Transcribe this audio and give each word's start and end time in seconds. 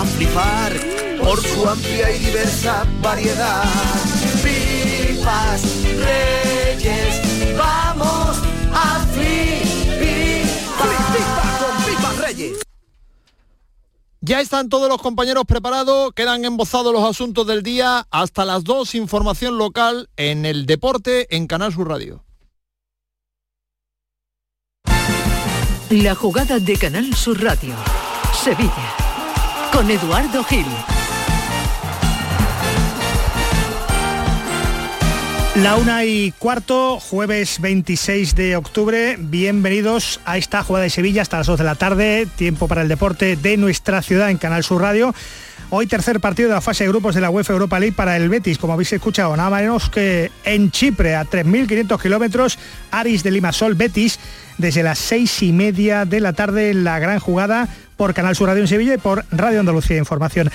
a 0.00 0.04
flipar 0.04 0.72
por 1.22 1.42
su 1.42 1.68
amplia 1.68 2.10
y 2.10 2.18
diversa 2.20 2.86
variedad. 3.02 3.64
Pipas 4.42 5.62
Reyes, 5.84 7.56
vamos 7.58 8.38
a 8.72 9.06
flipar. 9.12 10.40
con 11.58 11.84
Pipas 11.84 12.16
Reyes. 12.16 12.58
Ya 14.22 14.40
están 14.40 14.70
todos 14.70 14.88
los 14.88 15.02
compañeros 15.02 15.44
preparados, 15.46 16.12
quedan 16.14 16.46
embozados 16.46 16.94
los 16.94 17.04
asuntos 17.04 17.46
del 17.46 17.62
día. 17.62 18.06
Hasta 18.10 18.46
las 18.46 18.64
2, 18.64 18.94
información 18.94 19.58
local 19.58 20.08
en 20.16 20.46
el 20.46 20.64
deporte 20.64 21.36
en 21.36 21.46
Canal 21.46 21.74
Sur 21.74 21.88
Radio. 21.88 22.24
La 25.90 26.14
jugada 26.14 26.58
de 26.58 26.76
Canal 26.78 27.14
Sur 27.14 27.42
Radio. 27.42 27.74
Sevilla. 28.32 28.99
Con 29.72 29.90
Eduardo 29.90 30.44
Gil. 30.44 30.66
La 35.56 35.76
una 35.76 36.04
y 36.04 36.32
cuarto, 36.32 36.98
jueves 36.98 37.60
26 37.60 38.34
de 38.34 38.56
octubre. 38.56 39.16
Bienvenidos 39.18 40.20
a 40.24 40.38
esta 40.38 40.62
jugada 40.62 40.84
de 40.84 40.90
Sevilla 40.90 41.22
hasta 41.22 41.38
las 41.38 41.46
2 41.46 41.58
de 41.58 41.64
la 41.64 41.74
tarde. 41.74 42.26
Tiempo 42.36 42.68
para 42.68 42.82
el 42.82 42.88
deporte 42.88 43.36
de 43.36 43.56
nuestra 43.56 44.02
ciudad 44.02 44.30
en 44.30 44.38
Canal 44.38 44.64
Sur 44.64 44.82
Radio. 44.82 45.14
Hoy 45.72 45.86
tercer 45.86 46.18
partido 46.18 46.48
de 46.48 46.56
la 46.56 46.60
fase 46.60 46.82
de 46.84 46.90
grupos 46.90 47.14
de 47.14 47.20
la 47.20 47.30
UEFA 47.30 47.52
Europa 47.52 47.78
League 47.78 47.94
para 47.94 48.16
el 48.16 48.28
Betis, 48.28 48.58
como 48.58 48.72
habéis 48.72 48.92
escuchado, 48.92 49.36
nada 49.36 49.50
menos 49.50 49.88
que 49.88 50.32
en 50.44 50.72
Chipre, 50.72 51.14
a 51.14 51.24
3.500 51.24 52.02
kilómetros, 52.02 52.58
Aris 52.90 53.22
de 53.22 53.30
Limasol, 53.30 53.76
Betis, 53.76 54.18
desde 54.58 54.82
las 54.82 54.98
seis 54.98 55.42
y 55.42 55.52
media 55.52 56.04
de 56.04 56.18
la 56.18 56.32
tarde 56.32 56.74
la 56.74 56.98
gran 56.98 57.20
jugada 57.20 57.68
por 58.00 58.14
Canal 58.14 58.34
Sur 58.34 58.48
Radio 58.48 58.62
en 58.62 58.66
Sevilla 58.66 58.94
y 58.94 58.96
por 58.96 59.26
Radio 59.30 59.60
Andalucía 59.60 59.98
Información. 59.98 60.50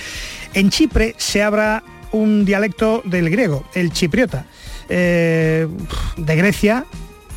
En 0.52 0.68
Chipre 0.68 1.14
se 1.16 1.44
abra 1.44 1.84
un 2.10 2.44
dialecto 2.44 3.02
del 3.04 3.30
griego, 3.30 3.64
el 3.72 3.92
chipriota. 3.92 4.46
Eh, 4.88 5.68
de 6.16 6.36
Grecia 6.36 6.86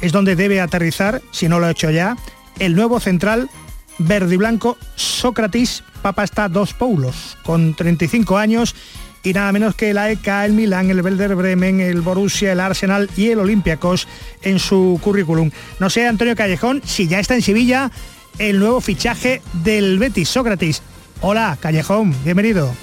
es 0.02 0.12
donde 0.12 0.36
debe 0.36 0.62
aterrizar, 0.62 1.22
si 1.30 1.48
no 1.48 1.60
lo 1.60 1.68
ha 1.68 1.72
hecho 1.72 1.92
ya, 1.92 2.18
el 2.58 2.76
nuevo 2.76 3.00
central 3.00 3.52
verde 4.00 4.34
y 4.34 4.38
blanco 4.38 4.80
Sócrates 4.96 5.84
Papasta 6.02 6.50
dos 6.50 6.74
Paulos, 6.74 7.38
con 7.44 7.76
35 7.76 8.36
años 8.36 8.76
y 9.22 9.34
nada 9.34 9.52
menos 9.52 9.76
que 9.76 9.94
la 9.94 10.10
ECA, 10.10 10.44
el 10.44 10.54
Milán, 10.54 10.90
el 10.90 11.04
Werder 11.04 11.36
Bremen, 11.36 11.82
el 11.82 12.02
Borussia, 12.02 12.54
el 12.54 12.62
Arsenal 12.62 13.12
y 13.16 13.30
el 13.30 13.38
Olympiacos 13.38 14.08
en 14.42 14.58
su 14.58 15.00
currículum. 15.04 15.52
No 15.80 15.92
sé, 15.92 16.08
Antonio 16.08 16.36
Callejón, 16.36 16.82
si 16.84 17.08
ya 17.08 17.20
está 17.20 17.36
en 17.36 17.44
Sevilla 17.44 17.92
el 18.40 18.58
nuevo 18.60 18.82
fichaje 18.82 19.42
del 19.64 20.00
Betis, 20.00 20.30
Sócrates. 20.30 20.82
Hola, 21.22 21.58
Callejón, 21.62 22.16
bienvenido. 22.24 22.74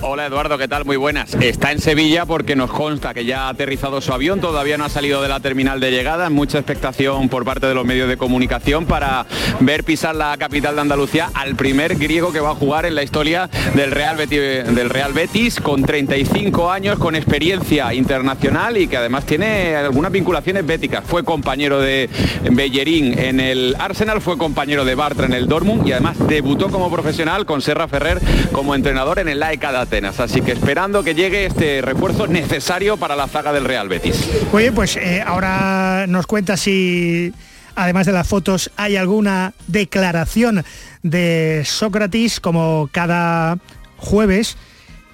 Hola 0.00 0.26
Eduardo, 0.26 0.56
¿qué 0.58 0.68
tal? 0.68 0.84
Muy 0.84 0.96
buenas. 0.96 1.34
Está 1.34 1.72
en 1.72 1.80
Sevilla 1.80 2.24
porque 2.24 2.54
nos 2.54 2.70
consta 2.70 3.12
que 3.14 3.24
ya 3.24 3.46
ha 3.46 3.48
aterrizado 3.48 4.00
su 4.00 4.12
avión, 4.12 4.40
todavía 4.40 4.78
no 4.78 4.84
ha 4.84 4.88
salido 4.88 5.20
de 5.22 5.28
la 5.28 5.40
terminal 5.40 5.80
de 5.80 5.90
llegada, 5.90 6.30
mucha 6.30 6.58
expectación 6.58 7.28
por 7.28 7.44
parte 7.44 7.66
de 7.66 7.74
los 7.74 7.84
medios 7.84 8.08
de 8.08 8.16
comunicación 8.16 8.86
para 8.86 9.26
ver 9.58 9.82
pisar 9.82 10.14
la 10.14 10.36
capital 10.36 10.76
de 10.76 10.82
Andalucía 10.82 11.30
al 11.34 11.56
primer 11.56 11.96
griego 11.96 12.32
que 12.32 12.38
va 12.38 12.50
a 12.50 12.54
jugar 12.54 12.86
en 12.86 12.94
la 12.94 13.02
historia 13.02 13.50
del 13.74 13.90
Real 13.90 15.12
Betis, 15.12 15.60
con 15.60 15.82
35 15.82 16.70
años, 16.70 16.98
con 17.00 17.16
experiencia 17.16 17.92
internacional 17.92 18.76
y 18.76 18.86
que 18.86 18.98
además 18.98 19.26
tiene 19.26 19.74
algunas 19.74 20.12
vinculaciones 20.12 20.64
béticas. 20.64 21.02
Fue 21.04 21.24
compañero 21.24 21.80
de 21.80 22.08
Bellerín 22.52 23.18
en 23.18 23.40
el 23.40 23.74
Arsenal, 23.80 24.20
fue 24.20 24.38
compañero 24.38 24.84
de 24.84 24.94
Bartra 24.94 25.26
en 25.26 25.32
el 25.32 25.48
Dortmund 25.48 25.88
y 25.88 25.92
además 25.92 26.16
debutó 26.28 26.68
como 26.68 26.88
profesional 26.88 27.46
con 27.46 27.62
Serra 27.62 27.88
Ferrer 27.88 28.20
como 28.52 28.76
entrenador 28.76 29.18
en 29.18 29.28
el 29.28 29.42
AEK 29.42 29.64
Atenas. 29.88 30.20
Así 30.20 30.42
que 30.42 30.52
esperando 30.52 31.02
que 31.02 31.14
llegue 31.14 31.46
este 31.46 31.80
refuerzo 31.80 32.26
necesario 32.26 32.98
para 32.98 33.16
la 33.16 33.26
zaga 33.26 33.52
del 33.54 33.64
Real 33.64 33.88
Betis. 33.88 34.28
Oye, 34.52 34.70
pues 34.70 34.96
eh, 34.96 35.22
ahora 35.26 36.04
nos 36.06 36.26
cuenta 36.26 36.58
si, 36.58 37.32
además 37.74 38.04
de 38.04 38.12
las 38.12 38.28
fotos, 38.28 38.70
hay 38.76 38.96
alguna 38.96 39.54
declaración 39.66 40.62
de 41.02 41.62
Sócrates 41.64 42.38
como 42.38 42.90
cada 42.92 43.56
jueves. 43.96 44.58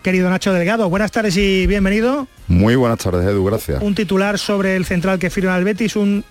Querido 0.03 0.28
Nacho 0.28 0.53
Delgado, 0.53 0.91
buenas 0.91 1.12
tardes 1.12 1.37
y 1.37 1.69
bienvenido. 1.69 2.26
Muy 2.49 2.75
buenas 2.75 2.99
tardes, 2.99 3.25
Edu, 3.25 3.44
gracias. 3.44 3.81
Un 3.81 3.94
titular 3.94 4.38
sobre 4.41 4.75
el 4.75 4.84
central 4.84 5.20
que 5.20 5.31
firma 5.31 5.56
el 5.56 5.65
Betis, 5.65 5.94
un, 5.94 6.25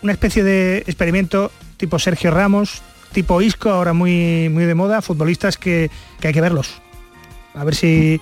una 0.00 0.12
especie 0.12 0.44
de 0.44 0.78
experimento 0.86 1.50
tipo 1.76 1.98
Sergio 1.98 2.30
Ramos, 2.30 2.82
tipo 3.12 3.42
Isco, 3.42 3.70
ahora 3.70 3.92
muy, 3.92 4.48
muy 4.48 4.64
de 4.64 4.76
moda, 4.76 5.02
futbolistas 5.02 5.58
que, 5.58 5.90
que 6.20 6.28
hay 6.28 6.34
que 6.34 6.40
verlos 6.40 6.80
a 7.58 7.64
ver 7.64 7.74
si 7.74 8.20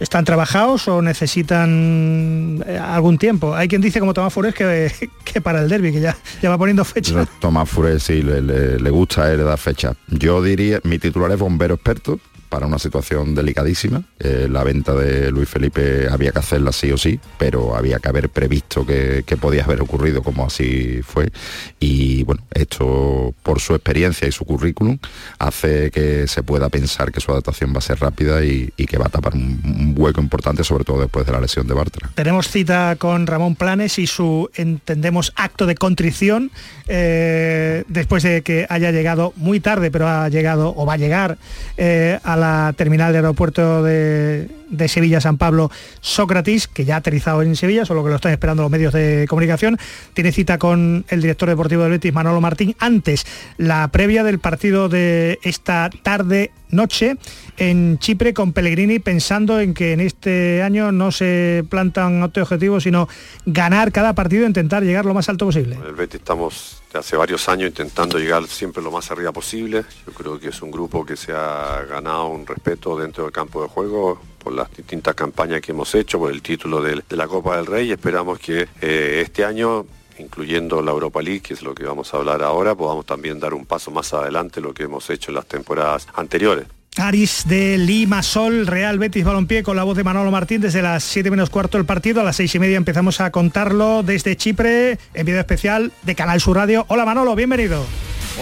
están 0.00 0.24
trabajados 0.24 0.88
o 0.88 1.02
necesitan 1.02 2.64
eh, 2.66 2.78
algún 2.78 3.18
tiempo. 3.18 3.54
Hay 3.54 3.68
quien 3.68 3.82
dice 3.82 4.00
como 4.00 4.14
Tomás 4.14 4.32
Fures 4.32 4.54
que, 4.54 4.90
que 5.24 5.40
para 5.40 5.60
el 5.60 5.68
derby, 5.68 5.92
que 5.92 6.00
ya, 6.00 6.16
ya 6.42 6.48
va 6.48 6.58
poniendo 6.58 6.84
fecha. 6.84 7.26
Tomás 7.38 7.68
Fures 7.68 8.02
sí, 8.02 8.22
le, 8.22 8.40
le, 8.40 8.78
le 8.80 8.90
gusta 8.90 9.30
él 9.30 9.44
dar 9.44 9.58
fecha. 9.58 9.94
Yo 10.08 10.42
diría, 10.42 10.80
mi 10.84 10.98
titular 10.98 11.30
es 11.30 11.38
bombero 11.38 11.74
experto, 11.74 12.18
para 12.50 12.66
una 12.66 12.78
situación 12.78 13.34
delicadísima. 13.34 14.02
Eh, 14.18 14.48
la 14.50 14.64
venta 14.64 14.92
de 14.92 15.30
Luis 15.30 15.48
Felipe 15.48 16.08
había 16.10 16.32
que 16.32 16.40
hacerla 16.40 16.72
sí 16.72 16.90
o 16.92 16.98
sí, 16.98 17.18
pero 17.38 17.76
había 17.76 17.98
que 18.00 18.08
haber 18.08 18.28
previsto 18.28 18.84
que, 18.84 19.24
podía 19.40 19.64
haber 19.64 19.80
ocurrido 19.80 20.22
como 20.22 20.44
así 20.44 21.00
fue. 21.02 21.30
Y 21.78 22.24
bueno, 22.24 22.42
esto 22.52 23.32
por 23.42 23.60
su 23.60 23.74
experiencia 23.74 24.28
y 24.28 24.32
su 24.32 24.44
currículum 24.44 24.98
hace 25.38 25.90
que 25.90 26.26
se 26.26 26.42
pueda 26.42 26.68
pensar 26.68 27.10
que 27.12 27.20
su 27.20 27.30
adaptación 27.30 27.72
va 27.72 27.78
a 27.78 27.82
ser 27.82 28.00
rápida 28.00 28.44
y, 28.44 28.70
que 28.90 28.98
va 28.98 29.06
a 29.06 29.08
tapar 29.08 29.34
un, 29.34 29.62
un, 29.64 29.94
hueco 29.96 30.20
importante, 30.20 30.64
sobre 30.64 30.82
todo 30.82 31.00
después 31.00 31.24
de 31.24 31.32
la 31.32 31.40
lesión 31.40 31.66
de 31.68 31.74
Bartra. 31.74 32.10
Tenemos 32.16 32.48
cita 32.48 32.96
con 32.98 33.28
Ramón 33.28 33.54
Planes 33.54 33.98
y 34.00 34.08
su, 34.08 34.50
entendemos, 34.56 35.32
acto 35.36 35.66
de 35.66 35.76
contrición 35.76 36.50
eh, 36.92 37.84
después 37.86 38.24
de 38.24 38.42
que 38.42 38.66
haya 38.68 38.90
llegado 38.90 39.32
muy 39.36 39.60
tarde, 39.60 39.92
pero 39.92 40.08
ha 40.08 40.28
llegado 40.28 40.74
o 40.76 40.84
va 40.84 40.94
a 40.94 40.96
llegar 40.96 41.38
eh, 41.76 42.18
a 42.24 42.36
la 42.40 42.72
terminal 42.76 43.12
de 43.12 43.18
aeropuerto 43.18 43.82
de, 43.82 44.48
de 44.70 44.88
Sevilla 44.88 45.20
San 45.20 45.36
Pablo 45.36 45.70
Sócrates, 46.00 46.66
que 46.68 46.84
ya 46.84 46.94
ha 46.94 46.98
aterrizado 46.98 47.42
en 47.42 47.54
Sevilla, 47.56 47.84
solo 47.84 48.02
que 48.02 48.10
lo 48.10 48.16
están 48.16 48.32
esperando 48.32 48.62
los 48.62 48.70
medios 48.70 48.92
de 48.92 49.26
comunicación. 49.28 49.78
Tiene 50.14 50.32
cita 50.32 50.58
con 50.58 51.04
el 51.08 51.22
director 51.22 51.48
deportivo 51.48 51.82
del 51.82 51.92
Betis, 51.92 52.12
Manolo 52.12 52.40
Martín, 52.40 52.74
antes 52.78 53.26
la 53.56 53.88
previa 53.88 54.24
del 54.24 54.38
partido 54.38 54.88
de 54.88 55.38
esta 55.42 55.90
tarde 56.02 56.50
noche 56.72 57.16
en 57.56 57.98
Chipre 57.98 58.34
con 58.34 58.52
Pellegrini 58.52 58.98
pensando 58.98 59.60
en 59.60 59.74
que 59.74 59.92
en 59.92 60.00
este 60.00 60.62
año 60.62 60.92
no 60.92 61.12
se 61.12 61.64
plantan 61.68 62.22
otro 62.22 62.42
objetivo 62.42 62.80
sino 62.80 63.08
ganar 63.46 63.92
cada 63.92 64.14
partido 64.14 64.44
e 64.44 64.46
intentar 64.46 64.82
llegar 64.82 65.04
lo 65.04 65.14
más 65.14 65.28
alto 65.28 65.46
posible. 65.46 65.78
El 65.86 65.94
Betis 65.94 66.20
estamos 66.20 66.82
hace 66.94 67.16
varios 67.16 67.48
años 67.48 67.68
intentando 67.68 68.18
llegar 68.18 68.46
siempre 68.46 68.82
lo 68.82 68.90
más 68.90 69.10
arriba 69.10 69.32
posible. 69.32 69.84
Yo 70.06 70.12
creo 70.12 70.38
que 70.38 70.48
es 70.48 70.62
un 70.62 70.70
grupo 70.70 71.04
que 71.04 71.16
se 71.16 71.32
ha 71.32 71.84
ganado 71.88 72.28
un 72.28 72.46
respeto 72.46 72.98
dentro 72.98 73.24
del 73.24 73.32
campo 73.32 73.62
de 73.62 73.68
juego 73.68 74.20
por 74.42 74.54
las 74.54 74.74
distintas 74.74 75.14
campañas 75.14 75.60
que 75.60 75.72
hemos 75.72 75.94
hecho, 75.94 76.18
por 76.18 76.32
el 76.32 76.42
título 76.42 76.80
de, 76.82 77.02
la 77.10 77.28
Copa 77.28 77.56
del 77.56 77.66
Rey. 77.66 77.92
Esperamos 77.92 78.38
que 78.38 78.68
eh, 78.80 79.22
este 79.24 79.44
año 79.44 79.86
incluyendo 80.20 80.82
la 80.82 80.92
Europa 80.92 81.22
League, 81.22 81.40
que 81.40 81.54
es 81.54 81.62
lo 81.62 81.74
que 81.74 81.84
vamos 81.84 82.12
a 82.12 82.18
hablar 82.18 82.42
ahora, 82.42 82.74
podamos 82.74 83.06
también 83.06 83.40
dar 83.40 83.54
un 83.54 83.66
paso 83.66 83.90
más 83.90 84.12
adelante 84.12 84.60
lo 84.60 84.74
que 84.74 84.84
hemos 84.84 85.08
hecho 85.10 85.30
en 85.30 85.36
las 85.36 85.46
temporadas 85.46 86.06
anteriores. 86.14 86.66
Aris 86.96 87.44
de 87.46 87.78
Lima 87.78 88.22
Sol, 88.22 88.66
Real 88.66 88.98
Betis 88.98 89.24
Balompié 89.24 89.62
con 89.62 89.76
la 89.76 89.84
voz 89.84 89.96
de 89.96 90.04
Manolo 90.04 90.30
Martín 90.30 90.60
desde 90.60 90.82
las 90.82 91.04
7 91.04 91.30
menos 91.30 91.48
cuarto 91.48 91.78
el 91.78 91.84
partido, 91.84 92.20
a 92.20 92.24
las 92.24 92.36
6 92.36 92.56
y 92.56 92.58
media 92.58 92.76
empezamos 92.76 93.20
a 93.20 93.30
contarlo 93.30 94.02
desde 94.02 94.36
Chipre 94.36 94.98
en 95.14 95.26
video 95.26 95.40
especial 95.40 95.92
de 96.02 96.14
Canal 96.14 96.40
Sur 96.40 96.56
Radio. 96.56 96.84
Hola 96.88 97.04
Manolo, 97.04 97.34
bienvenido. 97.36 97.84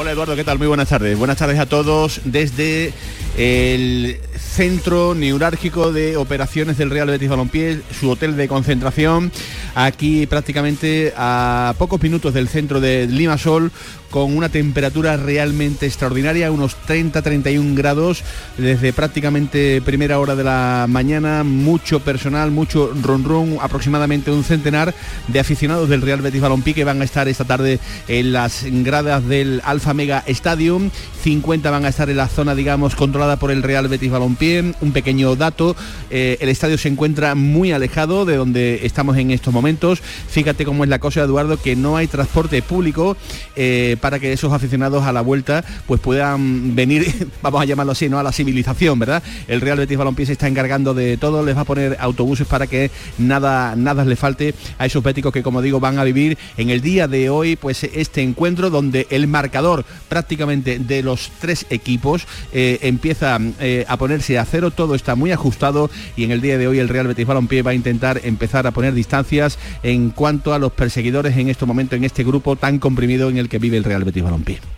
Hola 0.00 0.12
Eduardo, 0.12 0.36
¿qué 0.36 0.44
tal? 0.44 0.58
Muy 0.58 0.68
buenas 0.68 0.90
tardes. 0.90 1.18
Buenas 1.18 1.38
tardes 1.38 1.58
a 1.58 1.66
todos 1.66 2.20
desde 2.24 2.92
el 3.36 4.16
centro 4.36 5.14
neurálgico 5.16 5.92
de 5.92 6.16
operaciones 6.16 6.78
del 6.78 6.90
Real 6.90 7.08
Betis 7.08 7.28
Balompié, 7.28 7.80
su 7.98 8.08
hotel 8.08 8.36
de 8.36 8.46
concentración, 8.46 9.32
aquí 9.74 10.26
prácticamente 10.26 11.12
a 11.16 11.74
pocos 11.78 12.00
minutos 12.00 12.32
del 12.32 12.48
centro 12.48 12.80
de 12.80 13.06
Limasol, 13.06 13.72
con 14.10 14.36
una 14.36 14.48
temperatura 14.48 15.16
realmente 15.16 15.86
extraordinaria, 15.86 16.50
unos 16.50 16.76
30-31 16.88 17.74
grados 17.74 18.24
desde 18.56 18.92
prácticamente 18.92 19.82
primera 19.82 20.18
hora 20.18 20.34
de 20.34 20.44
la 20.44 20.86
mañana, 20.88 21.44
mucho 21.44 22.00
personal, 22.00 22.50
mucho 22.50 22.92
ron 23.02 23.24
ron, 23.24 23.58
aproximadamente 23.60 24.30
un 24.30 24.44
centenar 24.44 24.94
de 25.28 25.40
aficionados 25.40 25.88
del 25.88 26.02
Real 26.02 26.22
Betis 26.22 26.40
Balompié 26.40 26.74
que 26.74 26.84
van 26.84 27.02
a 27.02 27.04
estar 27.04 27.28
esta 27.28 27.44
tarde 27.44 27.78
en 28.08 28.32
las 28.32 28.64
gradas 28.64 29.26
del 29.28 29.60
Alfa 29.64 29.87
Mega 29.94 30.24
Stadium, 30.26 30.90
50 31.22 31.70
van 31.70 31.84
a 31.84 31.88
estar 31.88 32.08
en 32.10 32.16
la 32.16 32.28
zona, 32.28 32.54
digamos, 32.54 32.94
controlada 32.94 33.36
por 33.36 33.50
el 33.50 33.62
Real 33.62 33.88
Betis 33.88 34.10
Balompié. 34.10 34.74
Un 34.80 34.92
pequeño 34.92 35.36
dato, 35.36 35.76
eh, 36.10 36.38
el 36.40 36.48
estadio 36.48 36.78
se 36.78 36.88
encuentra 36.88 37.34
muy 37.34 37.72
alejado 37.72 38.24
de 38.24 38.36
donde 38.36 38.80
estamos 38.84 39.16
en 39.16 39.30
estos 39.30 39.52
momentos. 39.52 40.00
Fíjate 40.00 40.64
cómo 40.64 40.84
es 40.84 40.90
la 40.90 40.98
cosa, 40.98 41.22
Eduardo, 41.22 41.56
que 41.60 41.76
no 41.76 41.96
hay 41.96 42.06
transporte 42.06 42.62
público 42.62 43.16
eh, 43.56 43.96
para 44.00 44.18
que 44.18 44.32
esos 44.32 44.52
aficionados 44.52 45.04
a 45.04 45.12
la 45.12 45.20
vuelta 45.20 45.64
pues 45.86 46.00
puedan 46.00 46.74
venir, 46.74 47.28
vamos 47.42 47.62
a 47.62 47.64
llamarlo 47.64 47.92
así, 47.92 48.08
¿no? 48.08 48.18
A 48.18 48.22
la 48.22 48.32
civilización, 48.32 48.98
¿verdad? 48.98 49.22
El 49.46 49.60
Real 49.60 49.78
Betis 49.78 49.98
Balompié 49.98 50.26
se 50.26 50.32
está 50.32 50.48
encargando 50.48 50.94
de 50.94 51.16
todo, 51.16 51.44
les 51.44 51.56
va 51.56 51.62
a 51.62 51.64
poner 51.64 51.96
autobuses 52.00 52.46
para 52.46 52.66
que 52.66 52.90
nada, 53.18 53.76
nada 53.76 54.04
les 54.04 54.18
falte 54.18 54.54
a 54.78 54.86
esos 54.86 55.02
béticos 55.02 55.32
que, 55.32 55.42
como 55.42 55.62
digo, 55.62 55.80
van 55.80 55.98
a 55.98 56.04
vivir 56.04 56.38
en 56.56 56.70
el 56.70 56.80
día 56.80 57.08
de 57.08 57.30
hoy, 57.30 57.56
pues 57.56 57.84
este 57.84 58.22
encuentro 58.22 58.70
donde 58.70 59.06
el 59.10 59.26
marcador 59.26 59.77
prácticamente 60.08 60.78
de 60.78 61.02
los 61.02 61.30
tres 61.40 61.66
equipos 61.70 62.26
eh, 62.52 62.78
empieza 62.82 63.38
eh, 63.60 63.84
a 63.88 63.96
ponerse 63.96 64.38
a 64.38 64.44
cero, 64.44 64.70
todo 64.70 64.94
está 64.94 65.14
muy 65.14 65.32
ajustado 65.32 65.90
y 66.16 66.24
en 66.24 66.30
el 66.30 66.40
día 66.40 66.58
de 66.58 66.68
hoy 66.68 66.78
el 66.78 66.88
Real 66.88 67.06
Betis 67.06 67.26
Balompié 67.26 67.62
va 67.62 67.72
a 67.72 67.74
intentar 67.74 68.20
empezar 68.24 68.66
a 68.66 68.70
poner 68.70 68.94
distancias 68.94 69.58
en 69.82 70.10
cuanto 70.10 70.54
a 70.54 70.58
los 70.58 70.72
perseguidores 70.72 71.36
en 71.36 71.48
este 71.48 71.66
momento, 71.66 71.96
en 71.96 72.04
este 72.04 72.24
grupo 72.24 72.56
tan 72.56 72.78
comprimido 72.78 73.28
en 73.28 73.38
el 73.38 73.48
que 73.48 73.58
vive 73.58 73.76
el 73.76 73.84
Real 73.84 74.04
Betis 74.04 74.22
Balompié. 74.22 74.77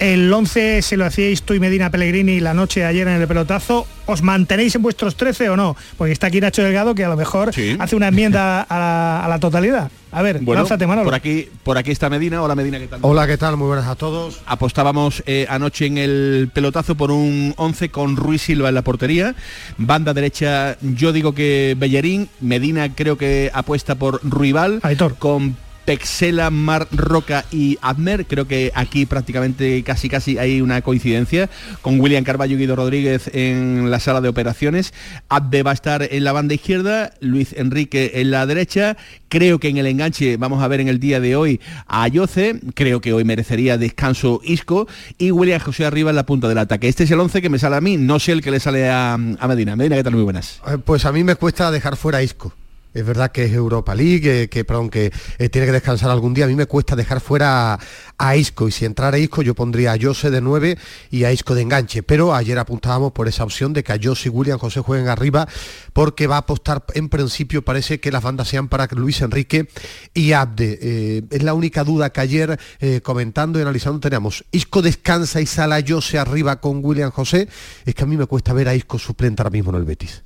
El 0.00 0.32
11 0.32 0.80
se 0.80 0.96
lo 0.96 1.04
hacíais 1.04 1.42
tú 1.42 1.52
y 1.52 1.60
Medina 1.60 1.90
Pellegrini 1.90 2.40
la 2.40 2.54
noche 2.54 2.80
de 2.80 2.86
ayer 2.86 3.06
en 3.06 3.20
el 3.20 3.28
pelotazo. 3.28 3.86
¿Os 4.06 4.22
mantenéis 4.22 4.74
en 4.74 4.80
vuestros 4.80 5.14
13 5.14 5.50
o 5.50 5.58
no? 5.58 5.76
Porque 5.98 6.14
está 6.14 6.28
aquí 6.28 6.40
Nacho 6.40 6.62
Delgado 6.62 6.94
que 6.94 7.04
a 7.04 7.10
lo 7.10 7.18
mejor 7.18 7.50
hace 7.78 7.96
una 7.96 8.08
enmienda 8.08 8.62
a 8.62 9.28
la, 9.28 9.38
totalidad. 9.38 9.90
A 10.10 10.22
ver, 10.22 10.38
bueno, 10.40 10.62
lánzate, 10.62 10.86
Manolo. 10.86 11.04
Por 11.04 11.14
aquí, 11.14 11.50
por 11.62 11.76
aquí 11.76 11.90
está 11.90 12.08
Medina. 12.08 12.42
Hola 12.42 12.54
Medina, 12.54 12.78
¿qué 12.78 12.88
tal? 12.88 13.00
Hola, 13.02 13.26
¿qué 13.26 13.36
tal? 13.36 13.58
Muy 13.58 13.66
buenas 13.66 13.88
a 13.88 13.94
todos. 13.94 14.40
Apostábamos 14.46 15.22
eh, 15.26 15.46
anoche 15.50 15.84
en 15.84 15.98
el 15.98 16.50
pelotazo 16.50 16.94
por 16.94 17.10
un 17.10 17.52
11 17.58 17.90
con 17.90 18.16
Ruiz 18.16 18.40
Silva 18.40 18.70
en 18.70 18.76
la 18.76 18.82
portería. 18.82 19.34
Banda 19.76 20.14
derecha, 20.14 20.78
yo 20.80 21.12
digo 21.12 21.34
que 21.34 21.76
Bellerín. 21.78 22.30
Medina 22.40 22.94
creo 22.94 23.18
que 23.18 23.50
apuesta 23.52 23.96
por 23.96 24.20
Ruibal. 24.24 24.80
Aitor. 24.82 25.16
Con 25.16 25.56
Pexela, 25.90 26.50
Mar 26.50 26.86
Roca 26.92 27.44
y 27.50 27.76
Admer. 27.82 28.24
Creo 28.24 28.46
que 28.46 28.70
aquí 28.76 29.06
prácticamente 29.06 29.82
casi 29.82 30.08
casi 30.08 30.38
hay 30.38 30.60
una 30.60 30.82
coincidencia 30.82 31.50
con 31.82 31.98
William 31.98 32.22
Carballo 32.22 32.54
y 32.54 32.58
Guido 32.58 32.76
Rodríguez 32.76 33.28
en 33.34 33.90
la 33.90 33.98
sala 33.98 34.20
de 34.20 34.28
operaciones. 34.28 34.94
Abde 35.28 35.64
va 35.64 35.72
a 35.72 35.74
estar 35.74 36.06
en 36.08 36.22
la 36.22 36.30
banda 36.30 36.54
izquierda, 36.54 37.12
Luis 37.18 37.54
Enrique 37.54 38.12
en 38.14 38.30
la 38.30 38.46
derecha. 38.46 38.96
Creo 39.28 39.58
que 39.58 39.66
en 39.66 39.78
el 39.78 39.86
enganche 39.86 40.36
vamos 40.36 40.62
a 40.62 40.68
ver 40.68 40.78
en 40.78 40.86
el 40.86 41.00
día 41.00 41.18
de 41.18 41.34
hoy 41.34 41.60
a 41.88 42.04
Ayoce. 42.04 42.60
Creo 42.74 43.00
que 43.00 43.12
hoy 43.12 43.24
merecería 43.24 43.76
descanso 43.76 44.40
Isco 44.44 44.86
y 45.18 45.32
William 45.32 45.58
José 45.58 45.86
arriba 45.86 46.10
en 46.10 46.16
la 46.16 46.24
punta 46.24 46.46
del 46.46 46.58
ataque. 46.58 46.86
Este 46.86 47.02
es 47.02 47.10
el 47.10 47.18
11 47.18 47.42
que 47.42 47.48
me 47.48 47.58
sale 47.58 47.74
a 47.74 47.80
mí, 47.80 47.96
no 47.96 48.20
sé 48.20 48.30
el 48.30 48.42
que 48.42 48.52
le 48.52 48.60
sale 48.60 48.88
a, 48.88 49.18
Medina. 49.18 49.74
Medina, 49.74 49.96
¿qué 49.96 50.04
tal? 50.04 50.14
Muy 50.14 50.22
buenas. 50.22 50.60
Eh, 50.68 50.78
pues 50.78 51.04
a 51.04 51.10
mí 51.10 51.24
me 51.24 51.34
cuesta 51.34 51.68
dejar 51.72 51.96
fuera 51.96 52.22
Isco. 52.22 52.54
Es 52.92 53.06
verdad 53.06 53.30
que 53.30 53.44
es 53.44 53.52
Europa 53.52 53.94
League, 53.94 54.48
que, 54.48 54.64
perdón, 54.64 54.90
que 54.90 55.12
eh, 55.38 55.48
tiene 55.48 55.66
que 55.66 55.72
descansar 55.72 56.10
algún 56.10 56.34
día. 56.34 56.46
A 56.46 56.48
mí 56.48 56.56
me 56.56 56.66
cuesta 56.66 56.96
dejar 56.96 57.20
fuera 57.20 57.78
a, 58.18 58.36
Isco 58.36 58.66
y 58.66 58.72
si 58.72 58.84
entrara 58.84 59.16
Isco 59.16 59.42
yo 59.42 59.54
pondría 59.54 59.92
a 59.92 59.98
Jose 60.00 60.30
de 60.30 60.40
9 60.40 60.76
y 61.10 61.24
a 61.24 61.32
Isco 61.32 61.54
de 61.54 61.62
enganche. 61.62 62.02
Pero 62.02 62.34
ayer 62.34 62.58
apuntábamos 62.58 63.12
por 63.12 63.28
esa 63.28 63.44
opción 63.44 63.72
de 63.72 63.84
que 63.84 63.92
a 63.92 63.98
Jose 64.02 64.28
y 64.28 64.32
William 64.32 64.58
José 64.58 64.80
jueguen 64.80 65.08
arriba 65.08 65.46
porque 65.92 66.26
va 66.26 66.36
a 66.36 66.40
apostar, 66.40 66.84
en 66.94 67.08
principio 67.08 67.62
parece 67.62 68.00
que 68.00 68.10
las 68.10 68.22
bandas 68.22 68.48
sean 68.48 68.68
para 68.68 68.88
Luis 68.90 69.20
Enrique 69.20 69.68
y 70.12 70.32
Abde. 70.32 70.78
Eh, 70.82 71.22
es 71.30 71.42
la 71.44 71.54
única 71.54 71.84
duda 71.84 72.10
que 72.10 72.20
ayer 72.20 72.58
eh, 72.80 73.00
comentando 73.02 73.58
y 73.58 73.62
analizando 73.62 74.00
teníamos. 74.00 74.44
Isco 74.50 74.82
descansa 74.82 75.40
y 75.40 75.46
sale 75.46 75.76
a 75.76 75.84
Jose 75.86 76.18
arriba 76.18 76.60
con 76.60 76.84
William 76.84 77.12
José. 77.12 77.48
Es 77.84 77.94
que 77.94 78.02
a 78.02 78.06
mí 78.06 78.16
me 78.16 78.26
cuesta 78.26 78.52
ver 78.52 78.68
a 78.68 78.74
Isco 78.74 78.98
suplente 78.98 79.42
ahora 79.42 79.50
mismo 79.50 79.70
en 79.70 79.76
el 79.76 79.84
Betis. 79.84 80.24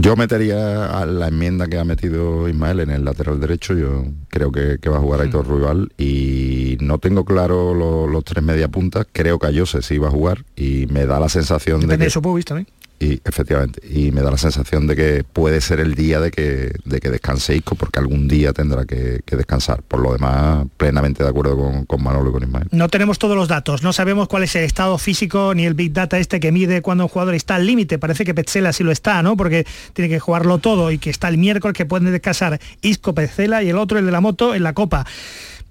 Yo 0.00 0.14
metería 0.14 0.96
a 0.96 1.06
la 1.06 1.26
enmienda 1.26 1.66
que 1.66 1.76
ha 1.76 1.84
metido 1.84 2.48
Ismael 2.48 2.78
en 2.78 2.90
el 2.90 3.04
lateral 3.04 3.40
derecho, 3.40 3.74
yo 3.74 4.04
creo 4.28 4.52
que, 4.52 4.78
va 4.88 4.98
a 4.98 5.00
jugar 5.00 5.22
Aitor 5.22 5.44
mm. 5.44 5.50
Ruibal 5.50 5.92
y 5.98 6.78
no 6.80 6.98
tengo 6.98 7.24
claro 7.24 7.74
los 8.06 8.24
tres 8.24 8.44
media 8.44 8.68
puntas, 8.68 9.08
creo 9.10 9.40
que 9.40 9.48
a 9.48 9.50
Jose 9.52 9.82
sí 9.82 9.98
va 9.98 10.06
a 10.06 10.12
jugar 10.12 10.44
y 10.54 10.86
me 10.86 11.04
da 11.04 11.18
la 11.18 11.28
sensación 11.28 11.80
de 11.80 11.98
que... 11.98 12.06
eso 12.06 12.22
puedo 12.22 12.36
visto, 12.36 12.56
y 13.00 13.20
efectivamente, 13.24 13.80
y 13.88 14.10
me 14.10 14.22
da 14.22 14.30
la 14.30 14.38
sensación 14.38 14.88
de 14.88 14.96
que 14.96 15.24
puede 15.24 15.60
ser 15.60 15.78
el 15.78 15.94
día 15.94 16.18
de 16.18 16.32
que, 16.32 16.72
de 16.84 17.00
que 17.00 17.10
descanse 17.10 17.54
Isco, 17.54 17.76
porque 17.76 18.00
algún 18.00 18.26
día 18.26 18.52
tendrá 18.52 18.84
que, 18.84 19.20
descansar. 19.24 19.82
Por 19.82 20.00
lo 20.00 20.12
demás, 20.12 20.66
plenamente 20.76 21.22
de 21.22 21.28
acuerdo 21.30 21.56
con, 21.56 21.84
con, 21.84 22.02
Manolo 22.02 22.30
y 22.30 22.32
con 22.32 22.42
Ismael. 22.42 22.66
No 22.72 22.88
tenemos 22.88 23.20
todos 23.20 23.36
los 23.36 23.46
datos, 23.46 23.84
no 23.84 23.92
sabemos 23.92 24.26
cuál 24.26 24.42
es 24.42 24.56
el 24.56 24.64
estado 24.64 24.98
físico 24.98 25.54
ni 25.54 25.64
el 25.64 25.74
Big 25.74 25.92
Data 25.92 26.18
este 26.18 26.40
que 26.40 26.50
mide 26.50 26.82
cuando 26.82 27.04
un 27.04 27.08
jugador 27.08 27.34
está 27.34 27.54
al 27.54 27.66
límite. 27.66 27.98
Parece 27.98 28.24
que 28.24 28.34
Petzela 28.34 28.72
sí 28.72 28.82
lo 28.82 28.90
está, 28.90 29.22
¿no? 29.22 29.36
Porque 29.36 29.64
tiene 29.92 30.08
que 30.08 30.18
jugarlo 30.18 30.58
todo 30.58 30.90
y 30.90 30.98
que 30.98 31.10
está 31.10 31.28
el 31.28 31.38
miércoles 31.38 31.76
que 31.76 31.86
pueden 31.86 32.10
descansar 32.10 32.58
Isco, 32.82 33.14
Petzela 33.14 33.62
y 33.62 33.68
el 33.68 33.78
otro, 33.78 33.98
el 33.98 34.06
de 34.06 34.12
la 34.12 34.20
moto, 34.20 34.54
en 34.54 34.62
la 34.62 34.72
Copa. 34.72 35.06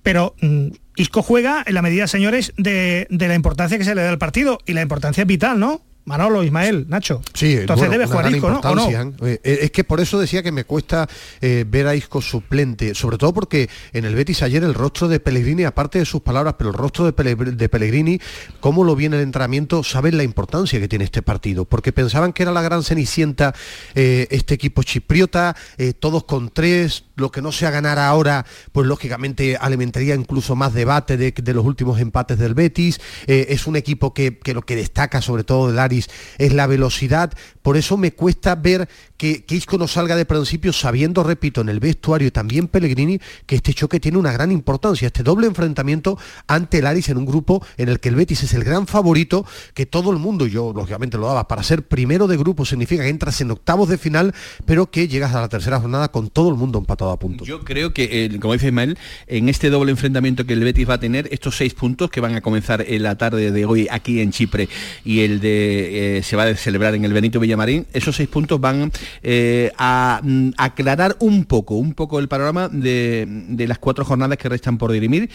Pero... 0.04 0.36
Mm, 0.42 0.70
Isco 1.00 1.22
juega 1.22 1.64
en 1.68 1.76
la 1.76 1.84
medida, 1.84 2.08
señores, 2.08 2.54
de, 2.58 3.06
de, 3.12 3.28
la 3.28 3.36
importancia 3.36 3.78
que 3.78 3.84
se 3.84 3.94
le 3.94 4.02
da 4.02 4.10
al 4.10 4.18
partido 4.18 4.58
y 4.66 4.74
la 4.74 4.82
importancia 4.82 5.22
es 5.22 5.28
vital, 5.28 5.60
¿no? 5.60 5.84
Manolo, 6.08 6.42
Ismael, 6.42 6.86
Nacho. 6.88 7.22
Sí, 7.34 7.58
entonces 7.58 7.90
debe 7.90 8.06
jugar 8.06 8.34
Isco, 8.34 8.50
¿no? 8.50 9.28
Eh, 9.28 9.42
eh, 9.44 9.60
es 9.64 9.72
que 9.72 9.84
por 9.84 10.00
eso 10.00 10.18
decía 10.18 10.42
que 10.42 10.54
me 10.54 10.64
cuesta 10.64 11.06
eh, 11.42 11.66
ver 11.68 11.86
a 11.86 11.96
Isco 11.96 12.22
suplente, 12.22 12.96
sobre 12.96 13.18
todo 13.18 13.34
porque 13.34 13.70
en 13.92 14.06
el 14.06 14.16
Betis 14.16 14.42
ayer 14.42 14.64
el 14.64 14.74
rostro 14.74 15.10
de 15.10 15.20
Pellegrini, 15.20 15.66
aparte 15.66 16.00
de 16.00 16.06
sus 16.06 16.22
palabras, 16.22 16.56
pero 16.58 16.70
el 16.70 16.78
rostro 16.78 17.04
de, 17.04 17.12
Pellegrini, 17.12 18.22
cómo 18.62 18.86
lo 18.86 18.96
viene 18.96 19.18
el 19.18 19.24
entrenamiento, 19.24 19.84
saben 19.84 20.16
la 20.16 20.24
importancia 20.24 20.80
que 20.80 20.88
tiene 20.88 21.04
este 21.04 21.22
partido, 21.22 21.66
porque 21.66 21.92
pensaban 21.92 22.32
que 22.32 22.44
era 22.44 22.54
la 22.54 22.62
gran 22.62 22.84
cenicienta 22.84 23.54
este 23.94 24.54
equipo 24.54 24.84
chipriota, 24.84 25.58
todos 26.00 26.24
con 26.24 26.52
tres, 26.52 27.04
lo 27.18 27.32
que 27.32 27.42
no 27.42 27.52
sea 27.52 27.70
ganar 27.70 28.00
ahora, 28.00 28.46
pues 28.72 28.88
lógicamente 28.88 29.58
alimentaría 29.58 30.16
incluso 30.16 30.56
más 30.56 30.74
debate 30.74 31.18
de, 31.18 31.54
los 31.54 31.66
últimos 31.66 32.00
empates 32.00 32.38
del 32.38 32.54
Betis, 32.54 33.02
es 33.26 33.68
un 33.68 33.76
equipo 33.76 34.14
que, 34.14 34.38
que, 34.40 34.54
lo 34.54 34.62
que 34.62 34.76
destaca 34.76 35.22
sobre 35.22 35.44
todo 35.44 35.68
del 35.68 35.80
área 35.80 35.98
es 36.38 36.54
la 36.54 36.68
velocidad. 36.68 37.34
Por 37.62 37.78
eso 37.78 37.98
me 37.98 38.14
cuesta 38.14 38.56
ver 38.56 38.88
que, 39.18 39.44
Isco 39.50 39.78
no 39.78 39.88
salga 39.88 40.16
de 40.16 40.26
principio 40.26 40.72
sabiendo, 40.72 41.24
repito, 41.24 41.62
en 41.62 41.70
el 41.70 41.80
vestuario 41.80 42.28
y 42.28 42.32
también 42.32 42.68
Pellegrini, 42.68 43.20
que 43.46 43.56
este 43.56 43.74
choque 43.74 44.00
tiene 44.00 44.18
una 44.18 44.32
gran 44.32 44.52
importancia, 44.52 45.08
este 45.08 45.24
doble 45.24 45.48
enfrentamiento 45.48 46.18
ante 46.48 46.80
el 46.80 46.86
Aris 46.86 47.10
en 47.10 47.18
un 47.18 47.26
grupo 47.26 47.66
en 47.78 47.90
el 47.90 48.00
que 48.00 48.10
el 48.10 48.16
Betis 48.16 48.44
es 48.44 48.54
el 48.54 48.64
gran 48.64 48.86
favorito, 48.88 49.46
que 49.74 49.86
todo 49.86 50.12
el 50.12 50.18
mundo, 50.18 50.46
yo 50.46 50.72
lógicamente 50.74 51.18
lo 51.18 51.28
daba, 51.28 51.48
para 51.48 51.64
ser 51.64 51.88
primero 51.88 52.28
de 52.28 52.38
grupo 52.38 52.64
significa 52.66 53.04
que 53.04 53.10
entras 53.10 53.42
en 53.42 53.52
octavos 53.52 53.90
de 53.90 53.98
final, 53.98 54.34
pero 54.66 54.92
que 54.92 55.08
llegas 55.08 55.34
a 55.34 55.42
la 55.42 55.50
tercera 55.50 55.80
jornada 55.80 56.12
con 56.12 56.30
todo 56.30 56.50
el 56.50 56.56
mundo 56.56 56.78
empatado 56.80 57.07
a 57.12 57.20
puntos. 57.20 57.48
Yo 57.48 57.64
creo 57.64 57.94
que, 57.94 58.26
eh, 58.26 58.40
como 58.40 58.54
dice 58.54 58.68
Ismael, 58.68 58.98
en 59.28 59.50
este 59.50 59.70
doble 59.70 59.92
enfrentamiento 59.92 60.46
que 60.46 60.54
el 60.54 60.64
Betis 60.64 60.90
va 60.90 60.96
a 60.96 61.00
tener, 61.00 61.28
estos 61.32 61.58
seis 61.58 61.74
puntos 61.74 62.10
que 62.10 62.22
van 62.22 62.36
a 62.36 62.42
comenzar 62.42 62.86
en 62.88 63.04
la 63.04 63.18
tarde 63.18 63.52
de 63.52 63.66
hoy 63.66 63.88
aquí 63.90 64.22
en 64.22 64.32
Chipre 64.32 64.70
y 65.04 65.22
el 65.22 65.40
de 65.40 66.18
eh, 66.18 66.24
se 66.24 66.36
va 66.36 66.44
a 66.44 66.56
celebrar 66.56 66.96
en 66.96 67.06
el 67.06 67.14
Benito 67.14 67.40
Villamarín, 67.40 67.86
esos 67.94 68.16
seis 68.16 68.30
puntos 68.30 68.60
van 68.60 68.92
eh, 69.24 69.72
a 69.78 70.22
mm, 70.24 70.52
aclarar 70.58 71.18
un 71.20 71.46
poco, 71.46 71.76
un 71.76 71.94
poco 71.94 72.20
el 72.20 72.28
panorama 72.28 72.70
de, 72.70 73.66
las 73.68 73.80
cuatro 73.80 74.06
jornadas 74.06 74.38
que 74.38 74.50
restan 74.50 74.78
por 74.78 74.92
dirimir, 74.92 75.30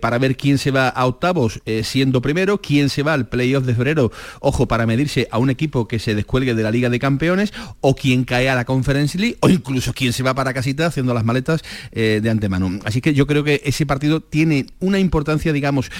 para 0.00 0.18
ver 0.18 0.36
quién 0.36 0.58
se 0.58 0.70
va 0.70 0.88
a 0.88 1.06
octavos 1.06 1.60
siendo 1.82 2.20
primero, 2.20 2.60
quién 2.60 2.88
se 2.88 3.02
va 3.02 3.14
al 3.14 3.28
playoff 3.28 3.64
de 3.64 3.74
febrero, 3.74 4.10
ojo, 4.40 4.66
para 4.66 4.86
medirse 4.86 5.28
a 5.30 5.38
un 5.38 5.50
equipo 5.50 5.86
que 5.86 5.98
se 5.98 6.14
descuelgue 6.14 6.54
de 6.54 6.62
la 6.62 6.70
Liga 6.70 6.90
de 6.90 6.98
Campeones, 6.98 7.52
o 7.80 7.94
quién 7.94 8.24
cae 8.24 8.48
a 8.48 8.54
la 8.54 8.64
Conference 8.64 9.18
League, 9.18 9.36
o 9.40 9.48
incluso 9.48 9.92
quién 9.92 10.12
se 10.12 10.22
va 10.22 10.34
para 10.34 10.54
casita 10.54 10.86
haciendo 10.86 11.07
las 11.14 11.24
maletas 11.24 11.62
de 11.92 12.30
antemano. 12.30 12.78
Así 12.84 13.00
que 13.00 13.14
yo 13.14 13.26
creo 13.26 13.44
que 13.44 13.60
ese 13.64 13.86
partido 13.86 14.20
tiene 14.20 14.66
una 14.80 14.98
importancia, 14.98 15.52
digamos, 15.52 15.90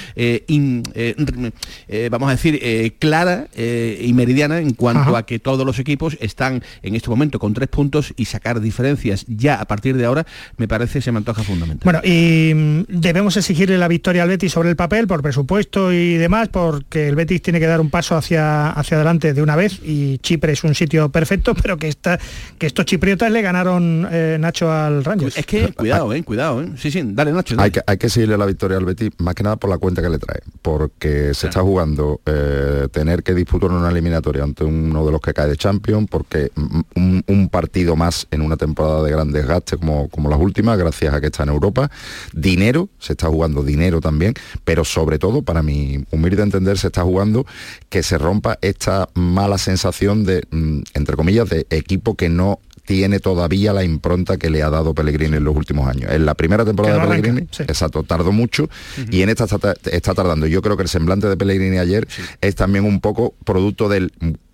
vamos 2.11 2.29
a 2.29 2.31
decir, 2.33 2.95
clara 2.99 3.49
y 3.57 4.13
meridiana 4.13 4.59
en 4.59 4.73
cuanto 4.73 5.17
a 5.17 5.27
que 5.27 5.39
todos 5.39 5.65
los 5.67 5.79
equipos 5.79 6.17
están 6.21 6.63
en 6.83 6.95
este 6.95 7.11
momento 7.11 7.39
con 7.39 7.55
tres 7.55 7.69
puntos 7.69 8.13
y 8.17 8.25
sacar 8.27 8.61
diferencias 8.61 9.25
ya 9.27 9.61
a 9.61 9.65
partir 9.67 9.97
de 9.97 10.05
ahora 10.05 10.27
me 10.57 10.69
parece 10.69 11.01
se 11.01 11.13
me 11.13 11.19
antoja 11.19 11.43
fundamental. 11.43 11.85
Bueno, 11.85 12.01
y 12.05 12.53
mm, 12.55 12.85
debemos 12.89 13.37
exigirle 13.37 13.79
la 13.79 13.89
victoria 13.89 14.23
al 14.23 14.29
Betis 14.29 14.53
sobre 14.53 14.71
el 14.71 14.77
papel 14.77 15.07
por 15.07 15.23
presupuesto 15.23 15.93
y 15.93 16.15
demás, 16.15 16.49
porque 16.49 17.09
el 17.09 17.17
Betis 17.17 17.43
tiene 17.43 17.61
que 17.61 17.67
dar 17.67 17.81
un 17.81 17.91
paso 17.91 18.17
hacia, 18.17 18.71
hacia 18.71 18.97
adelante 18.97 19.35
de 19.35 19.43
una 19.43 19.57
vez 19.57 19.81
y 19.85 20.19
Chipre 20.19 20.53
es 20.53 20.65
un 20.65 20.75
sitio 20.75 21.11
perfecto, 21.11 21.55
pero 21.63 21.77
que, 21.77 21.89
está, 21.89 22.19
que 22.59 22.67
estos 22.67 22.85
chipriotas 22.87 23.31
le 23.31 23.43
ganaron, 23.43 24.07
eh, 24.11 24.37
Nacho, 24.41 24.73
al, 24.73 24.98
al 24.99 25.05
Rangers. 25.05 25.37
Es 25.37 25.47
que 25.47 25.73
cuidado, 25.73 26.13
eh, 26.13 26.23
cuidado, 26.23 26.63
eh. 26.63 26.73
Sí, 26.77 26.91
sí, 26.91 27.03
dale 27.05 27.33
Nacho. 27.33 27.57
Hay, 27.59 27.71
que, 27.71 27.81
hay 27.87 27.97
que 27.97 28.09
seguirle 28.09 28.37
la 28.37 28.47
victoria 28.47 28.77
al 28.77 28.85
Betis, 28.85 29.11
más 29.19 29.35
que 29.35 29.43
nada 29.43 29.57
por 29.57 29.71
la 29.71 29.79
cuenta 29.79 30.03
que 30.03 30.09
le 30.09 30.19
trae, 30.19 30.41
porque 30.63 31.33
se 31.35 31.49
está 31.49 31.63
jugando 31.63 32.21
eh, 32.27 32.89
tener 32.93 33.23
que 33.23 33.35
disputar 33.35 33.71
una 33.71 33.91
eliminatoria 33.91 34.43
ante 34.43 34.65
uno 34.65 35.05
de 35.05 35.13
los 35.13 35.21
que 35.21 35.33
cae 35.33 35.49
de 35.49 35.57
Champions, 35.57 36.09
porque 36.11 36.51
un, 36.95 37.25
un, 37.27 37.49
partido 37.49 37.97
más 37.97 38.27
en 38.31 38.43
una 38.43 38.57
temporada 38.57 39.03
de 39.03 39.11
gran 39.11 39.33
desgaste 39.33 39.79
como, 39.79 40.09
como 40.09 40.29
las 40.29 40.39
últimas, 40.39 40.77
gracias 40.77 41.15
a 41.15 41.21
que 41.21 41.27
está 41.27 41.45
en 41.45 41.49
Europa, 41.49 41.91
dinero, 42.33 42.89
se 42.99 43.15
está 43.15 43.29
jugando 43.29 43.63
dinero 43.63 44.01
también, 44.01 44.35
pero 44.65 44.85
sobre 44.85 45.19
todo, 45.19 45.43
para 45.43 45.63
mi 45.63 46.05
humilde 46.11 46.43
entender, 46.43 46.79
se 46.79 46.89
está 46.89 47.03
jugando 47.03 47.47
que 47.89 48.03
se 48.03 48.19
rompa 48.19 48.59
esta 48.61 49.09
mala 49.15 49.59
sensación 49.59 50.25
de, 50.25 50.43
mm, 50.51 50.81
entre 50.95 51.17
comillas, 51.17 51.49
de 51.49 51.67
equipo 51.71 52.15
que 52.15 52.29
no 52.29 52.61
tiene 52.89 53.21
todavía 53.21 53.75
la 53.75 53.85
impronta 53.85 54.39
que 54.39 54.49
le 54.49 54.63
ha 54.63 54.71
dado 54.71 54.95
Pellegrini 54.95 55.37
en 55.37 55.45
los 55.45 55.55
últimos 55.55 55.87
años. 55.87 56.11
En 56.11 56.25
la 56.25 56.35
primera 56.35 56.65
temporada 56.65 57.03
de 57.03 57.07
Pellegrini, 57.07 57.41
exacto, 57.59 58.03
tardó 58.03 58.33
mucho 58.33 58.71
y 59.11 59.21
en 59.21 59.29
esta 59.29 59.45
está, 59.45 60.15
tardando. 60.15 60.47
Yo 60.47 60.63
creo 60.63 60.79
que 60.79 60.85
el 60.85 60.89
semblante 60.89 61.29
de 61.29 61.37
Pellegrini 61.37 61.77
ayer 61.77 62.09
es 62.41 62.55
también 62.55 62.87
un 62.87 63.01
poco 63.01 63.35
producto 63.45 63.91
del 63.91 64.11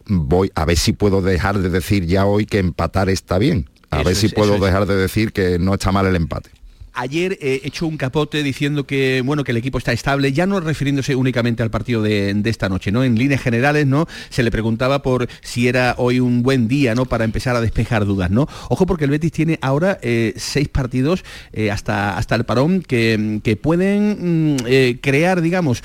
voy 0.07 0.51
a 0.57 0.65
ver 0.65 0.77
si 0.77 0.93
puedo 0.93 1.23
dejar 1.23 1.61
de 1.61 1.71
decir 1.71 2.07
ya 2.07 2.27
hoy 2.27 2.45
que 2.45 2.59
empatar 2.59 3.09
está 3.09 3.39
bien. 3.39 3.71
A 3.91 4.03
ver 4.03 4.17
si 4.17 4.29
puedo 4.31 4.59
dejar 4.59 4.87
de 4.87 4.97
decir 4.97 5.33
que 5.33 5.61
no 5.61 5.75
está 5.75 5.93
mal 5.93 6.05
el 6.07 6.17
empate 6.17 6.51
ayer 6.95 7.39
he 7.41 7.61
hecho 7.65 7.87
un 7.87 7.97
capote 7.97 8.43
diciendo 8.43 8.87
que 8.87 9.23
bueno 9.25 9.45
que 9.45 9.53
el 9.53 9.57
equipo 9.57 9.79
está 9.79 9.93
estable, 9.93 10.33
ya 10.33 10.47
no 10.47 10.61
refiriéndose 10.61 11.15
únicamente 11.15 11.63
al 11.63 11.71
partido 11.71 12.03
de, 12.03 12.35
esta 12.45 12.69
noche, 12.69 12.93
¿no? 12.93 13.05
En 13.05 13.19
líneas 13.19 13.43
generales, 13.43 13.87
¿no? 13.87 14.07
Se 14.31 14.43
le 14.43 14.51
preguntaba 14.51 15.03
por 15.03 15.29
si 15.41 15.67
era 15.69 15.95
hoy 15.99 16.21
un 16.21 16.43
buen 16.43 16.69
día, 16.69 16.95
¿no? 16.95 17.07
Para 17.07 17.25
empezar 17.25 17.57
a 17.57 17.61
despejar 17.61 18.05
dudas, 18.05 18.31
¿no? 18.31 18.47
Ojo 18.69 18.87
porque 18.87 19.05
el 19.05 19.11
Betis 19.11 19.33
tiene 19.33 19.59
ahora 19.63 19.99
eh, 20.03 20.35
seis 20.37 20.69
partidos 20.69 21.25
eh, 21.53 21.71
hasta, 21.71 22.17
hasta 22.17 22.35
el 22.35 22.45
parón 22.45 22.83
que, 22.83 23.59
pueden 23.61 24.55
mm, 24.55 24.57
eh, 24.67 24.99
crear, 25.01 25.41
digamos, 25.41 25.83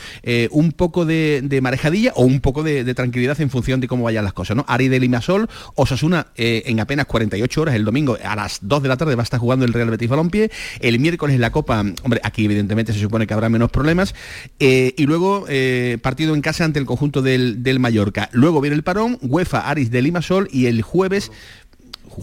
un 0.52 0.72
poco 0.72 1.06
de, 1.06 1.60
marejadilla 1.62 2.14
o 2.16 2.24
un 2.24 2.42
poco 2.42 2.64
de, 2.64 2.94
tranquilidad 2.94 3.40
en 3.42 3.50
función 3.50 3.80
de 3.80 3.88
cómo 3.88 4.04
vayan 4.04 4.24
las 4.24 4.34
cosas, 4.34 4.58
¿no? 4.58 4.66
Ari 4.68 4.88
de 4.88 5.00
Limasol, 5.00 5.48
Osasuna 5.76 6.28
en 6.36 6.80
apenas 6.80 7.06
48 7.06 7.62
horas, 7.62 7.76
el 7.76 7.86
domingo 7.86 8.18
a 8.24 8.36
las 8.36 8.60
2 8.62 8.84
de 8.84 8.90
la 8.90 8.98
tarde 8.98 9.16
va 9.16 9.22
a 9.22 9.24
estar 9.24 9.40
jugando 9.40 9.66
el 9.66 9.74
Real 9.74 9.90
Betis 9.90 10.10
Balompié, 10.10 10.52
miércoles 11.00 11.40
la 11.40 11.52
Copa, 11.52 11.80
hombre, 12.04 12.22
aquí 12.24 12.46
evidentemente 12.46 12.94
se 12.94 13.00
supone 13.00 13.28
que 13.28 13.34
habrá 13.34 13.50
menos 13.50 13.72
problemas, 13.72 14.14
eh, 14.60 14.94
y 14.98 15.06
luego 15.06 15.46
eh, 15.50 15.98
partido 16.02 16.36
en 16.36 16.42
casa 16.42 16.66
ante 16.66 16.80
el 16.80 16.86
conjunto 16.86 17.22
del, 17.22 17.80
Mallorca. 17.80 18.30
Luego 18.34 18.62
viene 18.62 18.76
el 18.76 18.84
parón, 18.84 19.18
UEFA, 19.22 19.70
Aris 19.70 19.92
de 19.92 20.02
Limasol 20.02 20.48
y 20.52 20.66
el 20.66 20.82
jueves... 20.82 21.32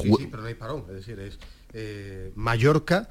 Sí, 0.03 0.29
pero 0.31 0.43
no 0.43 0.49
hay 0.49 0.55
parón, 0.55 0.85
es 0.89 0.97
decir, 0.97 1.19
es 1.19 1.39
eh, 1.73 2.31
Mallorca, 2.35 3.09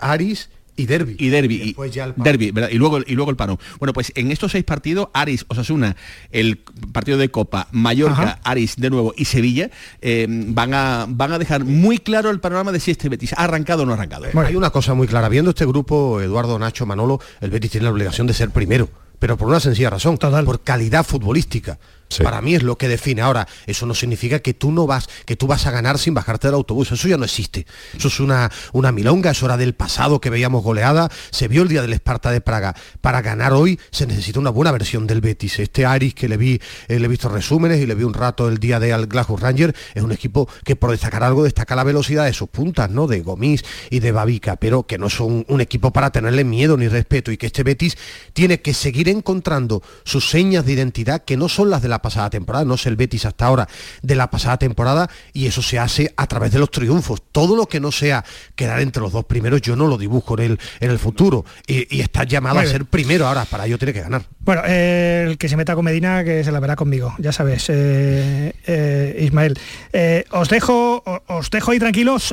Aris 0.00 0.50
y 0.76 0.86
Derby. 0.86 1.16
Y 1.18 1.28
Derby. 1.28 1.54
Y, 1.54 1.74
derby, 2.16 2.50
¿verdad? 2.50 2.70
Y 2.70 2.76
luego, 2.76 3.00
y 3.06 3.14
luego 3.14 3.30
el 3.30 3.36
paro. 3.36 3.58
Bueno, 3.78 3.92
pues 3.92 4.12
en 4.14 4.30
estos 4.30 4.52
seis 4.52 4.64
partidos, 4.64 5.08
Aris, 5.12 5.44
Osasuna, 5.48 5.96
el 6.30 6.58
partido 6.92 7.18
de 7.18 7.30
Copa, 7.30 7.68
Mallorca, 7.72 8.40
Aris 8.44 8.76
de 8.76 8.90
nuevo 8.90 9.14
y 9.16 9.24
Sevilla, 9.24 9.70
eh, 10.02 10.26
van, 10.28 10.74
a, 10.74 11.06
van 11.08 11.32
a 11.32 11.38
dejar 11.38 11.64
muy 11.64 11.98
claro 11.98 12.30
el 12.30 12.40
panorama 12.40 12.72
de 12.72 12.80
si 12.80 12.90
este 12.90 13.08
Betis 13.08 13.32
ha 13.32 13.44
arrancado 13.44 13.82
o 13.82 13.86
no 13.86 13.92
ha 13.92 13.94
arrancado. 13.96 14.26
Bueno, 14.32 14.48
hay 14.48 14.56
una 14.56 14.70
cosa 14.70 14.94
muy 14.94 15.06
clara. 15.06 15.28
Viendo 15.28 15.50
este 15.50 15.66
grupo, 15.66 16.20
Eduardo, 16.20 16.58
Nacho, 16.58 16.86
Manolo, 16.86 17.20
el 17.40 17.50
Betis 17.50 17.70
tiene 17.70 17.84
la 17.84 17.92
obligación 17.92 18.26
de 18.26 18.34
ser 18.34 18.50
primero 18.50 18.88
pero 19.18 19.36
por 19.36 19.48
una 19.48 19.60
sencilla 19.60 19.90
razón, 19.90 20.18
por 20.18 20.60
calidad 20.60 21.04
futbolística. 21.04 21.78
Para 22.22 22.40
mí 22.40 22.54
es 22.54 22.62
lo 22.62 22.76
que 22.76 22.88
define. 22.88 23.22
Ahora, 23.22 23.46
eso 23.66 23.86
no 23.86 23.94
significa 23.94 24.38
que 24.40 24.54
tú 24.54 24.72
no 24.72 24.86
vas, 24.86 25.08
que 25.24 25.36
tú 25.36 25.46
vas 25.46 25.66
a 25.66 25.70
ganar 25.70 25.98
sin 25.98 26.14
bajarte 26.14 26.48
del 26.48 26.54
autobús. 26.54 26.92
Eso 26.92 27.08
ya 27.08 27.16
no 27.16 27.24
existe. 27.24 27.66
Eso 27.96 28.08
es 28.08 28.20
una, 28.20 28.50
una 28.72 28.92
milonga, 28.92 29.30
es 29.30 29.42
hora 29.42 29.56
del 29.56 29.74
pasado 29.74 30.20
que 30.20 30.30
veíamos 30.30 30.62
goleada. 30.62 31.10
Se 31.30 31.48
vio 31.48 31.62
el 31.62 31.68
día 31.68 31.82
del 31.82 31.92
Esparta 31.92 32.30
de 32.30 32.40
Praga. 32.40 32.74
Para 33.00 33.22
ganar 33.22 33.52
hoy 33.52 33.78
se 33.90 34.06
necesita 34.06 34.38
una 34.40 34.50
buena 34.50 34.72
versión 34.72 35.06
del 35.06 35.20
Betis. 35.20 35.58
Este 35.58 35.84
Aris 35.84 36.14
que 36.14 36.28
le 36.28 36.36
vi, 36.36 36.60
eh, 36.88 36.98
le 36.98 37.04
he 37.04 37.08
visto 37.08 37.28
resúmenes 37.28 37.80
y 37.80 37.86
le 37.86 37.94
vi 37.94 38.04
un 38.04 38.14
rato 38.14 38.48
el 38.48 38.58
día 38.58 38.80
de 38.80 38.92
al 38.92 39.06
Glasgow 39.06 39.36
Ranger, 39.36 39.74
es 39.94 40.02
un 40.02 40.12
equipo 40.12 40.48
que 40.64 40.76
por 40.76 40.90
destacar 40.90 41.22
algo 41.22 41.44
destaca 41.44 41.76
la 41.76 41.84
velocidad 41.84 42.24
de 42.24 42.32
sus 42.32 42.48
puntas, 42.48 42.90
¿no? 42.90 43.06
De 43.06 43.20
Gomis 43.20 43.64
y 43.90 44.00
de 44.00 44.12
Babica, 44.12 44.56
pero 44.56 44.84
que 44.84 44.98
no 44.98 45.10
son 45.10 45.44
un 45.48 45.60
equipo 45.60 45.92
para 45.92 46.10
tenerle 46.10 46.44
miedo 46.44 46.76
ni 46.76 46.88
respeto 46.88 47.30
y 47.30 47.36
que 47.36 47.46
este 47.46 47.62
Betis 47.62 47.96
tiene 48.32 48.60
que 48.60 48.74
seguir 48.74 49.08
encontrando 49.08 49.82
sus 50.04 50.28
señas 50.28 50.64
de 50.64 50.72
identidad 50.72 51.24
que 51.24 51.36
no 51.36 51.48
son 51.48 51.70
las 51.70 51.82
de 51.82 51.88
la 51.88 51.95
pasada 52.00 52.30
temporada, 52.30 52.64
no 52.64 52.74
es 52.74 52.86
el 52.86 52.96
Betis 52.96 53.26
hasta 53.26 53.46
ahora 53.46 53.68
de 54.02 54.14
la 54.14 54.30
pasada 54.30 54.58
temporada 54.58 55.08
y 55.32 55.46
eso 55.46 55.62
se 55.62 55.78
hace 55.78 56.12
a 56.16 56.26
través 56.26 56.52
de 56.52 56.58
los 56.58 56.70
triunfos. 56.70 57.22
Todo 57.32 57.56
lo 57.56 57.66
que 57.66 57.80
no 57.80 57.92
sea 57.92 58.24
quedar 58.54 58.80
entre 58.80 59.02
los 59.02 59.12
dos 59.12 59.24
primeros 59.24 59.60
yo 59.62 59.76
no 59.76 59.86
lo 59.86 59.98
dibujo 59.98 60.38
en 60.38 60.52
el, 60.52 60.60
en 60.80 60.90
el 60.90 60.98
futuro 60.98 61.44
y, 61.66 62.00
está 62.00 62.24
llamado 62.24 62.58
a 62.58 62.66
ser 62.66 62.84
primero 62.84 63.26
ahora, 63.26 63.44
para 63.44 63.66
ello 63.66 63.78
tiene 63.78 63.92
que 63.92 64.02
ganar. 64.02 64.22
Bueno, 64.46 64.62
el 64.64 65.38
que 65.38 65.48
se 65.48 65.56
meta 65.56 65.74
con 65.74 65.84
Medina 65.84 66.22
que 66.22 66.44
se 66.44 66.52
la 66.52 66.60
verá 66.60 66.76
conmigo, 66.76 67.12
ya 67.18 67.32
sabes, 67.32 67.68
eh, 67.68 68.52
eh, 68.64 69.18
Ismael. 69.20 69.58
Eh, 69.92 70.24
os 70.30 70.48
dejo 70.48 71.02
os 71.26 71.50
dejo 71.50 71.72
ahí 71.72 71.80
tranquilos, 71.80 72.32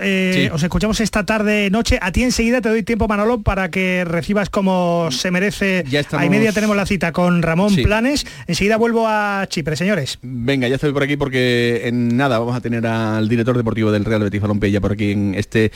os 0.51 0.63
escuchamos 0.63 0.99
esta 0.99 1.25
tarde 1.25 1.71
noche. 1.71 1.97
A 1.99 2.11
ti 2.11 2.21
enseguida 2.21 2.61
te 2.61 2.69
doy 2.69 2.83
tiempo, 2.83 3.07
Manolo, 3.07 3.41
para 3.41 3.71
que 3.71 4.05
recibas 4.05 4.51
como 4.51 5.09
se 5.09 5.31
merece. 5.31 5.85
Ya 5.89 6.01
estamos... 6.01 6.23
A 6.23 6.29
media 6.29 6.51
tenemos 6.51 6.75
la 6.75 6.85
cita 6.85 7.11
con 7.11 7.41
Ramón 7.41 7.75
Planes. 7.77 8.27
Enseguida 8.45 8.77
vuelvo 8.77 9.07
a 9.07 9.47
Chipre, 9.49 9.75
señores. 9.75 10.19
Venga, 10.21 10.67
ya 10.67 10.75
estoy 10.75 10.93
por 10.93 11.01
aquí 11.01 11.17
porque 11.17 11.81
en 11.85 12.15
nada 12.15 12.37
vamos 12.37 12.55
a 12.55 12.61
tener 12.61 12.85
al 12.85 13.27
director 13.27 13.57
deportivo 13.57 13.91
del 13.91 14.05
Real 14.05 14.21
Betis 14.21 14.39
Balompié 14.39 14.79
por 14.79 14.91
aquí 14.91 15.13
en 15.13 15.33
este 15.33 15.71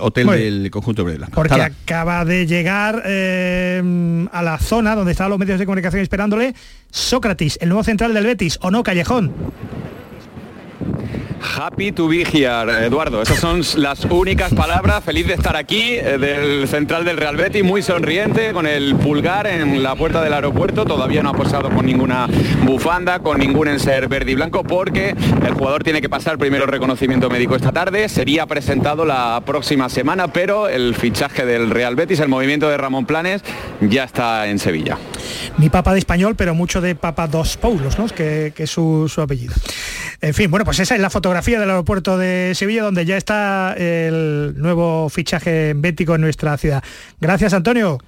hotel 0.00 0.26
del 0.26 0.70
conjunto 0.70 1.02
de 1.04 1.18
Porque 1.32 1.62
acaba 1.62 2.26
de 2.26 2.46
llegar 2.46 3.02
a 3.06 4.42
la 4.42 4.58
zona 4.58 4.94
donde 4.94 5.12
estaban 5.12 5.30
los 5.30 5.38
medios 5.38 5.58
de 5.58 5.61
comunicación 5.66 6.02
esperándole, 6.02 6.54
Sócrates, 6.90 7.58
el 7.60 7.68
nuevo 7.68 7.84
central 7.84 8.14
del 8.14 8.26
Betis, 8.26 8.58
¿o 8.62 8.70
no, 8.70 8.82
Callejón? 8.82 9.32
Happy 11.42 11.92
to 11.92 12.08
be 12.08 12.24
here, 12.24 12.86
Eduardo. 12.86 13.20
Esas 13.20 13.38
son 13.38 13.62
las 13.76 14.04
únicas 14.04 14.54
palabras. 14.54 15.02
Feliz 15.04 15.26
de 15.26 15.34
estar 15.34 15.56
aquí, 15.56 15.94
eh, 15.94 16.16
del 16.18 16.68
central 16.68 17.04
del 17.04 17.16
Real 17.16 17.36
Betis, 17.36 17.64
muy 17.64 17.82
sonriente, 17.82 18.52
con 18.52 18.66
el 18.66 18.94
pulgar 18.94 19.46
en 19.46 19.82
la 19.82 19.96
puerta 19.96 20.22
del 20.22 20.32
aeropuerto. 20.32 20.84
Todavía 20.84 21.22
no 21.22 21.30
ha 21.30 21.34
posado 21.34 21.68
con 21.70 21.84
ninguna 21.84 22.28
bufanda, 22.64 23.18
con 23.18 23.40
ningún 23.40 23.68
enser 23.68 24.08
verde 24.08 24.32
y 24.32 24.34
blanco, 24.36 24.62
porque 24.62 25.10
el 25.44 25.52
jugador 25.54 25.82
tiene 25.82 26.00
que 26.00 26.08
pasar 26.08 26.38
primero 26.38 26.66
reconocimiento 26.66 27.28
médico 27.28 27.56
esta 27.56 27.72
tarde. 27.72 28.08
Sería 28.08 28.46
presentado 28.46 29.04
la 29.04 29.42
próxima 29.44 29.88
semana, 29.88 30.28
pero 30.28 30.68
el 30.68 30.94
fichaje 30.94 31.44
del 31.44 31.70
Real 31.70 31.96
Betis, 31.96 32.20
el 32.20 32.28
movimiento 32.28 32.68
de 32.68 32.76
Ramón 32.76 33.04
Planes, 33.04 33.42
ya 33.80 34.04
está 34.04 34.46
en 34.46 34.58
Sevilla. 34.58 34.96
Ni 35.58 35.68
papa 35.68 35.92
de 35.92 35.98
español, 35.98 36.34
pero 36.36 36.54
mucho 36.54 36.80
de 36.80 36.94
papa 36.94 37.26
dos 37.26 37.56
Paulos, 37.56 37.98
¿no? 37.98 38.06
que, 38.06 38.52
es 38.56 38.70
su 38.70 39.10
apellido. 39.20 39.54
En 40.22 40.34
fin, 40.34 40.48
bueno, 40.52 40.64
pues 40.64 40.78
esa 40.78 40.94
es 40.94 41.00
la 41.00 41.10
foto 41.10 41.22
fotografía 41.22 41.58
del 41.58 41.70
aeropuerto 41.70 42.16
de 42.16 42.52
Sevilla, 42.54 42.84
donde 42.84 43.04
ya 43.04 43.16
está 43.16 43.74
el 43.76 44.54
nuevo 44.56 45.08
fichaje 45.08 45.72
bético 45.74 46.14
en 46.14 46.20
nuestra 46.20 46.56
ciudad. 46.56 46.82
Gracias, 47.20 47.52
Antonio. 47.54 47.98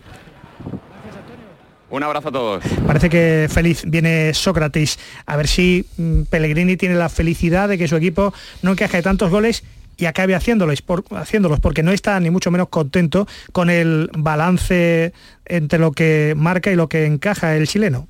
Un 1.91 2.03
abrazo 2.05 2.29
a 2.29 2.33
todos. 2.33 2.65
Parece 2.87 3.11
que 3.11 3.49
feliz 3.51 3.83
viene 3.87 4.33
Sócrates. 4.33 4.99
A 5.27 5.37
ver 5.37 5.49
si 5.49 5.87
mm, 5.97 6.23
Pellegrini 6.23 6.77
tiene 6.77 6.95
la 6.95 7.09
felicidad 7.09 7.69
de 7.69 7.79
que 7.79 7.89
su 7.89 7.97
equipo 7.97 8.33
no 8.63 8.73
encaje 8.73 9.03
tantos 9.03 9.31
goles 9.31 9.65
y 9.97 10.07
acabe 10.07 10.37
haciéndolos, 10.37 10.85
haciéndolos, 11.17 11.59
porque 11.59 11.83
no 11.83 11.91
está 11.91 12.19
ni 12.21 12.31
mucho 12.31 12.53
menos 12.53 12.69
contento 12.69 13.27
con 13.51 13.71
el 13.71 14.09
balance 14.17 15.13
entre 15.47 15.81
lo 15.81 15.91
que 15.91 16.35
marca 16.37 16.71
y 16.71 16.77
lo 16.77 16.89
que 16.89 17.07
encaja 17.07 17.57
el 17.57 17.67
chileno. 17.67 18.07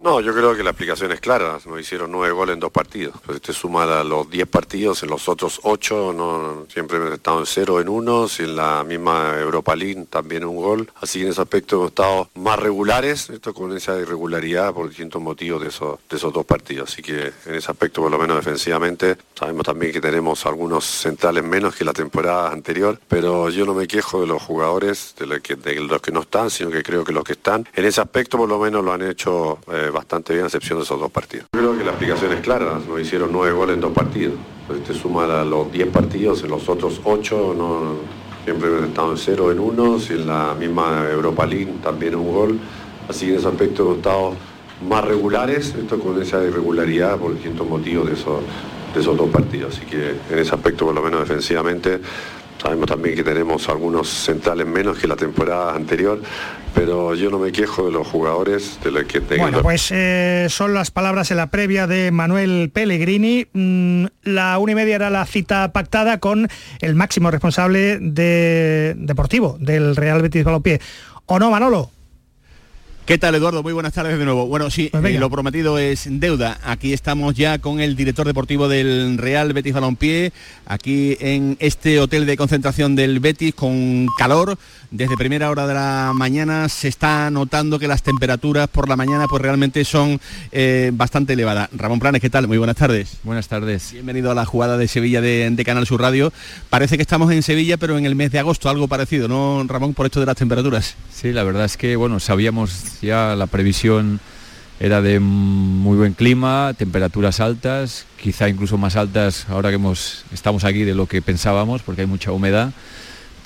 No, 0.00 0.20
yo 0.20 0.32
creo 0.32 0.56
que 0.56 0.62
la 0.62 0.70
explicación 0.70 1.10
es 1.10 1.20
clara. 1.20 1.58
Nos 1.66 1.80
hicieron 1.80 2.12
nueve 2.12 2.32
goles 2.32 2.54
en 2.54 2.60
dos 2.60 2.70
partidos. 2.70 3.16
Pues 3.26 3.42
te 3.42 3.52
suma 3.52 3.82
a 3.82 4.04
los 4.04 4.30
diez 4.30 4.46
partidos, 4.46 5.02
en 5.02 5.10
los 5.10 5.28
otros 5.28 5.60
ocho 5.64 6.12
no, 6.12 6.66
siempre 6.72 6.98
hemos 6.98 7.12
estado 7.12 7.40
en 7.40 7.46
cero 7.46 7.80
en 7.80 7.88
uno, 7.88 8.26
y 8.38 8.42
en 8.42 8.54
la 8.54 8.84
misma 8.84 9.36
Europa 9.40 9.74
League 9.74 10.06
también 10.08 10.44
un 10.44 10.56
gol. 10.56 10.92
Así 11.00 11.18
que 11.18 11.24
en 11.24 11.32
ese 11.32 11.42
aspecto 11.42 11.76
hemos 11.76 11.88
estado 11.88 12.30
más 12.36 12.60
regulares, 12.60 13.28
esto 13.28 13.52
con 13.52 13.76
esa 13.76 13.98
irregularidad 13.98 14.72
por 14.72 14.88
distintos 14.88 15.20
motivos 15.20 15.62
de 15.62 15.68
esos, 15.68 15.98
de 16.08 16.16
esos 16.16 16.32
dos 16.32 16.46
partidos. 16.46 16.92
Así 16.92 17.02
que 17.02 17.32
en 17.46 17.54
ese 17.56 17.70
aspecto, 17.70 18.00
por 18.00 18.10
lo 18.12 18.18
menos 18.18 18.36
defensivamente, 18.36 19.16
sabemos 19.34 19.64
también 19.66 19.92
que 19.92 20.00
tenemos 20.00 20.46
algunos 20.46 20.84
centrales 20.84 21.42
menos 21.42 21.74
que 21.74 21.84
la 21.84 21.92
temporada 21.92 22.52
anterior, 22.52 23.00
pero 23.08 23.50
yo 23.50 23.66
no 23.66 23.74
me 23.74 23.88
quejo 23.88 24.20
de 24.20 24.28
los 24.28 24.40
jugadores, 24.40 25.16
de, 25.18 25.26
los 25.26 25.40
que, 25.40 25.56
de 25.56 25.74
los 25.80 26.00
que 26.00 26.12
no 26.12 26.20
están, 26.20 26.50
sino 26.50 26.70
que 26.70 26.84
creo 26.84 27.02
que 27.02 27.12
los 27.12 27.24
que 27.24 27.32
están, 27.32 27.66
en 27.74 27.84
ese 27.84 28.00
aspecto 28.00 28.38
por 28.38 28.48
lo 28.48 28.60
menos 28.60 28.84
lo 28.84 28.92
han 28.92 29.02
hecho. 29.02 29.58
Eh, 29.66 29.87
bastante 29.92 30.32
bien 30.32 30.44
a 30.44 30.46
excepción 30.48 30.78
de 30.78 30.84
esos 30.84 30.98
dos 30.98 31.10
partidos. 31.10 31.46
Creo 31.52 31.76
que 31.76 31.84
la 31.84 31.90
explicación 31.90 32.32
es 32.32 32.40
clara, 32.40 32.80
nos 32.86 33.00
hicieron 33.00 33.30
nueve 33.32 33.52
goles 33.52 33.74
en 33.74 33.80
dos 33.80 33.92
partidos. 33.92 34.34
Entonces 34.62 34.86
te 34.86 34.94
suma 34.94 35.24
a 35.24 35.44
los 35.44 35.72
diez 35.72 35.88
partidos, 35.88 36.42
en 36.42 36.50
los 36.50 36.68
otros 36.68 37.00
ocho 37.04 37.54
no, 37.56 37.96
siempre 38.44 38.68
hemos 38.68 38.84
estado 38.84 39.12
en 39.12 39.16
cero 39.18 39.50
en 39.50 39.60
uno, 39.60 39.98
y 39.98 40.12
en 40.12 40.26
la 40.26 40.54
misma 40.54 41.06
Europa 41.10 41.46
League 41.46 41.72
también 41.82 42.14
un 42.14 42.32
gol. 42.32 42.58
Así 43.08 43.26
que 43.26 43.32
en 43.32 43.38
ese 43.38 43.48
aspecto 43.48 43.82
hemos 43.84 43.96
estado 43.98 44.34
más 44.88 45.04
regulares, 45.04 45.74
esto 45.74 45.98
con 45.98 46.20
esa 46.20 46.44
irregularidad 46.44 47.16
por 47.16 47.32
distintos 47.32 47.66
motivos 47.66 48.06
de 48.06 48.14
esos, 48.14 48.40
de 48.94 49.00
esos 49.00 49.16
dos 49.16 49.30
partidos. 49.30 49.76
Así 49.76 49.86
que 49.86 50.10
en 50.30 50.38
ese 50.38 50.54
aspecto, 50.54 50.84
por 50.84 50.94
lo 50.94 51.02
menos 51.02 51.20
defensivamente, 51.20 52.00
Sabemos 52.60 52.88
también 52.88 53.14
que 53.14 53.22
tenemos 53.22 53.68
algunos 53.68 54.08
centrales 54.08 54.66
menos 54.66 54.98
que 54.98 55.06
la 55.06 55.16
temporada 55.16 55.74
anterior, 55.74 56.20
pero 56.74 57.14
yo 57.14 57.30
no 57.30 57.38
me 57.38 57.52
quejo 57.52 57.86
de 57.86 57.92
los 57.92 58.06
jugadores, 58.06 58.78
de 58.82 58.90
los 58.90 59.04
que 59.04 59.20
tengan... 59.20 59.50
Bueno, 59.50 59.62
pues 59.62 59.90
eh, 59.92 60.46
son 60.50 60.74
las 60.74 60.90
palabras 60.90 61.30
en 61.30 61.36
la 61.36 61.50
previa 61.50 61.86
de 61.86 62.10
Manuel 62.10 62.70
Pellegrini. 62.72 63.46
Mm, 63.52 64.06
la 64.22 64.58
una 64.58 64.72
y 64.72 64.74
media 64.74 64.96
era 64.96 65.10
la 65.10 65.24
cita 65.24 65.72
pactada 65.72 66.18
con 66.18 66.48
el 66.80 66.94
máximo 66.94 67.30
responsable 67.30 67.98
de 68.00 68.94
deportivo 68.96 69.56
del 69.60 69.94
Real 69.94 70.20
Betis 70.20 70.44
Balompié. 70.44 70.80
¿O 71.26 71.38
no, 71.38 71.50
Manolo? 71.50 71.90
¿Qué 73.08 73.16
tal, 73.16 73.34
Eduardo? 73.34 73.62
Muy 73.62 73.72
buenas 73.72 73.94
tardes 73.94 74.18
de 74.18 74.24
nuevo. 74.26 74.46
Bueno, 74.48 74.68
sí, 74.68 74.90
pues 74.92 75.02
eh, 75.02 75.18
lo 75.18 75.30
prometido 75.30 75.78
es 75.78 76.06
deuda. 76.10 76.58
Aquí 76.62 76.92
estamos 76.92 77.34
ya 77.34 77.58
con 77.58 77.80
el 77.80 77.96
director 77.96 78.26
deportivo 78.26 78.68
del 78.68 79.16
Real 79.16 79.54
Betis 79.54 79.72
Balompié, 79.72 80.30
aquí 80.66 81.16
en 81.18 81.56
este 81.58 82.00
hotel 82.00 82.26
de 82.26 82.36
concentración 82.36 82.96
del 82.96 83.18
Betis 83.20 83.54
con 83.54 84.08
calor. 84.18 84.58
Desde 84.90 85.18
primera 85.18 85.50
hora 85.50 85.66
de 85.66 85.74
la 85.74 86.12
mañana 86.14 86.66
se 86.70 86.88
está 86.88 87.30
notando 87.30 87.78
que 87.78 87.86
las 87.86 88.02
temperaturas 88.02 88.68
por 88.68 88.88
la 88.88 88.96
mañana 88.96 89.26
pues 89.28 89.42
realmente 89.42 89.84
son 89.84 90.18
eh, 90.50 90.90
bastante 90.94 91.34
elevadas. 91.34 91.68
Ramón 91.76 92.00
Planes, 92.00 92.22
¿qué 92.22 92.30
tal? 92.30 92.48
Muy 92.48 92.56
buenas 92.56 92.76
tardes. 92.76 93.18
Buenas 93.22 93.48
tardes. 93.48 93.92
Bienvenido 93.92 94.30
a 94.30 94.34
la 94.34 94.46
jugada 94.46 94.78
de 94.78 94.88
Sevilla 94.88 95.20
de, 95.20 95.50
de 95.50 95.64
Canal 95.66 95.86
Sur 95.86 96.00
Radio. 96.00 96.32
Parece 96.70 96.96
que 96.96 97.02
estamos 97.02 97.30
en 97.32 97.42
Sevilla, 97.42 97.76
pero 97.76 97.98
en 97.98 98.06
el 98.06 98.14
mes 98.14 98.32
de 98.32 98.38
agosto, 98.38 98.70
algo 98.70 98.88
parecido, 98.88 99.28
¿no, 99.28 99.62
Ramón, 99.68 99.92
por 99.92 100.06
esto 100.06 100.20
de 100.20 100.26
las 100.26 100.36
temperaturas? 100.36 100.96
Sí, 101.12 101.32
la 101.32 101.44
verdad 101.44 101.66
es 101.66 101.76
que, 101.76 101.94
bueno, 101.96 102.18
sabíamos 102.18 102.98
ya 103.02 103.36
la 103.36 103.46
previsión 103.46 104.20
era 104.80 105.02
de 105.02 105.20
muy 105.20 105.98
buen 105.98 106.14
clima, 106.14 106.72
temperaturas 106.78 107.40
altas, 107.40 108.06
quizá 108.18 108.48
incluso 108.48 108.78
más 108.78 108.96
altas 108.96 109.46
ahora 109.50 109.68
que 109.68 109.74
hemos, 109.74 110.24
estamos 110.32 110.64
aquí 110.64 110.84
de 110.84 110.94
lo 110.94 111.06
que 111.06 111.20
pensábamos, 111.20 111.82
porque 111.82 112.02
hay 112.02 112.06
mucha 112.06 112.32
humedad, 112.32 112.70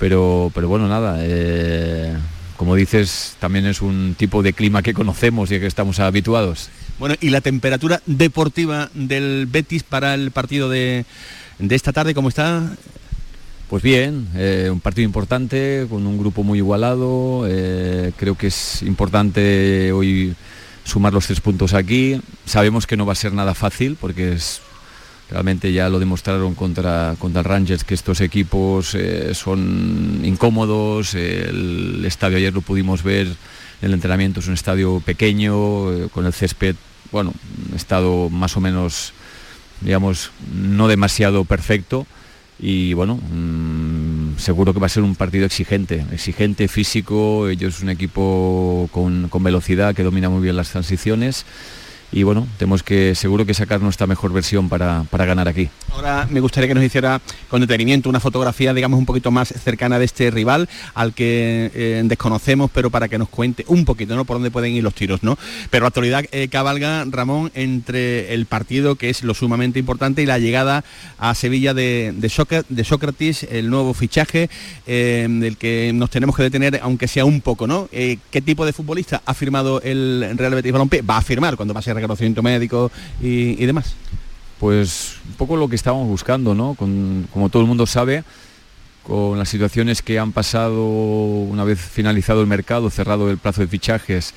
pero, 0.03 0.51
pero 0.53 0.67
bueno, 0.67 0.89
nada, 0.89 1.19
eh, 1.21 2.13
como 2.57 2.75
dices, 2.75 3.37
también 3.39 3.65
es 3.65 3.81
un 3.81 4.15
tipo 4.17 4.43
de 4.43 4.51
clima 4.51 4.81
que 4.81 4.93
conocemos 4.93 5.49
y 5.49 5.61
que 5.61 5.65
estamos 5.65 6.01
habituados. 6.01 6.69
Bueno, 6.99 7.15
¿y 7.21 7.29
la 7.29 7.39
temperatura 7.39 8.01
deportiva 8.05 8.89
del 8.93 9.47
Betis 9.49 9.83
para 9.83 10.13
el 10.13 10.31
partido 10.31 10.67
de, 10.67 11.05
de 11.57 11.75
esta 11.75 11.93
tarde, 11.93 12.13
cómo 12.13 12.27
está? 12.27 12.75
Pues 13.69 13.81
bien, 13.81 14.27
eh, 14.35 14.67
un 14.69 14.81
partido 14.81 15.05
importante, 15.05 15.87
con 15.89 16.05
un 16.05 16.17
grupo 16.17 16.43
muy 16.43 16.57
igualado. 16.57 17.45
Eh, 17.47 18.11
creo 18.17 18.35
que 18.35 18.47
es 18.47 18.81
importante 18.81 19.93
hoy 19.93 20.35
sumar 20.83 21.13
los 21.13 21.27
tres 21.27 21.39
puntos 21.39 21.73
aquí. 21.73 22.19
Sabemos 22.45 22.87
que 22.87 22.97
no 22.97 23.05
va 23.05 23.13
a 23.13 23.15
ser 23.15 23.31
nada 23.31 23.53
fácil 23.53 23.95
porque 23.95 24.33
es, 24.33 24.59
realmente 25.29 25.71
ya 25.71 25.89
lo 25.89 25.99
demostraron 25.99 26.55
contra, 26.55 27.15
contra 27.19 27.39
el 27.39 27.45
Rangers 27.45 27.83
que 27.83 27.93
estos 27.93 28.21
equipos 28.21 28.95
eh, 28.95 29.33
son 29.33 30.21
incómodos. 30.23 31.15
El 31.15 32.03
estadio 32.05 32.37
ayer 32.37 32.53
lo 32.53 32.61
pudimos 32.61 33.03
ver, 33.03 33.27
el 33.81 33.93
entrenamiento 33.93 34.39
es 34.39 34.47
un 34.47 34.53
estadio 34.53 35.01
pequeño, 35.05 36.09
con 36.09 36.25
el 36.25 36.33
césped, 36.33 36.75
bueno, 37.11 37.33
estado 37.75 38.29
más 38.29 38.55
o 38.57 38.61
menos, 38.61 39.13
digamos, 39.81 40.31
no 40.53 40.87
demasiado 40.87 41.45
perfecto. 41.45 42.05
Y 42.59 42.93
bueno, 42.93 43.15
mm, 43.15 44.37
seguro 44.37 44.73
que 44.73 44.79
va 44.79 44.85
a 44.85 44.89
ser 44.89 45.03
un 45.03 45.15
partido 45.15 45.45
exigente, 45.45 46.05
exigente, 46.11 46.67
físico, 46.67 47.49
ellos 47.49 47.75
es 47.75 47.81
un 47.81 47.89
equipo 47.89 48.87
con, 48.91 49.27
con 49.29 49.43
velocidad 49.43 49.95
que 49.95 50.03
domina 50.03 50.29
muy 50.29 50.41
bien 50.41 50.55
las 50.55 50.69
transiciones 50.69 51.45
y 52.13 52.21
bueno, 52.21 52.47
tenemos 52.57 52.83
que 52.83 53.15
seguro 53.15 53.45
que 53.45 53.55
sacar 53.55 53.81
nuestra 53.81 54.05
mejor 54.05 54.31
versión 54.31 54.69
para, 54.69 55.05
ganar 55.11 55.47
aquí. 55.47 55.69
Ahora 55.91 56.27
me 56.29 56.39
gustaría 56.39 56.67
que 56.67 56.75
nos 56.75 56.83
hiciera 56.83 57.19
con 57.49 57.59
detenimiento 57.59 58.07
una 58.07 58.19
fotografía, 58.19 58.73
digamos, 58.73 58.99
un 58.99 59.05
poquito 59.05 59.31
más 59.31 59.49
cercana 59.49 59.97
de 59.97 60.05
este 60.05 60.29
rival, 60.29 60.69
al 60.93 61.13
que 61.13 61.71
eh, 61.73 62.01
desconocemos, 62.05 62.69
pero 62.71 62.91
para 62.91 63.07
que 63.07 63.17
nos 63.17 63.29
cuente 63.29 63.65
un 63.67 63.83
poquito, 63.83 64.15
¿no? 64.15 64.25
Por 64.25 64.35
dónde 64.35 64.51
pueden 64.51 64.73
ir 64.73 64.83
los 64.83 64.93
tiros, 64.93 65.23
¿no? 65.23 65.37
Pero 65.71 65.87
actualidad 65.87 66.25
eh, 66.31 66.49
cabalga, 66.49 67.03
Ramón, 67.09 67.51
entre 67.55 68.33
el 68.33 68.45
partido, 68.45 68.95
que 68.95 69.09
es 69.09 69.23
lo 69.23 69.33
sumamente 69.33 69.79
importante, 69.79 70.21
y 70.21 70.27
la 70.27 70.37
llegada 70.37 70.83
a 71.17 71.33
Sevilla 71.33 71.73
de, 71.73 72.13
de, 72.15 72.83
Sócrates, 72.83 73.43
el 73.43 73.69
nuevo 73.71 73.93
fichaje, 73.95 74.49
eh, 74.85 75.27
del 75.29 75.57
que 75.57 75.91
nos 75.95 76.11
tenemos 76.11 76.35
que 76.35 76.43
detener, 76.43 76.79
aunque 76.83 77.07
sea 77.07 77.25
un 77.25 77.41
poco, 77.41 77.65
¿no? 77.65 77.89
¿Qué 77.91 78.41
tipo 78.45 78.65
de 78.65 78.73
futbolista 78.73 79.23
ha 79.25 79.33
firmado 79.33 79.81
el 79.81 80.33
Real 80.35 80.53
Betis 80.53 80.71
Balompié? 80.71 81.01
Va 81.01 81.17
a 81.17 81.21
firmar 81.21 81.55
cuando 81.55 81.73
va 81.73 81.79
a 81.79 81.83
ser 81.83 82.02
reconocimiento 82.03 82.43
médico 82.43 82.91
y, 83.21 83.65
demás? 83.65 83.95
Pues 84.59 85.17
un 85.27 85.35
poco 85.35 85.57
lo 85.57 85.67
que 85.67 85.75
estábamos 85.75 86.07
buscando, 86.07 86.53
¿no? 86.53 86.75
como 86.75 87.49
todo 87.49 87.61
el 87.61 87.67
mundo 87.67 87.85
sabe, 87.85 88.23
con 89.03 89.37
las 89.37 89.49
situaciones 89.49 90.01
que 90.01 90.19
han 90.19 90.31
pasado 90.31 90.85
una 90.85 91.63
vez 91.63 91.79
finalizado 91.79 92.41
el 92.41 92.47
mercado, 92.47 92.89
cerrado 92.89 93.29
el 93.29 93.37
plazo 93.37 93.61
de 93.61 93.67
fichajes, 93.67 94.33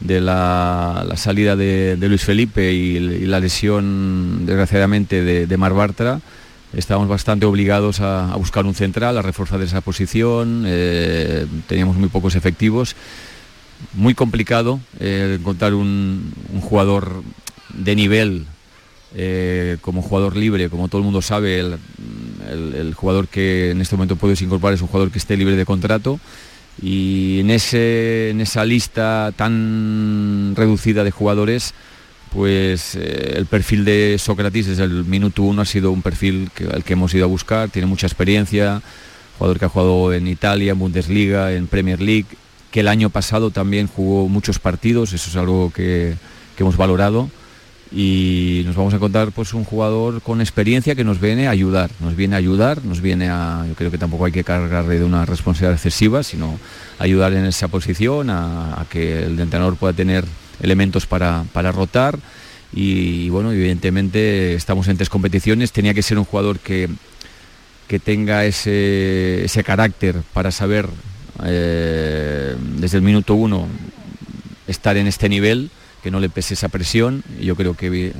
de 0.00 0.20
la, 0.20 1.06
salida 1.16 1.56
de, 1.56 1.96
Luis 2.00 2.24
Felipe 2.24 2.72
y, 2.72 2.98
la 3.26 3.38
lesión, 3.38 4.46
desgraciadamente, 4.46 5.22
de, 5.46 5.56
Mar 5.56 5.74
Bartra, 5.74 6.20
estábamos 6.72 7.08
bastante 7.08 7.46
obligados 7.46 8.00
a, 8.00 8.34
buscar 8.36 8.64
un 8.66 8.74
central, 8.74 9.18
a 9.18 9.22
reforzar 9.22 9.60
esa 9.62 9.80
posición, 9.80 10.64
eh, 10.66 11.46
teníamos 11.68 11.96
muy 11.96 12.08
pocos 12.08 12.34
efectivos 12.34 12.96
muy 13.94 14.14
complicado 14.14 14.80
eh, 14.98 15.36
encontrar 15.38 15.74
un, 15.74 16.32
jugador 16.62 17.22
de 17.74 17.96
nivel 17.96 18.46
eh, 19.14 19.78
como 19.80 20.02
jugador 20.02 20.36
libre, 20.36 20.68
como 20.68 20.88
todo 20.88 20.98
el 20.98 21.04
mundo 21.04 21.22
sabe, 21.22 21.58
el, 21.60 22.94
jugador 22.94 23.28
que 23.28 23.70
en 23.70 23.80
este 23.80 23.96
momento 23.96 24.16
puedes 24.16 24.42
incorporar 24.42 24.74
es 24.74 24.82
un 24.82 24.88
jugador 24.88 25.10
que 25.10 25.18
esté 25.18 25.36
libre 25.36 25.56
de 25.56 25.64
contrato. 25.64 26.20
Y 26.82 27.40
en, 27.40 27.50
ese, 27.50 28.30
en 28.30 28.40
esa 28.40 28.64
lista 28.64 29.32
tan 29.36 30.54
reducida 30.56 31.04
de 31.04 31.10
jugadores, 31.10 31.74
pues 32.32 32.94
eh, 32.94 33.34
el 33.36 33.46
perfil 33.46 33.84
de 33.84 34.16
Sócrates 34.18 34.66
desde 34.66 34.84
el 34.84 35.04
minuto 35.04 35.42
uno 35.42 35.62
ha 35.62 35.66
sido 35.66 35.90
un 35.90 36.02
perfil 36.02 36.50
que, 36.54 36.64
al 36.64 36.84
que 36.84 36.94
hemos 36.94 37.12
ido 37.12 37.24
a 37.24 37.28
buscar, 37.28 37.68
tiene 37.68 37.86
mucha 37.86 38.06
experiencia, 38.06 38.80
jugador 39.38 39.58
que 39.58 39.64
ha 39.64 39.68
jugado 39.68 40.12
en 40.12 40.28
Italia, 40.28 40.72
en 40.72 40.78
Bundesliga, 40.78 41.52
en 41.52 41.66
Premier 41.66 42.00
League, 42.00 42.28
que 42.70 42.80
el 42.80 42.88
año 42.88 43.10
pasado 43.10 43.50
también 43.50 43.88
jugó 43.88 44.28
muchos 44.28 44.58
partidos, 44.58 45.12
eso 45.12 45.30
es 45.30 45.36
algo 45.36 45.72
que, 45.72 46.14
hemos 46.58 46.76
valorado 46.76 47.30
y 47.90 48.64
nos 48.66 48.76
vamos 48.76 48.92
a 48.92 48.96
encontrar 48.96 49.32
pues 49.32 49.54
un 49.54 49.64
jugador 49.64 50.20
con 50.20 50.42
experiencia 50.42 50.94
que 50.94 51.04
nos 51.04 51.18
viene 51.18 51.48
a 51.48 51.52
ayudar, 51.52 51.90
nos 52.00 52.14
viene 52.14 52.34
a 52.34 52.38
ayudar, 52.38 52.84
nos 52.84 53.00
viene 53.00 53.30
a, 53.30 53.64
yo 53.66 53.74
creo 53.74 53.90
que 53.90 53.96
tampoco 53.96 54.26
hay 54.26 54.32
que 54.32 54.44
cargarle 54.44 54.98
de 54.98 55.04
una 55.06 55.24
responsabilidad 55.24 55.72
excesiva, 55.72 56.22
sino 56.22 56.58
ayudar 56.98 57.32
en 57.32 57.46
esa 57.46 57.68
posición, 57.68 58.28
a, 58.28 58.84
que 58.90 59.22
el 59.22 59.40
entrenador 59.40 59.76
pueda 59.76 59.94
tener 59.94 60.26
elementos 60.62 61.06
para, 61.06 61.44
rotar. 61.72 62.18
Y, 62.74 63.30
bueno, 63.30 63.52
evidentemente 63.52 64.52
estamos 64.52 64.86
en 64.88 64.98
tres 64.98 65.08
competiciones, 65.08 65.72
tenía 65.72 65.94
que 65.94 66.02
ser 66.02 66.18
un 66.18 66.26
jugador 66.26 66.58
que, 66.58 66.90
que 67.88 67.98
tenga 67.98 68.44
ese, 68.44 69.46
ese 69.46 69.64
carácter 69.64 70.16
para 70.34 70.50
saber 70.50 70.90
eh, 71.44 72.54
desde 72.76 72.98
el 72.98 73.02
minuto 73.02 73.34
uno 73.34 73.66
estar 74.66 74.96
en 74.96 75.06
este 75.06 75.28
nivel, 75.28 75.70
que 76.02 76.10
no 76.10 76.20
le 76.20 76.28
pese 76.28 76.54
esa 76.54 76.68
presión. 76.68 77.22
Yo 77.40 77.56
creo 77.56 77.74
que 77.74 77.88
eh, 78.06 78.12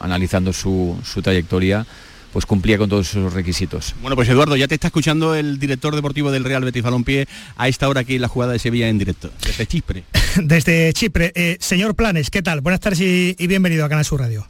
analizando 0.00 0.52
su, 0.52 0.96
trayectoria, 1.22 1.86
pues 2.32 2.46
cumplía 2.46 2.78
con 2.78 2.88
todos 2.88 3.10
esos 3.10 3.32
requisitos. 3.32 3.94
Bueno, 4.00 4.16
pues 4.16 4.28
Eduardo, 4.28 4.56
ya 4.56 4.68
te 4.68 4.74
está 4.74 4.88
escuchando 4.88 5.34
el 5.34 5.58
director 5.58 5.94
deportivo 5.94 6.30
del 6.30 6.44
Real 6.44 6.64
Betis 6.64 6.82
Balompié 6.82 7.26
a 7.56 7.68
esta 7.68 7.88
hora 7.88 8.02
aquí 8.02 8.16
en 8.16 8.22
la 8.22 8.28
jugada 8.28 8.52
de 8.52 8.58
Sevilla 8.58 8.88
en 8.88 8.98
directo, 8.98 9.30
desde 9.44 9.66
Chipre. 9.66 10.04
desde 10.36 10.92
Chipre. 10.92 11.32
Eh, 11.34 11.56
señor 11.60 11.94
Planes, 11.94 12.30
¿qué 12.30 12.42
tal? 12.42 12.60
Buenas 12.60 12.80
tardes 12.80 13.00
y, 13.00 13.36
y 13.38 13.46
bienvenido 13.46 13.84
a 13.84 13.88
Canal 13.88 14.04
Sur 14.04 14.20
Radio. 14.20 14.46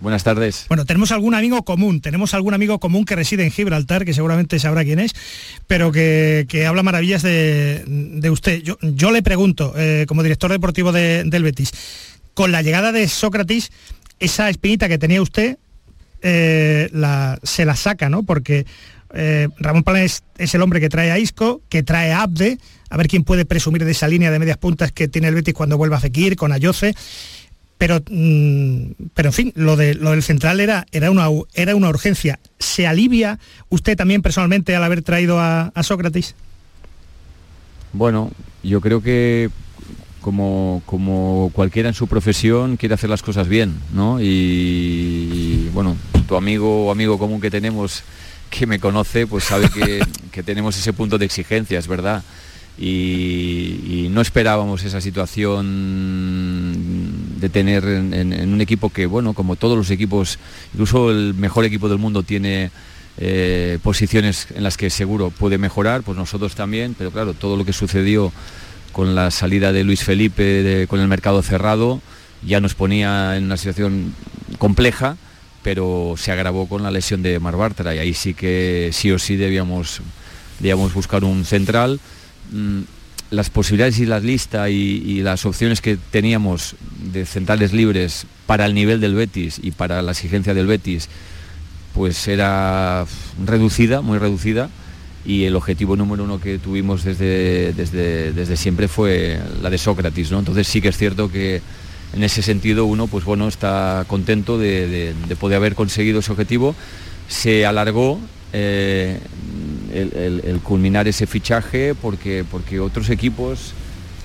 Buenas 0.00 0.24
tardes. 0.24 0.64
Bueno, 0.68 0.86
tenemos 0.86 1.12
algún 1.12 1.34
amigo 1.34 1.62
común, 1.62 2.00
tenemos 2.00 2.32
algún 2.32 2.54
amigo 2.54 2.80
común 2.80 3.04
que 3.04 3.16
reside 3.16 3.44
en 3.44 3.50
Gibraltar, 3.50 4.06
que 4.06 4.14
seguramente 4.14 4.58
sabrá 4.58 4.82
quién 4.82 4.98
es, 4.98 5.12
pero 5.66 5.92
que, 5.92 6.46
habla 6.66 6.82
maravillas 6.82 7.22
de, 7.22 8.28
usted. 8.30 8.62
Yo, 8.62 9.10
le 9.10 9.22
pregunto, 9.22 9.74
eh, 9.76 10.06
como 10.08 10.22
director 10.22 10.50
deportivo 10.50 10.90
del 10.92 11.42
Betis, 11.42 11.72
con 12.32 12.50
la 12.50 12.62
llegada 12.62 12.92
de 12.92 13.06
Sócrates, 13.08 13.72
esa 14.18 14.48
espinita 14.48 14.88
que 14.88 14.96
tenía 14.96 15.20
usted, 15.20 15.58
eh, 16.22 16.88
se 17.42 17.64
la 17.66 17.76
saca, 17.76 18.08
¿no? 18.08 18.22
Porque 18.22 18.64
eh, 19.12 19.48
Ramón 19.58 19.82
Palés 19.82 20.22
es 20.38 20.54
el 20.54 20.62
hombre 20.62 20.80
que 20.80 20.88
trae 20.88 21.10
a 21.10 21.18
Isco, 21.18 21.60
que 21.68 21.82
trae 21.82 22.12
a 22.12 22.22
Abde, 22.22 22.58
a 22.88 22.96
ver 22.96 23.06
quién 23.06 23.24
puede 23.24 23.44
presumir 23.44 23.84
de 23.84 23.90
esa 23.90 24.08
línea 24.08 24.30
de 24.30 24.38
medias 24.38 24.56
puntas 24.56 24.92
que 24.92 25.08
tiene 25.08 25.28
el 25.28 25.34
Betis 25.34 25.52
cuando 25.52 25.76
vuelva 25.76 25.98
a 25.98 26.00
Fekir, 26.00 26.36
con 26.36 26.52
Ayoce 26.52 26.94
pero, 27.80 28.02
mm, 28.10 29.08
pero 29.14 29.30
en 29.30 29.32
fin, 29.32 29.52
lo, 29.56 29.74
de, 29.74 29.94
lo 29.94 30.10
del 30.10 30.22
central 30.22 30.60
era, 30.60 30.86
era, 30.92 31.10
una, 31.10 31.28
era 31.54 31.74
una 31.74 31.88
urgencia. 31.88 32.38
¿Se 32.58 32.86
alivia 32.86 33.38
usted 33.70 33.96
también 33.96 34.20
personalmente 34.20 34.76
al 34.76 34.84
haber 34.84 35.00
traído 35.00 35.40
a, 35.40 35.72
Sócrates? 35.82 36.34
Bueno, 37.94 38.32
yo 38.62 38.82
creo 38.82 39.02
que 39.02 39.48
como, 40.20 40.82
como, 40.84 41.50
cualquiera 41.54 41.88
en 41.88 41.94
su 41.94 42.06
profesión 42.06 42.76
quiere 42.76 42.96
hacer 42.96 43.08
las 43.08 43.22
cosas 43.22 43.48
bien, 43.48 43.80
¿no? 43.94 44.18
Y, 44.20 45.70
bueno, 45.72 45.96
tu 46.28 46.36
amigo 46.36 46.84
o 46.84 46.92
amigo 46.92 47.16
común 47.16 47.40
que 47.40 47.50
tenemos 47.50 48.02
que 48.50 48.66
me 48.66 48.78
conoce 48.78 49.26
pues 49.26 49.44
sabe 49.44 49.70
que, 49.70 50.42
tenemos 50.42 50.76
ese 50.76 50.92
punto 50.92 51.16
de 51.16 51.24
exigencia, 51.24 51.78
es 51.78 51.88
verdad. 51.88 52.22
Y, 52.76 54.08
no 54.10 54.20
esperábamos 54.20 54.84
esa 54.84 55.00
situación 55.00 56.89
de 57.40 57.48
tener 57.48 57.84
en, 57.84 58.52
un 58.52 58.60
equipo 58.60 58.90
que, 58.90 59.06
bueno, 59.06 59.34
como 59.34 59.56
todos 59.56 59.76
los 59.76 59.90
equipos, 59.90 60.38
incluso 60.72 61.10
el 61.10 61.34
mejor 61.34 61.64
equipo 61.64 61.88
del 61.88 61.98
mundo 61.98 62.22
tiene 62.22 62.70
eh, 63.18 63.78
posiciones 63.82 64.48
en 64.54 64.62
las 64.62 64.76
que 64.76 64.90
seguro 64.90 65.30
puede 65.30 65.58
mejorar, 65.58 66.02
pues 66.02 66.16
nosotros 66.16 66.54
también, 66.54 66.94
pero 66.96 67.10
claro, 67.10 67.34
todo 67.34 67.56
lo 67.56 67.64
que 67.64 67.72
sucedió 67.72 68.32
con 68.92 69.14
la 69.14 69.30
salida 69.30 69.72
de 69.72 69.84
Luis 69.84 70.02
Felipe 70.02 70.86
con 70.88 71.00
el 71.00 71.06
mercado 71.06 71.42
cerrado 71.42 72.00
ya 72.42 72.60
nos 72.60 72.74
ponía 72.74 73.36
en 73.36 73.44
una 73.44 73.56
situación 73.56 74.14
compleja 74.58 75.16
pero 75.62 76.14
se 76.16 76.32
agravó 76.32 76.66
con 76.66 76.82
la 76.82 76.90
lesión 76.90 77.22
de 77.22 77.38
Mar 77.38 77.56
Bartra 77.56 77.94
y 77.94 77.98
ahí 77.98 78.14
sí 78.14 78.34
que 78.34 78.90
sí 78.92 79.10
o 79.12 79.18
sí 79.18 79.36
debíamos, 79.36 80.00
debíamos 80.58 80.94
buscar 80.94 81.24
un 81.24 81.44
central. 81.44 82.00
Mm, 82.50 82.80
las 83.30 83.50
posibilidades 83.50 83.98
y 83.98 84.06
la 84.06 84.20
lista 84.20 84.68
y, 84.70 85.22
las 85.22 85.46
opciones 85.46 85.80
que 85.80 85.96
teníamos 85.96 86.74
de 87.12 87.24
centrales 87.26 87.72
libres 87.72 88.26
para 88.46 88.66
el 88.66 88.74
nivel 88.74 89.00
del 89.00 89.14
Betis 89.14 89.60
y 89.62 89.70
para 89.70 90.02
la 90.02 90.12
exigencia 90.12 90.54
del 90.54 90.66
Betis, 90.66 91.08
pues 91.94 92.26
era 92.28 93.06
reducida, 93.44 94.00
muy 94.00 94.18
reducida, 94.18 94.68
y 95.24 95.44
el 95.44 95.54
objetivo 95.54 95.96
número 95.96 96.24
uno 96.24 96.40
que 96.40 96.58
tuvimos 96.58 97.04
desde, 97.04 97.72
desde, 97.72 98.32
desde 98.32 98.56
siempre 98.56 98.88
fue 98.88 99.40
la 99.62 99.70
de 99.70 99.78
Sócrates, 99.78 100.30
¿no? 100.30 100.38
Entonces 100.38 100.66
sí 100.66 100.80
que 100.80 100.88
es 100.88 100.96
cierto 100.96 101.30
que 101.30 101.60
en 102.12 102.24
ese 102.24 102.42
sentido 102.42 102.86
uno 102.86 103.06
pues 103.06 103.24
bueno 103.24 103.46
está 103.46 104.04
contento 104.08 104.58
de, 104.58 105.14
poder 105.38 105.56
haber 105.56 105.74
conseguido 105.74 106.20
ese 106.20 106.32
objetivo. 106.32 106.74
Se 107.28 107.66
alargó 107.66 108.18
eh, 108.52 109.20
el, 109.92 110.60
culminar 110.62 111.08
ese 111.08 111.26
fichaje 111.26 111.94
porque, 111.94 112.44
porque 112.50 112.80
otros 112.80 113.10
equipos 113.10 113.72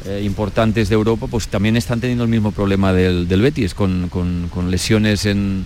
eh, 0.06 0.22
importantes 0.24 0.90
de 0.90 0.96
Europa 0.96 1.28
pues 1.28 1.48
también 1.48 1.78
están 1.78 2.00
teniendo 2.00 2.24
el 2.24 2.30
mismo 2.30 2.52
problema 2.52 2.94
del, 2.94 3.26
Betis 3.28 3.74
con, 3.74 4.10
lesiones 4.70 5.26
en, 5.26 5.66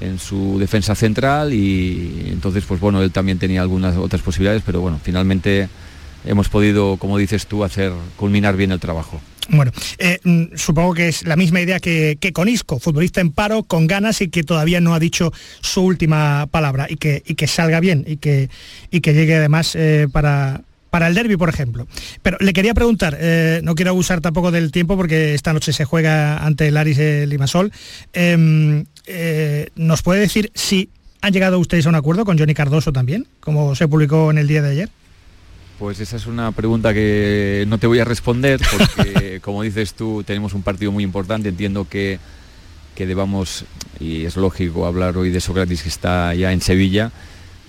en, 0.00 0.18
su 0.18 0.58
defensa 0.58 0.94
central 0.94 1.52
y 1.52 2.28
entonces 2.28 2.64
pues 2.66 2.80
bueno 2.80 3.02
él 3.02 3.10
también 3.10 3.38
tenía 3.38 3.62
algunas 3.62 3.96
otras 3.96 4.22
posibilidades 4.22 4.62
pero 4.64 4.80
bueno 4.80 5.00
finalmente 5.02 5.68
hemos 6.24 6.48
podido 6.48 6.96
como 6.96 7.18
dices 7.18 7.46
tú 7.46 7.64
hacer 7.64 7.92
culminar 8.16 8.56
bien 8.56 8.72
el 8.72 8.80
trabajo. 8.80 9.20
Bueno, 9.48 9.72
eh, 9.98 10.18
mm, 10.22 10.56
supongo 10.56 10.94
que 10.94 11.08
es 11.08 11.26
la 11.26 11.36
misma 11.36 11.60
idea 11.60 11.80
que, 11.80 12.16
con 12.32 12.48
Isco, 12.48 12.78
futbolista 12.78 13.20
en 13.20 13.32
paro, 13.32 13.64
con 13.64 13.86
ganas 13.86 14.20
y 14.20 14.28
que 14.28 14.44
todavía 14.44 14.80
no 14.80 14.94
ha 14.94 14.98
dicho 14.98 15.32
su 15.60 15.82
última 15.82 16.46
palabra 16.50 16.86
y 16.88 16.96
que, 16.96 17.22
que 17.22 17.46
salga 17.46 17.80
bien 17.80 18.04
y 18.06 18.18
que, 18.18 18.48
y 18.90 19.00
que 19.00 19.14
llegue 19.14 19.36
además 19.36 19.74
eh, 19.74 20.06
para, 20.12 20.62
para 20.90 21.08
el 21.08 21.14
derby, 21.14 21.36
por 21.36 21.48
ejemplo. 21.48 21.86
Pero 22.22 22.36
le 22.40 22.52
quería 22.52 22.72
preguntar, 22.72 23.16
eh, 23.20 23.60
no 23.64 23.74
quiero 23.74 23.90
abusar 23.90 24.20
tampoco 24.20 24.50
del 24.50 24.70
tiempo 24.70 24.96
porque 24.96 25.34
esta 25.34 25.52
noche 25.52 25.72
se 25.72 25.84
juega 25.84 26.38
ante 26.38 26.68
el 26.68 26.76
Aris 26.76 26.98
Limasol. 27.28 27.72
Em, 28.12 28.84
¿Nos 29.74 30.02
puede 30.02 30.20
decir 30.20 30.52
si 30.54 30.88
han 31.20 31.32
llegado 31.32 31.58
ustedes 31.58 31.86
a 31.86 31.88
un 31.88 31.96
acuerdo 31.96 32.24
con 32.24 32.38
Johnny 32.38 32.54
Cardoso 32.54 32.92
también, 32.92 33.26
como 33.40 33.74
se 33.74 33.88
publicó 33.88 34.30
en 34.30 34.38
el 34.38 34.46
día 34.46 34.62
de 34.62 34.70
ayer? 34.70 35.01
Pues 35.82 35.98
esa 35.98 36.14
es 36.14 36.28
una 36.28 36.52
pregunta 36.52 36.94
que 36.94 37.64
no 37.66 37.76
te 37.76 37.88
voy 37.88 37.98
a 37.98 38.04
responder 38.04 38.60
porque, 38.70 39.40
como 39.42 39.64
dices 39.64 39.94
tú, 39.94 40.22
tenemos 40.24 40.54
un 40.54 40.62
partido 40.62 40.92
muy 40.92 41.02
importante. 41.02 41.48
Entiendo 41.48 41.88
que, 41.88 42.20
que 42.94 43.04
debamos, 43.04 43.64
y 43.98 44.24
es 44.24 44.36
lógico 44.36 44.86
hablar 44.86 45.16
hoy 45.16 45.30
de 45.30 45.40
Sócrates 45.40 45.82
que 45.82 45.88
está 45.88 46.36
ya 46.36 46.52
en 46.52 46.60
Sevilla, 46.60 47.10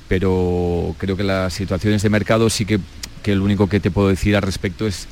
pero 0.08 0.96
creo 1.00 1.18
que 1.18 1.24
las 1.24 1.56
situaciones 1.56 2.04
de 2.04 2.10
mercado 2.12 2.52
sí 2.52 2.68
que, 2.68 2.80
que 3.24 3.34
lo 3.34 3.44
único 3.44 3.68
que 3.68 3.80
te 3.80 3.90
puedo 3.90 4.10
decir 4.10 4.36
al 4.36 4.44
respecto 4.44 4.86
es 4.86 5.08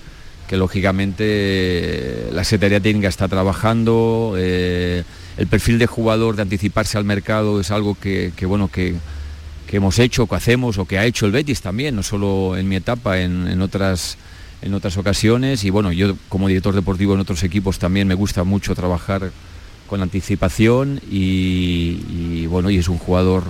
que 0.48 0.56
lógicamente 0.56 2.28
la 2.32 2.44
Secretaría 2.44 2.82
Técnica 2.82 3.08
está 3.08 3.28
trabajando, 3.28 4.36
eh, 4.38 5.06
el 5.38 5.48
perfil 5.48 5.80
de 5.80 5.88
jugador 5.88 6.36
de 6.36 6.44
anticiparse 6.44 7.00
al 7.00 7.06
mercado 7.06 7.62
es 7.62 7.72
algo 7.72 7.98
que, 8.00 8.32
que 8.36 8.46
bueno, 8.46 8.68
que 8.68 8.94
que 9.72 9.78
hemos 9.78 10.00
hecho, 10.00 10.28
que 10.28 10.36
hacemos 10.36 10.78
o 10.78 10.86
que 10.86 11.00
ha 11.00 11.06
hecho 11.06 11.26
el 11.26 11.32
Betis 11.32 11.62
también, 11.62 11.96
no 11.96 12.04
solo 12.04 12.58
en 12.58 12.68
mi 12.68 12.76
etapa, 12.76 13.22
en, 13.22 13.62
otras, 13.62 14.18
en 14.62 14.74
otras 14.74 14.98
ocasiones. 14.98 15.64
Y 15.64 15.70
bueno, 15.70 15.94
yo 15.94 16.18
como 16.28 16.50
director 16.50 16.76
deportivo 16.76 17.14
en 17.14 17.22
otros 17.22 17.42
equipos 17.44 17.80
también 17.80 18.06
me 18.06 18.14
gusta 18.14 18.44
mucho 18.44 18.76
trabajar 18.76 19.32
con 19.88 20.02
anticipación 20.02 21.00
y, 21.10 22.46
bueno, 22.48 22.70
y 22.70 22.80
es 22.80 22.90
un 22.90 22.98
jugador 22.98 23.46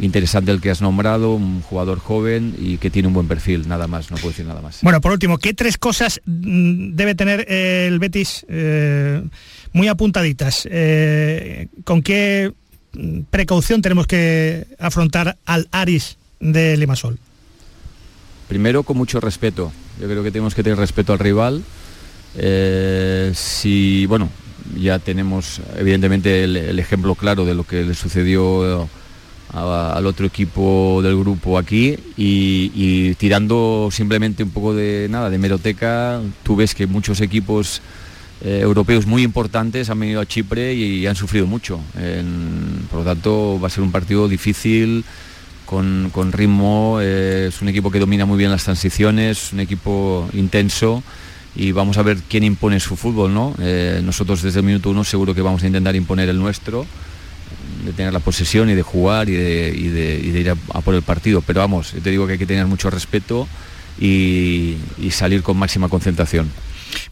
interesante 0.00 0.50
el 0.50 0.60
que 0.60 0.70
has 0.70 0.82
nombrado, 0.82 1.32
un 1.34 1.60
jugador 1.60 2.00
joven 2.00 2.56
y 2.58 2.78
que 2.78 2.90
tiene 2.90 3.06
un 3.06 3.14
buen 3.14 3.28
perfil, 3.28 3.68
nada 3.68 3.86
más, 3.86 4.10
no 4.10 4.16
puedo 4.16 4.30
decir 4.30 4.46
nada 4.46 4.62
más. 4.62 4.80
Bueno, 4.82 5.00
por 5.00 5.12
último, 5.12 5.38
¿qué 5.38 5.54
tres 5.54 5.78
cosas 5.78 6.20
mm, 6.24 6.96
debe 6.96 7.14
tener 7.14 7.48
el 7.48 8.00
Betis 8.00 8.44
eh, 8.48 9.22
muy 9.72 9.86
apuntaditas? 9.86 10.66
Eh, 10.68 11.68
¿Con 11.84 12.02
qué 12.02 12.52
precaución 13.30 13.82
tenemos 13.82 14.06
que 14.06 14.66
afrontar 14.78 15.38
al 15.46 15.68
Aris 15.72 16.16
de 16.40 16.76
Limasol? 16.76 17.18
Primero, 18.48 18.82
con 18.82 18.96
mucho 18.96 19.20
respeto. 19.20 19.72
Yo 20.00 20.08
creo 20.08 20.22
que 20.22 20.30
tenemos 20.30 20.54
que 20.54 20.62
tener 20.62 20.78
respeto 20.78 21.12
al 21.12 21.18
rival. 21.18 21.62
Eh, 22.36 23.32
si, 23.34 24.06
bueno, 24.06 24.28
ya 24.76 24.98
tenemos 24.98 25.60
evidentemente 25.76 26.44
el, 26.44 26.78
ejemplo 26.78 27.14
claro 27.14 27.44
de 27.44 27.54
lo 27.54 27.64
que 27.64 27.82
le 27.82 27.94
sucedió 27.94 28.88
al 29.52 30.06
otro 30.06 30.26
equipo 30.26 31.00
del 31.02 31.18
grupo 31.18 31.58
aquí 31.58 31.98
y, 32.16 32.72
y, 32.74 33.14
tirando 33.16 33.90
simplemente 33.92 34.42
un 34.42 34.50
poco 34.50 34.74
de 34.74 35.08
nada 35.10 35.28
de 35.28 35.36
meroteca, 35.38 36.20
tú 36.42 36.56
ves 36.56 36.74
que 36.74 36.86
muchos 36.86 37.20
equipos 37.20 37.82
eh, 38.44 38.60
europeos 38.60 39.06
muy 39.06 39.22
importantes 39.22 39.88
han 39.90 40.00
venido 40.00 40.20
a 40.20 40.26
Chipre 40.26 40.74
y, 40.74 41.06
han 41.06 41.16
sufrido 41.16 41.46
mucho. 41.46 41.80
por 42.90 43.00
lo 43.00 43.04
tanto, 43.04 43.60
va 43.60 43.68
a 43.68 43.70
ser 43.70 43.82
un 43.82 43.92
partido 43.92 44.28
difícil, 44.28 45.04
con, 46.12 46.32
ritmo, 46.32 46.98
eh, 47.00 47.46
es 47.48 47.62
un 47.62 47.68
equipo 47.68 47.90
que 47.90 47.98
domina 47.98 48.26
muy 48.26 48.36
bien 48.36 48.50
las 48.50 48.64
transiciones, 48.64 49.52
un 49.52 49.60
equipo 49.60 50.28
intenso 50.34 51.02
y 51.54 51.72
vamos 51.72 51.96
a 51.96 52.02
ver 52.02 52.18
quién 52.28 52.44
impone 52.44 52.78
su 52.78 52.94
fútbol. 52.96 53.32
¿no? 53.32 53.54
Eh, 53.58 54.00
nosotros 54.04 54.42
desde 54.42 54.60
el 54.60 54.66
minuto 54.66 54.90
uno 54.90 55.02
seguro 55.04 55.34
que 55.34 55.40
vamos 55.40 55.62
a 55.62 55.66
intentar 55.66 55.96
imponer 55.96 56.28
el 56.28 56.38
nuestro 56.38 56.84
de 57.86 57.92
tener 57.92 58.12
la 58.12 58.20
posesión 58.20 58.70
y 58.70 58.74
de 58.74 58.82
jugar 58.82 59.28
y 59.28 59.32
de, 59.32 60.20
ir 60.22 60.50
a, 60.50 60.80
por 60.82 60.94
el 60.94 61.02
partido. 61.02 61.40
Pero 61.40 61.60
vamos, 61.60 61.94
te 62.02 62.10
digo 62.10 62.26
que 62.26 62.34
hay 62.34 62.38
que 62.38 62.46
tener 62.46 62.66
mucho 62.66 62.90
respeto 62.90 63.48
y 63.98 64.76
salir 65.10 65.42
con 65.42 65.56
máxima 65.56 65.88
concentración. 65.88 66.50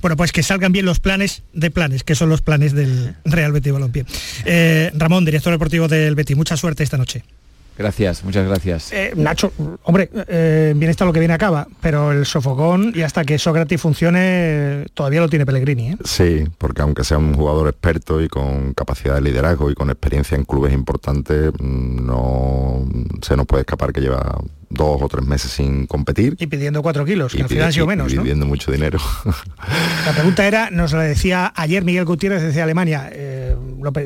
Bueno, 0.01 0.17
pues 0.17 0.33
que 0.33 0.43
salgan 0.43 0.73
bien 0.73 0.87
los 0.87 1.01
planes 1.01 1.43
de 1.53 1.71
planes, 1.71 2.05
que 2.05 2.15
son 2.15 2.29
los 2.29 2.43
planes 2.43 2.73
del 2.73 3.17
Real 3.25 3.53
Betis 3.53 3.73
Balompié. 3.73 4.05
Eh, 4.45 4.91
Ramón, 4.95 5.25
director 5.25 5.53
deportivo 5.53 5.89
del 5.89 6.15
Betis, 6.15 6.37
mucha 6.37 6.57
suerte 6.57 6.83
esta 6.83 6.97
noche. 6.97 7.25
Gracias, 7.81 8.25
muchas 8.25 8.47
gracias. 8.47 8.93
Eh, 8.93 9.15
Nacho, 9.17 9.55
hombre, 9.85 10.11
eh, 10.29 10.75
bien 10.77 10.91
está 10.91 11.07
lo 11.07 11.15
que 11.15 11.19
viene 11.19 11.33
acaba, 11.33 11.67
pero 11.81 12.13
el 12.13 12.27
sofocón 12.27 12.93
y 12.95 13.01
hasta 13.01 13.25
que 13.25 13.39
Sócrates 13.39 13.81
funcione 13.81 14.85
todavía 14.93 15.21
lo 15.21 15.31
tiene 15.31 15.47
Pellegrini. 15.47 15.93
¿eh? 15.93 15.97
Sí, 16.05 16.45
porque 16.59 16.83
aunque 16.83 17.05
sea 17.05 17.17
un 17.17 17.33
jugador 17.33 17.69
experto 17.69 18.21
y 18.21 18.29
con 18.29 18.75
capacidad 18.75 19.15
de 19.15 19.23
liderazgo 19.23 19.71
y 19.71 19.75
con 19.75 19.89
experiencia 19.89 20.37
en 20.37 20.45
clubes 20.45 20.75
importantes, 20.75 21.53
mm, 21.59 22.05
no 22.05 22.87
se 23.23 23.35
nos 23.35 23.47
puede 23.47 23.63
escapar 23.63 23.95
que 23.95 24.03
lleva 24.03 24.43
dos 24.71 25.03
o 25.03 25.09
tres 25.09 25.27
meses 25.27 25.51
sin 25.51 25.87
competir. 25.87 26.37
Y 26.39 26.47
pidiendo 26.47 26.81
cuatro 26.81 27.05
kilos, 27.05 27.35
que 27.35 27.43
al 27.43 27.49
final 27.49 27.69
ha 27.69 27.73
sido 27.73 27.87
menos. 27.87 28.13
Y 28.13 28.19
pidiendo 28.19 28.47
mucho 28.47 28.71
dinero. 28.71 28.99
La 30.07 30.13
pregunta 30.13 30.47
era, 30.47 30.71
nos 30.71 30.93
la 30.93 31.03
decía 31.03 31.53
ayer 31.55 31.85
Miguel 31.85 32.05
Gutiérrez 32.05 32.43
desde 32.43 32.63
Alemania, 32.63 33.11
eh, 33.13 33.57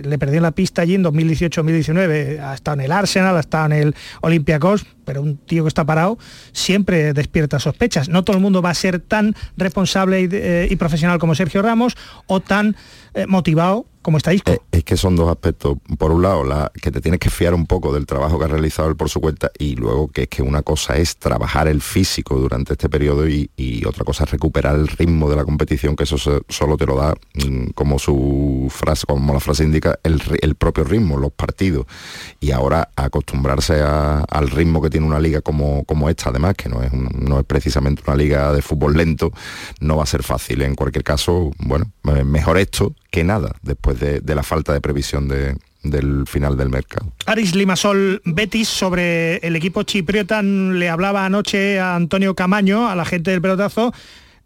le 0.03 0.19
perdió 0.19 0.41
la 0.41 0.53
pista 0.53 0.83
allí 0.83 0.95
en 0.95 1.05
2018-2019, 1.05 2.41
ha 2.41 2.55
estado 2.55 2.77
en 2.77 2.81
el 2.87 2.93
Arsenal, 2.93 3.37
ha 3.37 3.41
estado 3.41 3.67
en 3.67 3.73
el 3.73 3.95
Olympiacos, 4.23 4.87
pero 5.05 5.21
un 5.23 5.37
tío 5.37 5.65
que 5.65 5.69
está 5.69 5.85
parado 5.85 6.19
siempre 6.53 7.13
despierta 7.13 7.59
sospechas. 7.59 8.09
No 8.09 8.25
todo 8.25 8.37
el 8.37 8.43
mundo 8.43 8.63
va 8.63 8.71
a 8.71 8.75
ser 8.75 9.01
tan 9.01 9.35
responsable 9.57 10.23
y, 10.23 10.29
eh, 10.33 10.77
profesional 10.79 11.19
como 11.19 11.35
Sergio 11.35 11.63
Ramos 11.63 11.97
o 12.27 12.41
tan 12.41 12.77
eh, 13.15 13.27
motivado 13.27 13.87
como 14.05 14.19
está. 14.19 14.35
Eh, 14.35 14.41
es 14.71 14.85
que 14.85 14.99
son 14.99 15.17
dos 15.17 15.31
aspectos. 15.31 15.79
Por 15.97 16.13
un 16.13 16.21
lado, 16.21 16.45
la, 16.45 16.71
que 16.81 16.91
te 16.91 17.01
tienes 17.01 17.19
que 17.19 17.31
fiar 17.31 17.55
un 17.55 17.67
poco 17.67 17.93
del 17.93 18.05
trabajo 18.05 18.39
que 18.39 18.45
ha 18.45 18.49
realizado 18.49 18.91
él 18.91 18.97
por 18.97 19.09
su 19.09 19.19
cuenta 19.19 19.51
y 19.59 19.77
luego 19.77 20.09
que 20.09 20.25
es 20.25 20.29
que 20.29 20.43
una 20.43 20.61
cosa 20.61 20.99
es 20.99 21.17
trabajar 21.17 21.69
el 21.69 21.81
físico 21.81 22.39
durante 22.39 22.75
este 22.75 22.91
periodo 22.91 23.27
y, 23.27 23.51
otra 23.87 24.05
cosa 24.05 24.25
es 24.25 24.31
recuperar 24.31 24.77
el 24.77 24.89
ritmo 24.89 25.29
de 25.31 25.37
la 25.37 25.45
competición, 25.45 25.97
que 25.97 26.05
eso 26.05 26.17
solo 26.49 26.77
te 26.77 26.87
lo 26.87 26.97
da, 26.97 27.15
mm, 27.35 27.71
como 27.75 27.99
su 27.99 28.67
frase, 28.71 29.07
como 29.07 29.33
la 29.33 29.41
frase 29.41 29.65
indica, 29.65 29.99
el, 30.03 30.55
propio 30.55 30.85
ritmo, 30.85 31.17
los 31.19 31.33
partidos. 31.33 31.87
Y 32.41 32.51
ahora 32.51 32.91
acostumbrarse 32.97 33.81
al 33.81 34.51
ritmo 34.51 34.83
que 34.83 34.91
tiene 34.91 35.07
una 35.07 35.19
liga 35.19 35.41
como, 35.41 35.85
como 35.85 36.11
esta, 36.11 36.29
además, 36.29 36.55
que 36.55 36.69
no 36.69 36.83
es, 36.83 36.93
no 36.93 37.41
es 37.41 37.47
precisamente 37.47 38.03
una 38.07 38.17
liga 38.17 38.53
de 38.53 38.61
fútbol 38.61 38.97
lento, 38.97 39.33
no 39.81 39.97
va 39.97 40.03
a 40.03 40.07
ser 40.07 40.23
fácil. 40.23 40.61
En 40.61 40.75
cualquier 40.75 41.05
caso, 41.05 41.53
bueno, 41.59 41.91
mejor 42.03 42.59
esto 42.59 42.95
que 43.15 43.23
nada 43.23 43.55
después 43.63 44.01
de, 44.01 44.35
la 44.35 44.43
falta 44.43 44.73
de 44.73 44.81
previsión 44.81 45.29
de, 45.29 45.57
del 45.85 46.27
final 46.27 46.57
del 46.57 46.69
mercado. 46.69 47.13
Aris 47.27 47.55
Limasol 47.55 48.21
Betis 48.25 48.67
sobre 48.67 49.37
el 49.37 49.55
equipo 49.55 49.85
chipriota 49.85 50.43
le 50.43 50.89
hablaba 50.89 51.25
anoche 51.25 51.79
a 51.79 51.95
Antonio 51.95 52.35
Camaño, 52.35 52.89
a 52.89 52.97
la 52.97 53.05
gente 53.05 53.31
del 53.31 53.41
pelotazo, 53.41 53.95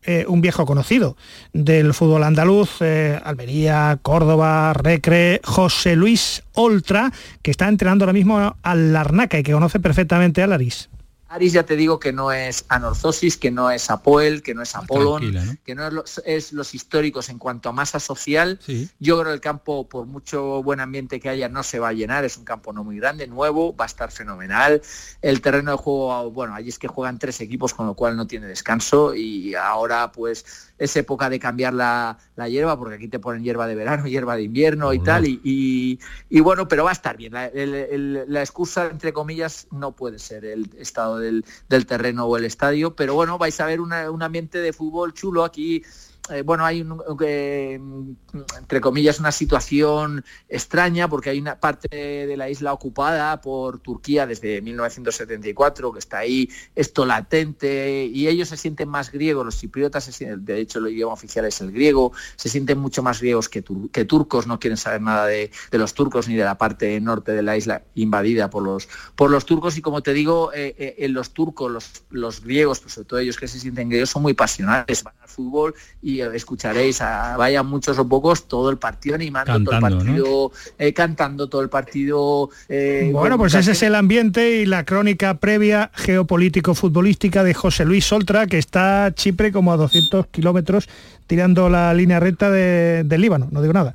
eh, 0.03 0.27
un 0.29 0.43
viejo 0.43 0.67
conocido 0.67 1.17
del 1.55 1.95
fútbol 1.95 2.25
andaluz, 2.25 2.83
eh, 2.83 3.19
Almería, 3.25 3.99
Córdoba, 4.03 4.75
Recre, 4.75 5.41
José 5.45 5.97
Luis 5.97 6.43
Oltra, 6.53 7.11
que 7.41 7.51
está 7.51 7.69
entrenando 7.69 8.05
ahora 8.05 8.13
mismo 8.13 8.55
al 8.63 8.93
Larnaca 8.93 9.39
y 9.39 9.45
que 9.45 9.53
conoce 9.53 9.81
perfectamente 9.81 10.43
al 10.43 10.53
Aris. 10.53 10.91
Aris 11.29 11.53
ya 11.53 11.65
te 11.65 11.77
digo 11.77 12.01
que 12.01 12.13
no 12.13 12.33
es 12.33 12.65
Anorzosis, 12.69 13.37
que 13.37 13.51
no 13.51 13.71
es 13.71 13.91
Apoel, 13.91 14.43
que 14.43 14.55
no 14.55 14.63
es 14.63 14.75
Apolón, 14.75 15.59
que 15.65 15.75
no 15.75 15.87
es 16.25 16.53
los, 16.53 16.75
históricos 16.75 17.29
en 17.29 17.39
cuanto 17.39 17.69
a 17.69 17.73
masa 17.73 18.01
social. 18.01 18.59
Yo 18.99 19.19
creo 19.19 19.27
que 19.27 19.35
el 19.35 19.41
campo, 19.41 19.89
por 19.89 20.07
mucho 20.07 20.63
buen 20.63 20.81
ambiente 20.81 21.21
que 21.21 21.29
haya, 21.29 21.49
no 21.49 21.63
se 21.63 21.79
va 21.79 21.89
a 21.89 21.93
llenar, 21.93 22.25
es 22.25 22.39
un 22.39 22.45
campo 22.45 22.73
no 22.73 22.83
muy 22.83 22.97
grande, 22.97 23.27
nuevo, 23.27 23.77
va 23.77 23.85
a 23.85 23.87
estar 23.87 24.11
fenomenal. 24.11 24.81
El 25.21 25.43
terreno 25.43 25.73
de 25.73 25.77
juego, 25.77 26.31
bueno, 26.31 26.55
allí 26.55 26.71
es 26.71 26.79
que 26.79 26.89
juegan 26.89 27.19
tres 27.19 27.41
equipos, 27.41 27.75
con 27.75 27.87
lo 27.87 27.95
cual 27.95 28.17
no 28.17 28.27
tiene 28.27 28.47
descanso 28.47 29.15
y 29.15 29.55
ahora 29.55 30.11
pues 30.13 30.68
es 30.79 30.97
época 30.97 31.29
de 31.29 31.39
cambiar 31.39 31.75
la, 31.75 32.19
hierba, 32.49 32.79
porque 32.79 32.95
aquí 32.95 33.09
te 33.09 33.19
ponen 33.19 33.43
hierba 33.43 33.67
de 33.67 33.75
verano, 33.75 34.07
hierba 34.09 34.37
de 34.37 34.43
invierno 34.43 34.93
y 34.93 35.01
tal, 35.01 35.25
y, 35.27 35.99
bueno, 36.41 36.69
pero 36.69 36.85
va 36.85 36.91
a 36.91 36.93
estar 36.93 37.17
bien. 37.17 37.33
La, 37.33 38.41
excusa, 38.41 38.87
entre 38.87 39.13
comillas, 39.13 39.67
no 39.71 39.93
puede 39.93 40.19
ser 40.19 40.45
el 40.45 40.71
estado 40.79 41.19
del, 41.19 41.45
terreno 41.87 42.27
o 42.27 42.37
el 42.37 42.45
estadio, 42.45 42.95
pero 42.95 43.15
bueno, 43.15 43.39
vais 43.39 43.61
a 43.61 43.67
ver 43.67 43.81
un 43.81 44.23
ambiente 44.23 44.59
de 44.59 44.73
fútbol 44.73 45.13
chulo 45.15 45.45
aquí 45.45 45.83
eh, 46.31 46.43
bueno, 46.43 46.65
hay 46.65 46.83
un, 46.83 48.17
entre 48.59 48.81
comillas 48.81 49.21
una 49.21 49.33
situación 49.33 50.25
extraña 50.49 51.09
porque 51.09 51.31
hay 51.31 51.39
una 51.39 51.59
parte 51.59 51.89
de 52.27 52.37
la 52.37 52.51
isla 52.51 52.73
ocupada 52.73 53.41
por 53.41 53.81
Turquía 53.81 54.27
desde 54.27 54.61
1974 54.61 55.93
que 55.93 55.99
está 55.99 56.19
ahí, 56.19 56.49
esto 56.75 57.07
latente 57.07 58.05
y 58.13 58.29
ellos 58.29 58.49
se 58.49 58.57
sienten 58.57 58.89
más 58.89 59.11
griegos, 59.11 59.45
los 59.45 59.59
chipriotas 59.59 60.19
de 60.19 60.61
hecho 60.61 60.79
el 60.79 60.89
idioma 60.89 61.13
oficial 61.13 61.45
es 61.45 61.61
el 61.61 61.73
griego, 61.73 62.13
se 62.37 62.49
sienten 62.49 62.79
mucho 62.79 63.03
más 63.03 63.21
griegos 63.21 63.49
que, 63.49 63.63
turcos, 63.63 64.47
no 64.47 64.59
quieren 64.59 64.77
saber 64.77 65.01
nada 65.01 65.27
de, 65.27 65.51
los 65.73 65.95
turcos 65.95 66.29
ni 66.29 66.37
de 66.37 66.45
la 66.45 66.59
parte 66.59 67.01
norte 67.01 67.33
de 67.33 67.43
la 67.43 67.57
isla 67.57 67.83
invadida 67.95 68.51
por 68.51 68.63
los, 68.63 68.89
por 69.15 69.31
los 69.31 69.45
turcos 69.45 69.77
y 69.77 69.83
como 69.83 70.03
te 70.03 70.13
digo, 70.13 70.53
eh, 70.53 70.75
eh, 70.79 70.97
en 70.99 71.13
los 71.13 71.33
turcos, 71.33 71.71
los, 71.71 72.05
los 72.11 72.43
griegos, 72.43 72.81
pues 72.81 72.95
sobre 72.95 73.07
todo 73.07 73.21
ellos 73.21 73.37
que 73.37 73.49
se 73.49 73.59
sienten 73.59 73.89
griegos, 73.89 74.11
son 74.11 74.23
muy 74.23 74.35
pasionales, 74.35 75.03
van 75.03 75.15
al 75.21 75.29
fútbol 75.29 75.75
y 76.03 76.18
escucharéis, 76.23 77.01
a, 77.01 77.37
vayan 77.37 77.67
muchos 77.67 77.99
o 77.99 78.09
pocos, 78.09 78.47
todo 78.47 78.71
el 78.71 78.79
partido 78.79 79.15
animando, 79.15 79.63
todo 79.63 79.75
el 79.75 79.81
partido 79.81 80.53
eh, 80.79 80.93
cantando, 80.93 81.49
todo 81.49 81.63
el 81.63 81.69
partido... 81.69 82.51
Eh, 82.69 83.11
bueno, 83.13 83.39
pues 83.39 83.55
ese 83.55 83.73
es 83.73 83.83
el 83.83 83.95
ambiente 83.95 84.61
y 84.61 84.67
la 84.67 84.85
crónica 84.85 85.35
previa 85.35 85.91
geopolítico-futbolística 85.95 87.43
de 87.43 87.55
José 87.55 87.85
Luis 87.85 88.05
Soltra, 88.05 88.47
que 88.47 88.59
está 88.59 89.13
Chipre 89.15 89.53
como 89.53 89.73
a 89.73 89.77
200 89.77 90.27
kilómetros 90.29 90.89
tirando 91.27 91.69
la 91.69 91.93
línea 91.95 92.19
recta 92.19 92.51
del 92.51 93.21
Líbano, 93.21 93.49
no 93.51 93.61
digo 93.61 93.75
nada. 93.75 93.95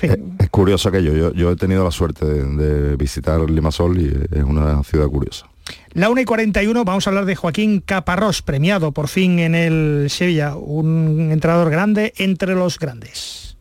Es, 0.00 0.16
curioso 0.50 0.88
aquello, 0.88 1.12
yo, 1.12 1.32
yo 1.32 1.50
he 1.50 1.56
tenido 1.56 1.84
la 1.84 1.90
suerte 1.90 2.24
de, 2.24 2.44
de 2.44 2.96
visitar 2.96 3.50
Limasol 3.50 3.98
y 3.98 4.06
es 4.30 4.44
una 4.44 4.82
ciudad 4.84 5.08
curiosa. 5.08 5.46
La 5.92 6.10
1 6.10 6.20
y 6.20 6.24
41 6.24 6.84
vamos 6.84 7.06
a 7.06 7.10
hablar 7.10 7.24
de 7.24 7.36
Joaquín 7.36 7.80
Caparrós, 7.80 8.42
premiado 8.42 8.92
por 8.92 9.08
fin 9.08 9.38
en 9.38 9.54
el 9.54 10.06
Sevilla, 10.10 10.54
un 10.56 11.30
entrenador 11.32 11.70
grande 11.70 12.12
entre 12.18 12.54
los 12.54 12.78
grandes. 12.78 13.56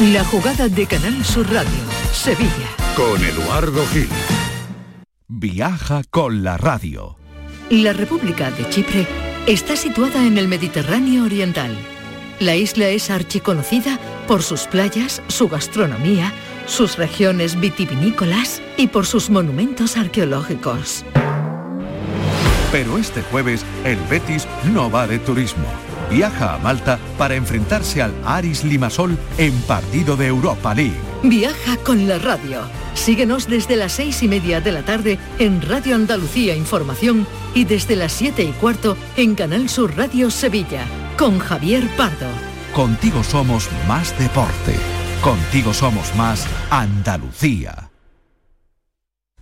La 0.00 0.24
jugada 0.24 0.68
de 0.68 0.86
Canal 0.86 1.24
Sur 1.24 1.50
Radio, 1.52 1.70
Sevilla. 2.12 2.68
Con 2.96 3.24
Eduardo 3.24 3.86
Gil. 3.86 4.08
Viaja 5.28 6.02
con 6.10 6.42
la 6.42 6.56
radio. 6.56 7.16
La 7.70 7.92
República 7.92 8.50
de 8.50 8.68
Chipre 8.68 9.06
está 9.46 9.76
situada 9.76 10.26
en 10.26 10.36
el 10.36 10.48
Mediterráneo 10.48 11.24
Oriental. 11.24 11.74
La 12.40 12.56
isla 12.56 12.88
es 12.88 13.10
archiconocida 13.10 13.98
por 14.26 14.42
sus 14.42 14.64
playas, 14.64 15.22
su 15.28 15.48
gastronomía, 15.48 16.32
sus 16.66 16.96
regiones 16.96 17.58
vitivinícolas 17.58 18.62
y 18.76 18.88
por 18.88 19.06
sus 19.06 19.30
monumentos 19.30 19.96
arqueológicos. 19.96 21.04
Pero 22.72 22.98
este 22.98 23.22
jueves 23.22 23.64
el 23.84 23.98
Betis 24.10 24.48
no 24.72 24.90
va 24.90 25.06
de 25.06 25.18
turismo. 25.18 25.66
Viaja 26.10 26.54
a 26.54 26.58
Malta 26.58 26.98
para 27.16 27.34
enfrentarse 27.34 28.02
al 28.02 28.12
Aris 28.24 28.64
Limasol 28.64 29.16
en 29.38 29.52
partido 29.62 30.16
de 30.16 30.26
Europa 30.26 30.74
League. 30.74 30.96
Viaja 31.22 31.76
con 31.78 32.06
la 32.08 32.18
radio. 32.18 32.62
Síguenos 32.94 33.48
desde 33.48 33.76
las 33.76 33.92
seis 33.92 34.22
y 34.22 34.28
media 34.28 34.60
de 34.60 34.72
la 34.72 34.82
tarde 34.82 35.18
en 35.38 35.62
Radio 35.62 35.94
Andalucía 35.94 36.54
Información 36.54 37.26
y 37.54 37.64
desde 37.64 37.96
las 37.96 38.12
siete 38.12 38.42
y 38.44 38.52
cuarto 38.52 38.96
en 39.16 39.34
Canal 39.34 39.68
Sur 39.68 39.96
Radio 39.96 40.30
Sevilla 40.30 40.84
con 41.16 41.38
Javier 41.38 41.88
Pardo. 41.96 42.28
Contigo 42.74 43.22
somos 43.22 43.68
más 43.86 44.16
deporte. 44.18 44.74
Contigo 45.24 45.72
somos 45.72 46.14
más 46.16 46.46
Andalucía. 46.68 47.90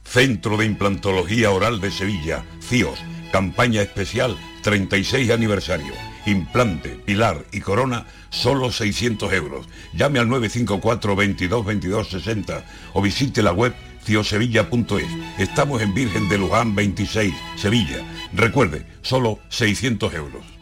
Centro 0.05 0.57
de 0.57 0.65
Implantología 0.65 1.51
Oral 1.51 1.81
de 1.81 1.91
Sevilla, 1.91 2.45
CIOS, 2.61 3.01
campaña 3.33 3.83
especial 3.83 4.39
36 4.63 5.33
aniversario. 5.33 5.93
Implante, 6.25 6.91
pilar 6.91 7.45
y 7.51 7.59
corona, 7.59 8.07
solo 8.31 8.71
600 8.71 9.33
euros. 9.33 9.67
Llame 9.93 10.21
al 10.21 10.29
954 10.29 11.17
22 11.17 11.67
22 11.67 12.09
60 12.11 12.65
o 12.93 13.03
visite 13.03 13.43
la 13.43 13.53
web 13.53 13.75
ciosevilla.es. 14.05 15.09
Estamos 15.39 15.83
en 15.83 15.95
Virgen 15.95 16.29
de 16.29 16.39
Luján 16.39 16.77
26, 16.77 17.35
Sevilla. 17.57 18.07
Recuerde, 18.33 18.87
solo 19.03 19.41
600 19.49 20.15
euros. 20.15 20.62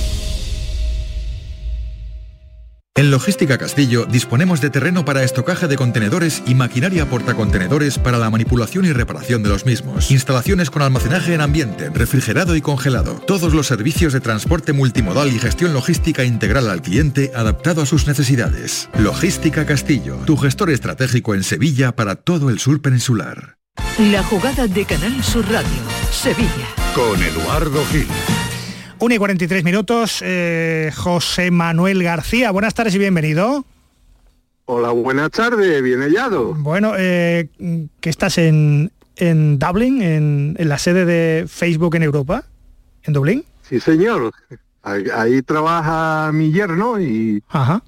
En 2.93 3.09
Logística 3.09 3.57
Castillo 3.57 4.05
disponemos 4.05 4.59
de 4.59 4.69
terreno 4.69 5.05
para 5.05 5.23
estocaje 5.23 5.69
de 5.69 5.77
contenedores 5.77 6.43
y 6.45 6.55
maquinaria 6.55 7.09
portacontenedores 7.09 7.97
para 7.97 8.17
la 8.17 8.29
manipulación 8.29 8.83
y 8.83 8.91
reparación 8.91 9.43
de 9.43 9.49
los 9.49 9.65
mismos. 9.65 10.11
Instalaciones 10.11 10.69
con 10.69 10.81
almacenaje 10.81 11.33
en 11.33 11.39
ambiente, 11.39 11.89
refrigerado 11.89 12.53
y 12.57 12.61
congelado. 12.61 13.13
Todos 13.25 13.53
los 13.53 13.67
servicios 13.67 14.11
de 14.11 14.19
transporte 14.19 14.73
multimodal 14.73 15.29
y 15.33 15.39
gestión 15.39 15.73
logística 15.73 16.25
integral 16.25 16.69
al 16.69 16.81
cliente 16.81 17.31
adaptado 17.33 17.81
a 17.81 17.85
sus 17.85 18.07
necesidades. 18.07 18.89
Logística 18.99 19.65
Castillo, 19.65 20.17
tu 20.25 20.35
gestor 20.35 20.69
estratégico 20.69 21.33
en 21.33 21.43
Sevilla 21.43 21.95
para 21.95 22.15
todo 22.15 22.49
el 22.49 22.59
sur 22.59 22.81
peninsular. 22.81 23.55
La 23.99 24.21
jugada 24.21 24.67
de 24.67 24.83
Canal 24.83 25.23
Sur 25.23 25.49
Radio, 25.49 25.69
Sevilla. 26.11 26.67
Con 26.93 27.23
Eduardo 27.23 27.85
Gil. 27.85 28.07
1 29.01 29.15
y 29.15 29.17
43 29.17 29.63
minutos. 29.63 30.21
Eh, 30.23 30.91
José 30.95 31.49
Manuel 31.49 32.03
García, 32.03 32.51
buenas 32.51 32.75
tardes 32.75 32.93
y 32.93 32.99
bienvenido. 32.99 33.65
Hola, 34.65 34.91
buenas 34.91 35.31
tardes, 35.31 35.81
bien 35.81 36.01
hallado. 36.01 36.53
Bueno, 36.53 36.93
eh, 36.95 37.49
que 37.99 38.09
estás 38.11 38.37
en, 38.37 38.91
en 39.15 39.57
Dublín, 39.57 40.03
en, 40.03 40.55
en 40.59 40.69
la 40.69 40.77
sede 40.77 41.05
de 41.05 41.47
Facebook 41.47 41.95
en 41.95 42.03
Europa, 42.03 42.43
en 43.01 43.13
Dublín. 43.13 43.43
Sí, 43.67 43.79
señor. 43.79 44.31
Ahí, 44.83 45.43
trabaja 45.43 46.31
mi 46.33 46.51
yerno 46.51 46.99
y, 46.99 47.43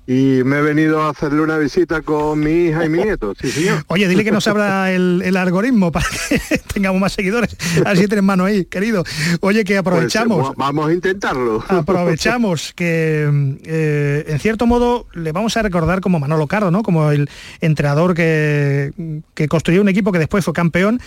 y 0.05 0.43
me 0.43 0.59
he 0.59 0.61
venido 0.61 1.01
a 1.01 1.09
hacerle 1.09 1.41
una 1.41 1.57
visita 1.57 2.03
con 2.03 2.39
mi 2.39 2.67
hija 2.67 2.85
y 2.85 2.89
mi 2.89 2.99
nieto, 2.99 3.33
sí 3.39 3.49
señor. 3.49 3.83
Oye, 3.87 4.07
dile 4.07 4.23
que 4.23 4.31
nos 4.31 4.47
abra 4.47 4.91
el, 4.91 5.23
el 5.25 5.35
algoritmo 5.35 5.91
para 5.91 6.05
que 6.29 6.39
tengamos 6.73 7.01
más 7.01 7.13
seguidores. 7.13 7.57
Así 7.83 8.05
tienes 8.05 8.23
mano 8.23 8.45
ahí, 8.45 8.65
querido. 8.65 9.03
Oye, 9.41 9.63
que 9.63 9.73
pues, 9.73 9.79
aprovechamos. 9.79 10.45
Pues, 10.45 10.57
vamos 10.57 10.89
a 10.89 10.93
intentarlo. 10.93 11.63
Aprovechamos 11.67 12.73
que 12.73 13.57
eh, 13.63 14.25
en 14.27 14.39
cierto 14.39 14.67
modo 14.67 15.07
le 15.13 15.31
vamos 15.31 15.57
a 15.57 15.63
recordar 15.63 15.99
como 15.99 16.19
Manolo 16.19 16.45
Caro, 16.45 16.69
¿no? 16.69 16.83
Como 16.83 17.09
el 17.09 17.27
entrenador 17.59 18.13
que, 18.13 19.23
que 19.33 19.47
construyó 19.47 19.81
un 19.81 19.89
equipo 19.89 20.11
que 20.11 20.19
después 20.19 20.45
fue 20.45 20.53
campeón 20.53 21.01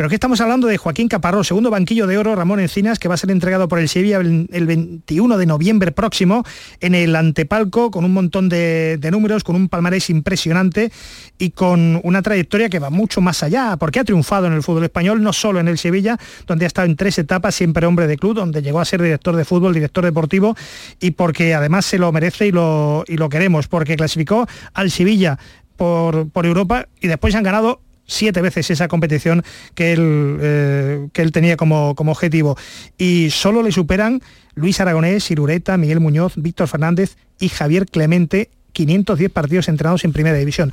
Pero 0.00 0.08
que 0.08 0.14
estamos 0.14 0.40
hablando 0.40 0.66
de 0.66 0.78
Joaquín 0.78 1.08
Caparrós, 1.08 1.48
segundo 1.48 1.68
banquillo 1.68 2.06
de 2.06 2.16
oro, 2.16 2.34
Ramón 2.34 2.58
Encinas, 2.58 2.98
que 2.98 3.06
va 3.06 3.16
a 3.16 3.18
ser 3.18 3.30
entregado 3.30 3.68
por 3.68 3.78
el 3.78 3.86
Sevilla 3.86 4.16
el, 4.16 4.66
21 4.66 5.36
de 5.36 5.44
noviembre 5.44 5.92
próximo 5.92 6.42
en 6.80 6.94
el 6.94 7.14
antepalco, 7.14 7.90
con 7.90 8.06
un 8.06 8.14
montón 8.14 8.48
de, 8.48 8.98
números, 9.12 9.44
con 9.44 9.56
un 9.56 9.68
palmarés 9.68 10.08
impresionante 10.08 10.90
y 11.36 11.50
con 11.50 12.00
una 12.02 12.22
trayectoria 12.22 12.70
que 12.70 12.78
va 12.78 12.88
mucho 12.88 13.20
más 13.20 13.42
allá, 13.42 13.76
porque 13.76 14.00
ha 14.00 14.04
triunfado 14.04 14.46
en 14.46 14.54
el 14.54 14.62
fútbol 14.62 14.84
español, 14.84 15.22
no 15.22 15.34
solo 15.34 15.60
en 15.60 15.68
el 15.68 15.76
Sevilla, 15.76 16.16
donde 16.46 16.64
ha 16.64 16.68
estado 16.68 16.86
en 16.88 16.96
tres 16.96 17.18
etapas, 17.18 17.54
siempre 17.54 17.84
hombre 17.84 18.06
de 18.06 18.16
club, 18.16 18.36
donde 18.36 18.62
llegó 18.62 18.80
a 18.80 18.86
ser 18.86 19.02
director 19.02 19.36
de 19.36 19.44
fútbol, 19.44 19.74
director 19.74 20.02
deportivo, 20.02 20.56
y 20.98 21.10
porque 21.10 21.52
además 21.52 21.84
se 21.84 21.98
lo 21.98 22.10
merece 22.10 22.46
y 22.46 22.52
lo, 22.52 23.04
y 23.06 23.18
lo 23.18 23.28
queremos, 23.28 23.68
porque 23.68 23.96
clasificó 23.96 24.46
al 24.72 24.90
Sevilla 24.90 25.38
por, 25.76 26.30
por 26.30 26.46
Europa 26.46 26.88
y 27.02 27.08
después 27.08 27.34
han 27.34 27.42
ganado 27.42 27.82
siete 28.10 28.40
veces 28.42 28.70
esa 28.70 28.88
competición 28.88 29.42
que 29.74 29.92
él, 29.92 30.38
eh, 30.40 31.08
que 31.12 31.22
él 31.22 31.32
tenía 31.32 31.56
como, 31.56 31.94
como, 31.94 32.12
objetivo. 32.12 32.56
Y 32.98 33.30
solo 33.30 33.62
le 33.62 33.72
superan 33.72 34.20
Luis 34.54 34.80
Aragonés, 34.80 35.30
Irureta, 35.30 35.76
Miguel 35.76 36.00
Muñoz, 36.00 36.34
Víctor 36.36 36.68
Fernández 36.68 37.16
y 37.38 37.48
Javier 37.48 37.86
Clemente, 37.86 38.50
510 38.72 39.30
partidos 39.30 39.68
entrenados 39.68 40.04
en 40.04 40.12
Primera 40.12 40.36
División. 40.36 40.72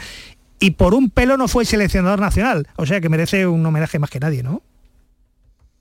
Y 0.60 0.71
por 0.71 0.93
un 0.93 1.10
pelo 1.10 1.38
no 1.38 1.47
fue 1.47 1.65
seleccionador 1.65 2.19
nacional, 2.19 2.67
o 2.76 2.86
sea 2.86 3.00
que 3.00 3.10
merece 3.10 3.45
un 3.45 3.63
homenaje 3.65 4.00
más 4.00 4.10
que 4.10 4.19
nadie, 4.19 4.41
¿no? 4.41 4.63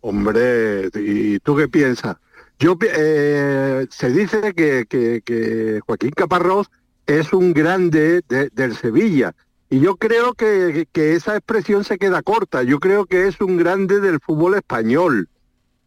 Hombre, 0.02 0.90
¿y 0.94 1.38
tú 1.40 1.56
qué 1.56 1.66
piensas? 1.68 2.16
Yo 2.58 2.78
eh, 2.80 3.86
se 3.90 4.10
dice 4.10 4.52
que, 4.54 5.80
Joaquín 5.86 6.10
Caparrós 6.10 6.68
es 7.06 7.32
un 7.32 7.52
grande 7.52 8.22
del 8.28 8.76
Sevilla 8.76 9.34
y 9.68 9.80
yo 9.80 9.96
creo 9.96 10.34
que, 10.34 10.86
esa 10.94 11.36
expresión 11.36 11.84
se 11.84 11.98
queda 11.98 12.22
corta. 12.22 12.62
Yo 12.62 12.78
creo 12.78 13.06
que 13.06 13.26
es 13.26 13.40
un 13.40 13.56
grande 13.56 14.00
del 14.00 14.20
fútbol 14.20 14.54
español. 14.54 15.28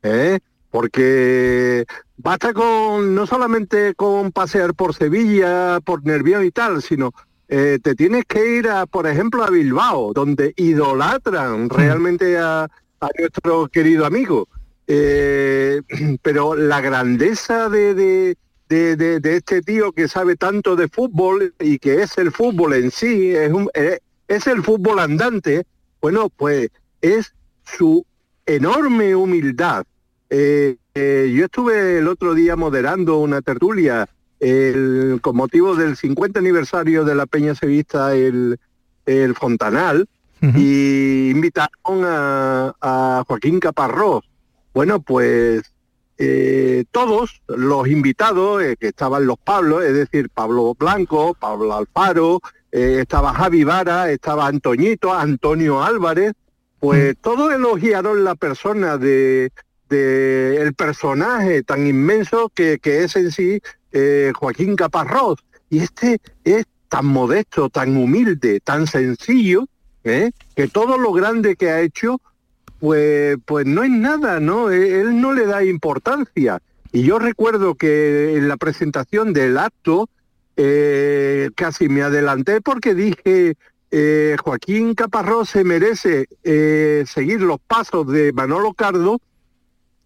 ¿eh? 0.04 0.40
Porque 0.70 1.86
basta 2.18 2.54
con, 2.54 3.16
no 3.16 3.26
solamente 3.26 3.96
con 3.96 4.32
pasear 4.32 4.74
por 4.74 4.94
Sevilla, 4.94 5.80
por 5.84 6.06
Nervión 6.06 6.46
y 6.46 6.52
tal, 6.52 6.82
sino 6.82 7.14
eh, 7.48 7.80
te 7.82 7.96
tienes 7.96 8.26
que 8.26 8.58
ir, 8.58 8.70
a, 8.70 8.86
por 8.86 9.08
ejemplo, 9.08 9.44
a 9.44 9.50
Bilbao, 9.50 10.14
donde 10.14 10.54
idolatran 10.58 11.70
realmente 11.70 12.38
a, 12.38 12.68
nuestro 13.18 13.70
querido 13.70 14.06
amigo. 14.06 14.48
Eh, 14.88 15.82
pero 16.22 16.56
la 16.56 16.82
grandeza 16.82 17.70
de 17.70 17.94
de, 17.94 18.38
este 18.70 19.62
tío 19.62 19.92
que 19.92 20.08
sabe 20.08 20.36
tanto 20.36 20.76
de 20.76 20.88
fútbol 20.88 21.54
y 21.60 21.80
que 21.80 22.04
es 22.04 22.18
el 22.18 22.32
fútbol 22.32 22.74
en 22.74 22.92
sí, 22.92 23.32
es, 23.32 23.52
un, 23.52 23.70
eh, 23.74 24.00
es 24.28 24.48
el 24.48 24.64
fútbol 24.64 25.00
andante, 25.00 25.66
bueno, 26.02 26.30
pues 26.30 26.70
es 27.02 27.34
su 27.64 28.06
enorme 28.46 29.16
humildad. 29.16 29.86
Eh, 30.30 30.78
eh, 30.94 31.34
yo 31.36 31.46
estuve 31.46 31.98
el 31.98 32.08
otro 32.08 32.36
día 32.36 32.56
moderando 32.56 33.18
una 33.18 33.42
tertulia 33.42 34.08
con 35.22 35.36
motivo 35.36 35.76
del 35.76 35.98
50 35.98 36.40
aniversario 36.40 37.04
de 37.04 37.14
la 37.14 37.26
Peña 37.26 37.56
Sevista, 37.56 38.16
el, 38.16 38.58
el 39.06 39.36
Fontanal, 39.36 40.08
y 40.56 41.30
invitaron 41.30 42.06
a, 42.06 42.74
a 42.80 43.24
Joaquín 43.28 43.60
Caparrós. 43.60 44.24
Bueno, 44.74 45.02
pues 45.02 45.74
eh, 46.22 46.84
todos 46.92 47.42
los 47.48 47.88
invitados, 47.88 48.62
eh, 48.62 48.76
que 48.78 48.90
estaban 48.90 49.26
los 49.26 49.38
Pablos, 49.40 49.86
es 49.86 49.94
decir, 49.94 50.30
Pablo 50.30 50.76
Blanco, 50.78 51.34
Pablo 51.34 51.74
Alfaro, 51.74 52.42
eh, 52.74 52.98
estaba 53.00 53.34
Javi 53.34 53.64
Vara, 53.64 54.12
estaba 54.12 54.48
Antoñito, 54.48 55.14
Antonio 55.14 55.82
Álvarez, 55.82 56.34
pues 56.78 57.14
mm. 57.14 57.22
todos 57.22 57.54
elogiaron 57.54 58.26
la 58.26 58.36
persona 58.36 58.98
de, 58.98 59.50
el 59.90 60.74
personaje 60.74 61.64
tan 61.64 61.88
inmenso 61.88 62.52
que, 62.54 62.80
que 62.80 63.06
es 63.06 63.16
en 63.16 63.32
sí 63.32 63.62
Joaquín 64.36 64.76
Caparrós. 64.76 65.40
Y 65.70 65.80
este 65.80 66.20
es 66.44 66.66
tan 66.90 67.06
modesto, 67.06 67.70
tan 67.70 67.96
humilde, 67.96 68.60
tan 68.60 68.88
sencillo, 68.88 69.66
que 70.04 70.68
todo 70.72 70.98
lo 70.98 71.14
grande 71.14 71.56
que 71.56 71.70
ha 71.70 71.80
hecho 71.80 72.20
pues, 72.80 73.38
pues 73.46 73.66
no 73.66 73.84
es 73.84 73.92
nada, 73.92 74.40
¿no? 74.40 74.72
E, 74.72 75.02
él 75.02 75.20
no 75.20 75.34
le 75.34 75.46
da 75.46 75.64
importancia. 75.64 76.62
Y 76.92 77.04
yo 77.04 77.20
recuerdo 77.20 77.76
que 77.76 78.36
en 78.36 78.48
la 78.48 78.58
presentación 78.58 79.34
del 79.34 79.58
acto 79.58 80.10
eh, 80.58 81.50
casi 81.56 81.88
me 81.88 82.02
adelanté 82.02 82.62
porque 82.62 82.96
dije, 82.96 83.56
eh, 83.92 84.36
Joaquín 84.44 84.96
Caparrós 84.96 85.50
se 85.50 85.64
merece 85.64 86.28
eh, 86.44 87.04
seguir 87.08 87.42
los 87.42 87.60
pasos 87.60 88.08
de 88.08 88.34
Manolo 88.34 88.74
Cardo 88.74 89.20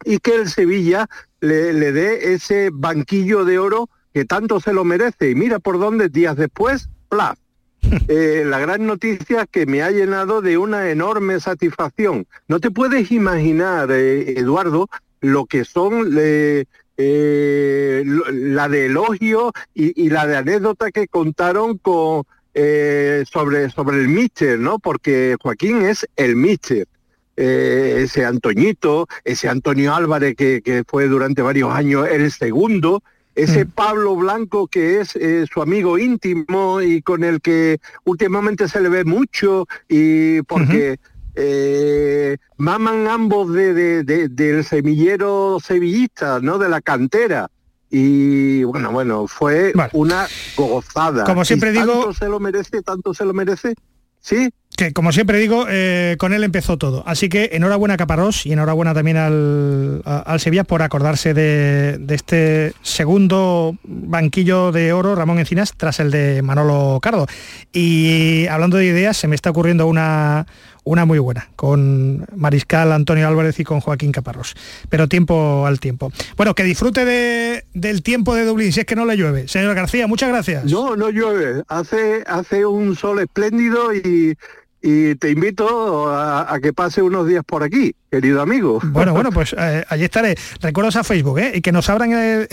y 0.05 0.19
que 0.19 0.35
el 0.35 0.49
Sevilla 0.49 1.07
le, 1.39 1.73
le 1.73 1.91
dé 1.91 2.33
ese 2.33 2.69
banquillo 2.71 3.45
de 3.45 3.59
oro 3.59 3.89
que 4.13 4.25
tanto 4.25 4.59
se 4.59 4.73
lo 4.73 4.83
merece. 4.83 5.29
Y 5.29 5.35
mira 5.35 5.59
por 5.59 5.79
dónde 5.79 6.09
días 6.09 6.35
después, 6.35 6.89
plaf, 7.09 7.37
eh, 8.07 8.43
la 8.45 8.59
gran 8.59 8.85
noticia 8.85 9.45
que 9.45 9.65
me 9.65 9.81
ha 9.81 9.91
llenado 9.91 10.41
de 10.41 10.57
una 10.57 10.89
enorme 10.89 11.39
satisfacción. 11.39 12.27
No 12.47 12.59
te 12.59 12.71
puedes 12.71 13.11
imaginar, 13.11 13.91
eh, 13.91 14.39
Eduardo, 14.39 14.89
lo 15.21 15.45
que 15.45 15.65
son 15.65 16.09
eh, 16.17 16.65
la 16.95 18.69
de 18.69 18.85
elogio 18.85 19.51
y, 19.73 20.09
la 20.09 20.27
de 20.27 20.37
anécdota 20.37 20.91
que 20.91 21.07
contaron 21.07 21.77
con, 21.77 22.23
sobre, 22.53 23.69
sobre 23.69 23.97
el 23.97 24.09
míster, 24.09 24.59
¿no? 24.59 24.79
Porque 24.79 25.35
Joaquín 25.41 25.81
es 25.83 26.07
el 26.15 26.35
míster. 26.35 26.87
ese 27.35 28.25
Antoñito, 28.25 29.07
ese 29.23 29.49
Antonio 29.49 29.95
Álvarez 29.95 30.35
que, 30.35 30.83
fue 30.87 31.07
durante 31.07 31.41
varios 31.41 31.73
años 31.73 32.07
el 32.09 32.31
segundo, 32.31 33.01
ese 33.35 33.65
mm. 33.65 33.71
Pablo 33.71 34.15
Blanco 34.15 34.67
que 34.67 35.01
es 35.01 35.15
eh, 35.15 35.45
su 35.51 35.61
amigo 35.61 35.97
íntimo 35.97 36.81
y 36.81 37.01
con 37.01 37.23
el 37.23 37.41
que 37.41 37.79
últimamente 38.03 38.67
se 38.67 38.81
le 38.81 38.89
ve 38.89 39.03
mucho 39.03 39.67
y 39.87 40.41
porque 40.43 40.99
eh, 41.35 42.37
maman 42.57 43.07
ambos 43.07 43.51
de, 43.53 44.03
del 44.03 44.63
semillero 44.63 45.57
sevillista, 45.63 46.39
¿no? 46.39 46.57
De 46.57 46.69
la 46.69 46.81
cantera. 46.81 47.49
Y 47.89 48.63
bueno, 48.63 48.91
bueno, 48.91 49.27
fue 49.27 49.71
una 49.93 50.27
gozada. 50.55 51.25
Como 51.25 51.45
siempre 51.45 51.71
digo... 51.71 51.93
Tanto 51.93 52.13
se 52.13 52.27
lo 52.27 52.39
merece, 52.39 52.81
tanto 52.81 53.13
se 53.13 53.23
lo 53.23 53.33
merece. 53.33 53.75
Sí, 54.19 54.49
que 54.75 54.93
como 54.93 55.11
siempre 55.11 55.37
digo, 55.39 55.65
eh, 55.69 56.15
con 56.19 56.33
él 56.33 56.43
empezó 56.43 56.77
todo. 56.77 57.03
Así 57.05 57.29
que 57.29 57.49
enhorabuena 57.53 57.95
a 57.95 57.97
Caparrós 57.97 58.45
y 58.45 58.53
enhorabuena 58.53 58.93
también 58.93 59.17
al, 59.17 60.01
al 60.05 60.39
Sevilla 60.39 60.63
por 60.63 60.81
acordarse 60.81 61.33
de, 61.33 61.99
este 62.09 62.73
segundo 62.81 63.77
banquillo 63.83 64.71
de 64.71 64.93
oro, 64.93 65.15
Ramón 65.15 65.39
Encinas, 65.39 65.73
tras 65.75 65.99
el 65.99 66.11
de 66.11 66.41
Manolo 66.41 66.99
Cardo. 67.01 67.27
Y 67.71 68.47
hablando 68.47 68.77
de 68.77 68.85
ideas, 68.85 69.17
se 69.17 69.27
me 69.27 69.35
está 69.35 69.49
ocurriendo 69.49 69.87
una, 69.87 70.45
una 70.83 71.05
muy 71.05 71.19
buena, 71.19 71.49
con 71.55 72.25
Mariscal 72.35 72.91
Antonio 72.91 73.27
Álvarez 73.27 73.59
y 73.59 73.63
con 73.63 73.79
Joaquín 73.79 74.11
Caparrós. 74.11 74.55
Pero 74.89 75.07
tiempo 75.07 75.65
al 75.65 75.79
tiempo. 75.79 76.11
Bueno, 76.35 76.55
que 76.55 76.63
disfrute 76.63 77.05
de, 77.05 77.65
del 77.73 78.03
tiempo 78.03 78.35
de 78.35 78.45
Dublín, 78.45 78.73
si 78.73 78.81
es 78.81 78.85
que 78.85 78.95
no 78.95 79.05
le 79.05 79.15
llueve. 79.15 79.47
Señor 79.47 79.75
García, 79.75 80.07
muchas 80.07 80.29
gracias. 80.29 80.65
No, 80.65 80.95
no 80.95 81.09
llueve. 81.09 81.63
Hace, 81.67 82.23
hace 82.27 82.65
un 82.65 82.95
sol 82.95 83.19
espléndido 83.19 83.93
y 83.93 84.37
y 84.85 85.15
te 85.15 85.31
invito 85.31 86.13
a, 86.13 86.59
que 86.61 86.73
pase 86.73 87.01
unos 87.01 87.25
días 87.25 87.43
por 87.45 87.63
aquí, 87.63 87.95
querido 88.11 88.41
amigo. 88.41 88.81
Bueno, 88.83 89.13
bueno, 89.13 89.31
pues 89.33 89.55
eh, 89.57 89.85
allí 89.87 90.03
estaré. 90.03 90.35
Recuerdos 90.59 90.97
a 90.97 91.05
Facebook, 91.05 91.39
¿eh? 91.39 91.53
Y 91.55 91.61
que 91.61 91.71
nos 91.71 91.89
abran 91.89 92.11
el, 92.11 92.47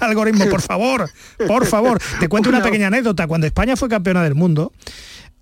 algoritmo, 0.00 0.46
por 0.50 0.60
favor, 0.60 1.10
por 1.48 1.64
favor. 1.64 1.98
Te 2.20 2.28
cuento 2.28 2.50
una 2.50 2.62
pequeña 2.62 2.88
anécdota. 2.88 3.26
Cuando 3.26 3.46
España 3.46 3.74
fue 3.74 3.88
campeona 3.88 4.22
del 4.22 4.34
mundo, 4.34 4.72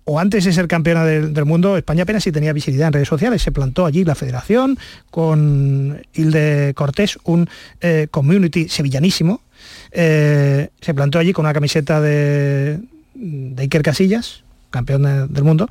o 0.05 0.19
antes 0.19 0.45
de 0.45 0.53
ser 0.53 0.69
campeona 0.69 1.03
del, 1.03 1.45
mundo, 1.45 1.75
España 1.75 2.03
apenas 2.03 2.23
sí 2.23 2.31
tenía 2.31 2.53
visibilidad 2.53 2.87
en 2.87 2.93
redes 2.93 3.09
sociales. 3.09 3.41
Se 3.41 3.51
plantó 3.51 3.85
allí 3.85 4.05
la 4.05 4.15
federación 4.15 4.79
con 5.09 6.01
Hilde 6.13 6.71
Cortés, 6.75 7.19
un 7.25 7.49
eh, 7.81 8.07
community 8.09 8.69
sevillanísimo. 8.69 9.41
Eh, 9.91 10.69
se 10.79 10.93
plantó 10.93 11.19
allí 11.19 11.33
con 11.33 11.43
una 11.43 11.53
camiseta 11.53 11.99
de, 11.99 12.79
de 13.15 13.61
Iker 13.63 13.83
Casillas, 13.83 14.43
campeón 14.69 15.03
del 15.03 15.43
mundo, 15.43 15.69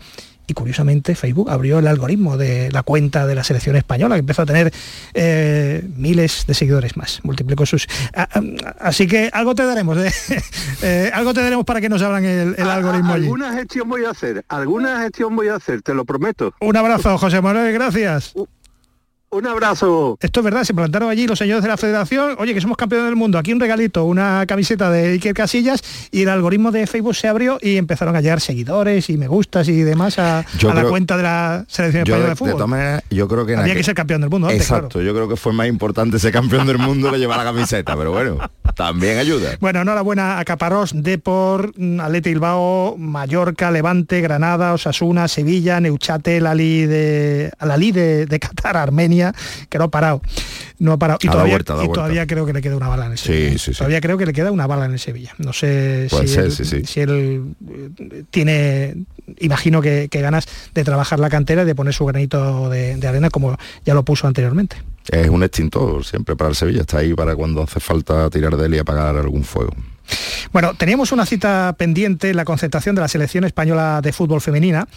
y 0.50 0.52
curiosamente 0.52 1.14
Facebook 1.14 1.48
abrió 1.48 1.78
el 1.78 1.86
algoritmo 1.86 2.36
de 2.36 2.72
la 2.72 2.82
cuenta 2.82 3.24
de 3.24 3.36
la 3.36 3.44
selección 3.44 3.76
española, 3.76 4.16
que 4.16 4.20
empezó 4.20 4.42
a 4.42 4.46
tener 4.46 4.72
eh, 5.14 5.88
miles 5.96 6.44
de 6.48 6.54
seguidores 6.54 6.96
más, 6.96 7.20
multiplicó 7.22 7.64
sus... 7.66 7.86
Así 8.80 9.06
que 9.06 9.30
algo 9.32 9.54
te 9.54 9.64
daremos, 9.64 9.96
eh, 10.82 11.10
algo 11.14 11.32
te 11.32 11.40
daremos 11.40 11.64
para 11.64 11.80
que 11.80 11.88
nos 11.88 12.02
abran 12.02 12.24
el, 12.24 12.58
algoritmo 12.58 13.12
allí. 13.12 13.26
Alguna 13.26 13.52
gestión 13.52 13.88
voy 13.88 14.04
a 14.04 14.10
hacer, 14.10 14.44
alguna 14.48 15.02
gestión 15.02 15.36
voy 15.36 15.48
a 15.48 15.54
hacer, 15.54 15.82
te 15.82 15.94
lo 15.94 16.04
prometo. 16.04 16.52
Un 16.60 16.76
abrazo, 16.76 17.16
José 17.16 17.40
Manuel, 17.40 17.72
gracias. 17.72 18.34
Un 19.32 19.46
abrazo. 19.46 20.18
Esto 20.20 20.40
es 20.40 20.44
verdad, 20.44 20.64
se 20.64 20.74
plantaron 20.74 21.08
allí 21.08 21.28
los 21.28 21.38
señores 21.38 21.62
de 21.62 21.68
la 21.68 21.76
federación, 21.76 22.34
oye, 22.38 22.52
que 22.52 22.60
somos 22.60 22.76
campeones 22.76 23.06
del 23.06 23.14
mundo, 23.14 23.38
aquí 23.38 23.52
un 23.52 23.60
regalito, 23.60 24.04
una 24.04 24.44
camiseta 24.44 24.90
de 24.90 25.12
Iker 25.12 25.34
Casillas 25.34 25.84
y 26.10 26.22
el 26.22 26.30
algoritmo 26.30 26.72
de 26.72 26.84
Facebook 26.88 27.14
se 27.14 27.28
abrió 27.28 27.56
y 27.62 27.76
empezaron 27.76 28.16
a 28.16 28.20
llegar 28.20 28.40
seguidores 28.40 29.08
y 29.08 29.16
me 29.16 29.28
gustas 29.28 29.68
y 29.68 29.82
demás 29.82 30.18
a, 30.18 30.44
la 30.60 30.82
cuenta 30.82 31.16
de 31.16 31.22
la 31.22 31.64
selección 31.68 32.02
española 32.02 32.30
de 32.30 32.34
fútbol. 32.34 32.48
De 32.48 32.54
todas 32.54 32.68
maneras, 32.70 33.04
yo 33.08 33.28
creo 33.28 33.46
que... 33.46 33.54
Había 33.54 33.76
que 33.76 33.84
ser 33.84 33.94
campeón 33.94 34.20
del 34.22 34.30
mundo. 34.30 34.50
Exacto, 34.50 35.00
yo 35.00 35.14
creo 35.14 35.28
que 35.28 35.36
fue 35.36 35.52
más 35.52 35.68
importante 35.68 36.18
ser 36.18 36.32
campeón 36.32 36.66
del 36.66 36.78
mundo 36.78 37.12
que 37.12 37.18
llevar 37.18 37.38
la 37.38 37.44
camiseta, 37.44 37.96
pero 37.96 38.10
bueno, 38.10 38.38
también 38.74 39.18
ayuda. 39.18 39.50
Bueno, 39.60 39.82
enhorabuena 39.82 40.40
a 40.40 40.44
Caparrós, 40.44 40.90
Depor, 40.92 41.72
Atleti 42.00 42.30
Bilbao, 42.30 42.96
Mallorca, 42.98 43.70
Levante, 43.70 44.22
Granada, 44.22 44.72
Osasuna, 44.72 45.28
Sevilla, 45.28 45.78
Neuchate, 45.78 46.40
la 46.40 46.56
de, 46.56 47.52
la 47.60 47.78
de, 47.78 48.26
de 48.26 48.40
Qatar, 48.40 48.76
Armenia 48.76 49.19
que 49.68 49.78
no 49.78 49.84
ha 49.84 49.90
parado. 49.90 50.22
No 50.78 50.92
ha 50.92 50.98
parado. 50.98 51.18
Y, 51.22 51.28
todavía, 51.28 51.58
y 51.58 51.92
todavía, 51.92 52.26
creo 52.26 52.46
que 52.46 52.52
le 52.52 52.62
queda 52.62 52.76
una 52.76 52.88
bala 52.88 53.06
en 53.06 53.12
el 53.12 53.18
Sevilla. 53.18 53.74
todavía 53.76 54.00
creo 54.00 54.18
que 54.18 54.26
le 54.26 54.32
queda 54.32 54.50
una 54.50 54.66
bala 54.66 54.86
en 54.86 54.92
el 54.92 54.98
Sevilla. 54.98 55.34
No 55.38 55.52
sé 55.52 56.08
si, 56.08 57.00
él, 57.00 57.54
eh, 57.68 58.24
tiene, 58.30 58.96
imagino 59.38 59.82
que, 59.82 60.08
ganas 60.10 60.46
de 60.74 60.84
trabajar 60.84 61.20
la 61.20 61.30
cantera 61.30 61.62
y 61.62 61.66
de 61.66 61.74
poner 61.74 61.94
su 61.94 62.04
granito 62.06 62.68
de, 62.70 63.06
arena 63.06 63.30
como 63.30 63.56
ya 63.84 63.94
lo 63.94 64.04
puso 64.04 64.26
anteriormente. 64.26 64.76
Es 65.08 65.28
un 65.28 65.42
extintor 65.42 66.04
siempre 66.04 66.36
para 66.36 66.50
el 66.50 66.56
Sevilla. 66.56 66.82
Está 66.82 66.98
ahí 66.98 67.14
para 67.14 67.34
cuando 67.34 67.62
hace 67.62 67.80
falta 67.80 68.30
tirar 68.30 68.56
de 68.56 68.66
él 68.66 68.74
y 68.74 68.78
apagar 68.78 69.16
algún 69.16 69.44
fuego. 69.44 69.72
Bueno, 70.52 70.74
teníamos 70.74 71.12
una 71.12 71.26
cita 71.26 71.74
pendiente 71.78 72.30
en 72.30 72.36
la 72.36 72.44
concentración 72.44 72.94
de 72.94 73.02
la 73.02 73.08
selección 73.08 73.44
española 73.44 74.00
de 74.02 74.12
fútbol 74.12 74.40
femenina 74.40 74.88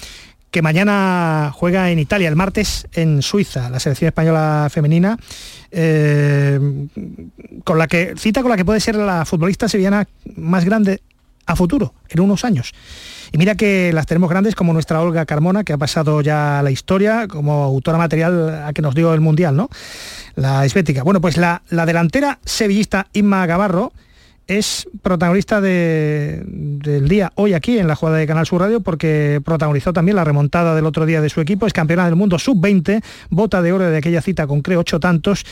que 0.53 0.61
mañana 0.61 1.51
juega 1.51 1.89
en 1.89 1.97
Italia, 1.97 2.29
el 2.29 2.35
martes 2.35 2.87
en 2.93 3.23
Suiza, 3.23 3.71
la 3.71 3.79
selección 3.79 4.09
española 4.09 4.67
femenina, 4.71 5.17
eh, 5.71 6.59
con 7.63 7.79
la 7.79 7.87
que 7.87 8.13
cita 8.17 8.43
con 8.43 8.51
la 8.51 8.55
que 8.55 8.63
puede 8.63 8.79
ser 8.79 8.95
la 8.95 9.25
futbolista 9.25 9.67
sevillana 9.67 10.07
más 10.35 10.63
grande 10.63 11.01
a 11.47 11.55
futuro, 11.55 11.95
en 12.07 12.19
unos 12.19 12.45
años. 12.45 12.71
Y 13.31 13.39
mira 13.39 13.55
que 13.55 13.91
las 13.93 14.05
tenemos 14.05 14.29
grandes 14.29 14.53
como 14.53 14.73
nuestra 14.73 15.01
Olga 15.01 15.25
Carmona, 15.25 15.63
que 15.63 15.73
ha 15.73 15.77
pasado 15.79 16.21
ya 16.21 16.61
la 16.63 16.69
historia 16.69 17.27
como 17.27 17.63
autora 17.63 17.97
material 17.97 18.63
a 18.63 18.73
que 18.73 18.83
nos 18.83 18.93
dio 18.93 19.11
el 19.15 19.21
Mundial, 19.21 19.55
¿no? 19.55 19.69
La 20.35 20.65
esbética. 20.65 21.01
Bueno, 21.01 21.19
pues 21.19 21.35
la, 21.35 21.63
la 21.69 21.87
delantera 21.87 22.37
sevillista 22.45 23.07
Inma 23.13 23.47
Gavarro, 23.47 23.91
es 24.47 24.87
protagonista 25.01 25.61
del 25.61 27.07
día 27.07 27.31
hoy 27.35 27.53
aquí 27.53 27.77
en 27.79 27.87
la 27.87 27.95
jugada 27.95 28.17
de 28.17 28.27
Canal 28.27 28.45
Sur 28.45 28.61
Radio 28.61 28.81
porque 28.81 29.41
protagonizó 29.43 29.93
también 29.93 30.15
la 30.15 30.23
remontada 30.23 30.75
del 30.75 30.85
otro 30.85 31.05
día 31.05 31.21
de 31.21 31.29
su 31.29 31.41
equipo, 31.41 31.65
es 31.65 31.73
campeona 31.73 32.05
del 32.05 32.15
mundo 32.15 32.39
sub-20, 32.39 33.03
bota 33.29 33.61
de 33.61 33.71
oro 33.71 33.89
de 33.89 33.97
aquella 33.97 34.21
cita 34.21 34.47
con 34.47 34.61
creo 34.61 34.81
ocho 34.81 34.99
tantos, 34.99 35.45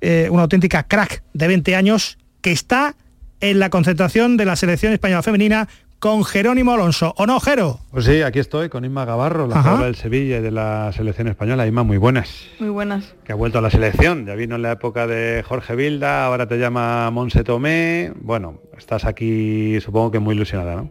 eh, 0.00 0.28
una 0.30 0.42
auténtica 0.42 0.84
crack 0.84 1.22
de 1.32 1.48
20 1.48 1.74
años 1.74 2.18
que 2.40 2.52
está 2.52 2.94
en 3.40 3.58
la 3.58 3.70
concentración 3.70 4.36
de 4.36 4.44
la 4.44 4.56
selección 4.56 4.92
española 4.92 5.22
femenina 5.22 5.68
con 5.98 6.24
Jerónimo 6.24 6.72
Alonso. 6.72 7.14
¿O 7.16 7.26
no, 7.26 7.40
Jero? 7.40 7.80
Pues 7.90 8.04
sí, 8.04 8.22
aquí 8.22 8.38
estoy 8.38 8.68
con 8.68 8.84
Inma 8.84 9.04
Gavarro, 9.04 9.46
la 9.46 9.62
jugadora 9.62 9.86
del 9.86 9.96
Sevilla 9.96 10.38
y 10.38 10.42
de 10.42 10.50
la 10.50 10.92
selección 10.92 11.28
española. 11.28 11.66
Inma, 11.66 11.82
muy 11.82 11.96
buenas. 11.96 12.46
Muy 12.58 12.68
buenas. 12.68 13.14
Que 13.24 13.32
ha 13.32 13.34
vuelto 13.34 13.58
a 13.58 13.62
la 13.62 13.70
selección. 13.70 14.26
Ya 14.26 14.34
vino 14.34 14.56
en 14.56 14.62
la 14.62 14.72
época 14.72 15.06
de 15.06 15.42
Jorge 15.46 15.74
Vilda, 15.74 16.26
ahora 16.26 16.46
te 16.46 16.58
llama 16.58 17.10
Monse 17.10 17.44
Tomé. 17.44 18.12
Bueno, 18.20 18.60
estás 18.76 19.04
aquí 19.04 19.80
supongo 19.80 20.10
que 20.10 20.18
muy 20.18 20.34
ilusionada, 20.34 20.76
¿no? 20.76 20.90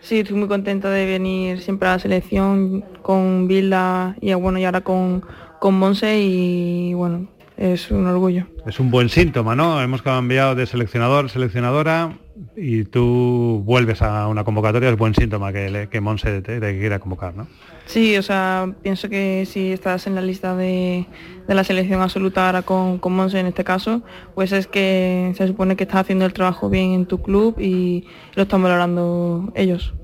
Sí, 0.00 0.20
estoy 0.20 0.36
muy 0.36 0.48
contenta 0.48 0.90
de 0.90 1.06
venir 1.06 1.60
siempre 1.60 1.88
a 1.88 1.92
la 1.92 1.98
selección 1.98 2.84
con 3.02 3.48
Vilda 3.48 4.16
y 4.20 4.32
bueno, 4.34 4.58
y 4.58 4.64
ahora 4.64 4.80
con, 4.80 5.24
con 5.60 5.78
Monse 5.78 6.20
y 6.20 6.94
bueno, 6.94 7.28
es 7.56 7.90
un 7.90 8.06
orgullo. 8.06 8.46
Es 8.66 8.80
un 8.80 8.90
buen 8.90 9.08
síntoma, 9.08 9.56
¿no? 9.56 9.82
Hemos 9.82 10.02
cambiado 10.02 10.54
de 10.54 10.66
seleccionador, 10.66 11.28
seleccionadora 11.28 12.16
y 12.56 12.84
tú 12.84 13.62
vuelves 13.64 14.02
a 14.02 14.28
una 14.28 14.44
convocatoria, 14.44 14.90
es 14.90 14.96
buen 14.96 15.14
síntoma 15.14 15.52
que, 15.52 15.88
que 15.90 16.00
Monse 16.00 16.40
te, 16.42 16.60
quiera 16.78 16.98
convocar, 16.98 17.34
¿no? 17.34 17.46
Sí, 17.86 18.16
o 18.16 18.22
sea, 18.22 18.74
pienso 18.82 19.08
que 19.08 19.44
si 19.46 19.72
estás 19.72 20.06
en 20.06 20.14
la 20.14 20.20
lista 20.20 20.54
de, 20.54 21.06
la 21.46 21.64
selección 21.64 22.02
absoluta 22.02 22.46
ahora 22.46 22.62
con, 22.62 22.98
con, 22.98 23.14
Monse 23.14 23.40
en 23.40 23.46
este 23.46 23.64
caso, 23.64 24.02
pues 24.34 24.52
es 24.52 24.66
que 24.66 25.32
se 25.36 25.46
supone 25.46 25.76
que 25.76 25.84
estás 25.84 26.00
haciendo 26.00 26.26
el 26.26 26.32
trabajo 26.32 26.68
bien 26.68 26.92
en 26.92 27.06
tu 27.06 27.22
club 27.22 27.58
y 27.58 28.06
lo 28.34 28.42
están 28.42 28.62
valorando 28.62 29.52
ellos. 29.54 29.94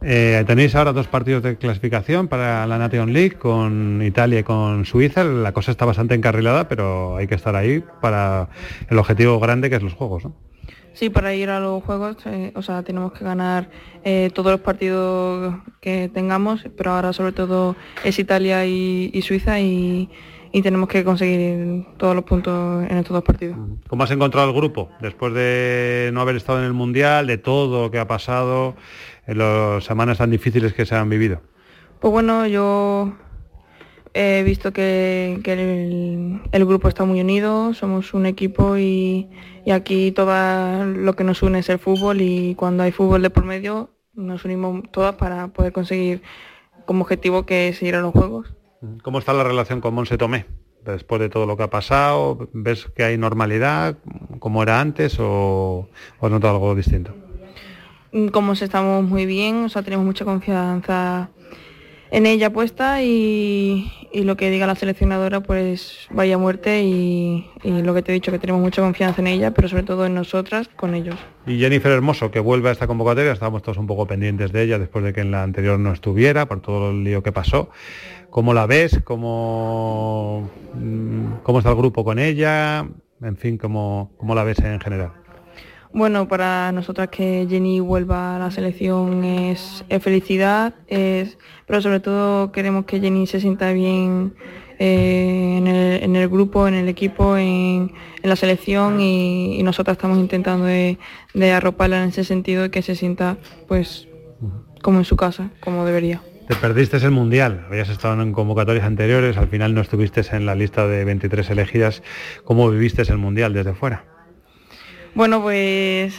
Eh, 0.00 0.44
tenéis 0.46 0.74
ahora 0.74 0.92
dos 0.92 1.06
partidos 1.06 1.42
de 1.42 1.56
clasificación 1.56 2.28
para 2.28 2.66
la 2.66 2.78
Nation 2.78 3.12
League 3.12 3.36
con 3.36 4.00
Italia 4.02 4.40
y 4.40 4.42
con 4.42 4.84
Suiza. 4.86 5.24
La 5.24 5.52
cosa 5.52 5.70
está 5.70 5.84
bastante 5.84 6.14
encarrilada, 6.14 6.68
pero 6.68 7.16
hay 7.16 7.26
que 7.26 7.34
estar 7.34 7.54
ahí 7.56 7.84
para 8.00 8.48
el 8.88 8.98
objetivo 8.98 9.38
grande 9.38 9.68
que 9.68 9.76
es 9.76 9.82
los 9.82 9.94
juegos. 9.94 10.24
¿no? 10.24 10.49
Sí, 11.00 11.08
para 11.08 11.34
ir 11.34 11.48
a 11.48 11.60
los 11.60 11.82
juegos, 11.82 12.18
eh, 12.26 12.52
o 12.54 12.60
sea, 12.60 12.82
tenemos 12.82 13.14
que 13.14 13.24
ganar 13.24 13.70
eh, 14.04 14.30
todos 14.34 14.52
los 14.52 14.60
partidos 14.60 15.54
que 15.80 16.10
tengamos, 16.12 16.66
pero 16.76 16.90
ahora 16.90 17.14
sobre 17.14 17.32
todo 17.32 17.74
es 18.04 18.18
Italia 18.18 18.66
y, 18.66 19.18
Suiza 19.22 19.58
y, 19.60 20.10
tenemos 20.62 20.90
que 20.90 21.02
conseguir 21.02 21.86
todos 21.96 22.14
los 22.14 22.24
puntos 22.24 22.84
en 22.84 22.98
estos 22.98 23.14
dos 23.14 23.24
partidos. 23.24 23.56
¿Cómo 23.88 24.02
has 24.04 24.10
encontrado 24.10 24.50
el 24.50 24.54
grupo 24.54 24.90
después 25.00 25.32
de 25.32 26.10
no 26.12 26.20
haber 26.20 26.36
estado 26.36 26.58
en 26.58 26.66
el 26.66 26.74
Mundial, 26.74 27.26
de 27.26 27.38
todo 27.38 27.84
lo 27.84 27.90
que 27.90 27.98
ha 27.98 28.06
pasado? 28.06 28.76
en 29.26 29.38
las 29.38 29.84
semanas 29.84 30.18
tan 30.18 30.30
difíciles 30.30 30.74
que 30.74 30.84
se 30.84 30.96
han 30.96 31.08
vivido? 31.08 31.40
Pues 31.98 32.12
bueno, 32.12 32.46
yo 32.46 33.14
he 34.14 34.42
visto 34.42 34.72
que, 34.72 35.40
el, 36.52 36.64
grupo 36.64 36.88
está 36.88 37.04
muy 37.04 37.20
unido, 37.20 37.74
somos 37.74 38.14
un 38.14 38.26
equipo 38.26 38.76
y, 38.76 39.28
aquí 39.70 40.12
todo 40.12 40.84
lo 40.84 41.14
que 41.14 41.24
nos 41.24 41.42
une 41.42 41.60
es 41.60 41.68
el 41.68 41.78
fútbol 41.78 42.20
y 42.20 42.54
cuando 42.56 42.82
hay 42.82 42.92
fútbol 42.92 43.22
de 43.22 43.30
por 43.30 43.44
medio 43.44 43.90
nos 44.14 44.44
unimos 44.44 44.82
todas 44.90 45.14
para 45.14 45.48
poder 45.48 45.72
conseguir 45.72 46.22
como 46.84 47.02
objetivo 47.02 47.46
que 47.46 47.68
es 47.68 47.82
ir 47.82 47.94
a 47.94 48.00
los 48.00 48.12
Juegos. 48.12 48.52
¿Cómo 49.02 49.18
está 49.18 49.32
la 49.32 49.44
relación 49.44 49.80
con 49.80 49.94
Monse 49.94 50.18
Tomé? 50.18 50.46
Después 50.84 51.20
de 51.20 51.28
todo 51.28 51.46
lo 51.46 51.56
que 51.56 51.62
ha 51.62 51.70
pasado, 51.70 52.48
¿ves 52.52 52.86
que 52.96 53.04
hay 53.04 53.18
normalidad 53.18 53.98
como 54.38 54.62
era 54.62 54.80
antes 54.80 55.18
o, 55.20 55.88
o 56.18 56.28
notas 56.28 56.50
algo 56.50 56.74
distinto? 56.74 57.14
Mm, 58.12 58.28
como 58.28 58.52
estamos 58.52 59.04
muy 59.04 59.26
bien, 59.26 59.64
o 59.64 59.68
sea, 59.68 59.82
tenemos 59.82 60.04
mucha 60.04 60.24
confianza 60.24 61.30
en 62.10 62.26
ella 62.26 62.50
puesta 62.50 63.02
y, 63.02 63.92
lo 64.12 64.36
que 64.36 64.50
diga 64.50 64.66
la 64.66 64.74
seleccionadora 64.74 65.40
pues 65.40 66.08
vaya 66.10 66.36
muerte 66.36 66.82
y, 66.82 67.46
lo 67.64 67.94
que 67.94 68.02
te 68.02 68.12
he 68.12 68.14
dicho 68.14 68.32
que 68.32 68.38
tenemos 68.38 68.60
mucha 68.60 68.82
confianza 68.82 69.20
en 69.20 69.28
ella, 69.28 69.52
pero 69.52 69.68
sobre 69.68 69.84
todo 69.84 70.06
en 70.06 70.14
nosotras, 70.14 70.68
con 70.68 70.94
ellos. 70.94 71.16
Y 71.46 71.58
Jennifer 71.58 71.92
Hermoso, 71.92 72.30
que 72.30 72.40
vuelve 72.40 72.68
a 72.68 72.72
esta 72.72 72.86
convocatoria, 72.86 73.32
estábamos 73.32 73.62
todos 73.62 73.78
un 73.78 73.86
poco 73.86 74.06
pendientes 74.06 74.52
de 74.52 74.62
ella 74.62 74.78
después 74.78 75.04
de 75.04 75.12
que 75.12 75.20
en 75.20 75.30
la 75.30 75.42
anterior 75.42 75.78
no 75.78 75.92
estuviera, 75.92 76.46
por 76.46 76.60
todo 76.60 76.90
el 76.90 77.04
lío 77.04 77.22
que 77.22 77.32
pasó. 77.32 77.70
¿Cómo 78.30 78.54
la 78.54 78.66
ves? 78.66 79.00
¿Cómo, 79.04 80.50
mm, 80.74 81.42
cómo 81.42 81.58
está 81.58 81.70
el 81.70 81.76
grupo 81.76 82.04
con 82.04 82.18
ella? 82.18 82.86
En 83.22 83.36
fin, 83.36 83.58
¿cómo, 83.58 84.12
cómo 84.16 84.34
la 84.34 84.44
ves 84.44 84.58
en 84.60 84.80
general? 84.80 85.12
Bueno, 85.92 86.28
para 86.28 86.70
nosotras 86.70 87.08
que 87.08 87.46
Jenny 87.50 87.80
vuelva 87.80 88.36
a 88.36 88.38
la 88.38 88.50
selección 88.52 89.24
es, 89.24 89.84
felicidad, 90.00 90.74
es, 90.86 91.36
pero 91.66 91.82
sobre 91.82 91.98
todo 91.98 92.52
queremos 92.52 92.84
que 92.84 93.00
Jenny 93.00 93.26
se 93.26 93.40
sienta 93.40 93.72
bien 93.72 94.34
eh, 94.78 96.00
en, 96.02 96.16
el, 96.16 96.28
grupo, 96.28 96.68
en 96.68 96.74
el 96.74 96.88
equipo, 96.88 97.36
en, 97.36 97.92
la 98.22 98.36
selección 98.36 99.00
y, 99.00 99.60
nosotras 99.64 99.96
estamos 99.96 100.18
intentando 100.18 100.66
de, 100.66 100.96
arroparla 101.52 102.04
en 102.04 102.10
ese 102.10 102.22
sentido 102.22 102.66
y 102.66 102.70
que 102.70 102.82
se 102.82 102.94
sienta 102.94 103.36
pues 103.66 104.06
como 104.82 104.98
en 104.98 105.04
su 105.04 105.16
casa, 105.16 105.50
como 105.58 105.84
debería. 105.84 106.22
Te 106.46 106.54
perdiste 106.54 106.98
el 106.98 107.10
Mundial, 107.10 107.66
habías 107.68 107.88
estado 107.88 108.20
en 108.22 108.32
convocatorias 108.32 108.84
anteriores, 108.84 109.36
al 109.36 109.48
final 109.48 109.74
no 109.74 109.80
estuviste 109.80 110.22
en 110.32 110.46
la 110.46 110.54
lista 110.54 110.86
de 110.86 111.04
23 111.04 111.50
elegidas. 111.50 112.02
¿Cómo 112.44 112.70
viviste 112.70 113.02
el 113.02 113.18
Mundial 113.18 113.52
desde 113.52 113.74
fuera? 113.74 114.04
Bueno, 115.14 115.42
pues 115.42 116.14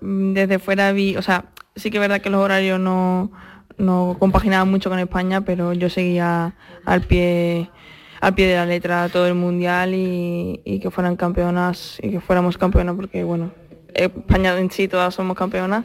mm, 0.00 0.32
desde 0.32 0.58
fuera 0.58 0.92
vi, 0.92 1.16
o 1.16 1.22
sea, 1.22 1.46
sí 1.76 1.90
que 1.90 1.98
es 1.98 2.00
verdad 2.00 2.20
que 2.20 2.30
los 2.30 2.40
horarios 2.40 2.80
no, 2.80 3.30
no 3.78 4.16
compaginaban 4.18 4.70
mucho 4.70 4.90
con 4.90 4.98
España, 4.98 5.42
pero 5.42 5.72
yo 5.72 5.90
seguía 5.90 6.54
al 6.84 7.02
pie 7.02 7.70
al 8.20 8.34
pie 8.34 8.46
de 8.46 8.54
la 8.54 8.66
letra 8.66 9.08
todo 9.08 9.26
el 9.26 9.34
mundial 9.34 9.94
y, 9.94 10.78
que 10.80 10.90
fueran 10.92 11.16
campeonas 11.16 11.98
y 12.00 12.10
que 12.10 12.20
fuéramos 12.20 12.56
campeonas 12.56 12.94
porque 12.94 13.24
bueno, 13.24 13.50
España 13.94 14.56
en 14.58 14.70
sí 14.70 14.86
todas 14.86 15.12
somos 15.12 15.36
campeonas, 15.36 15.84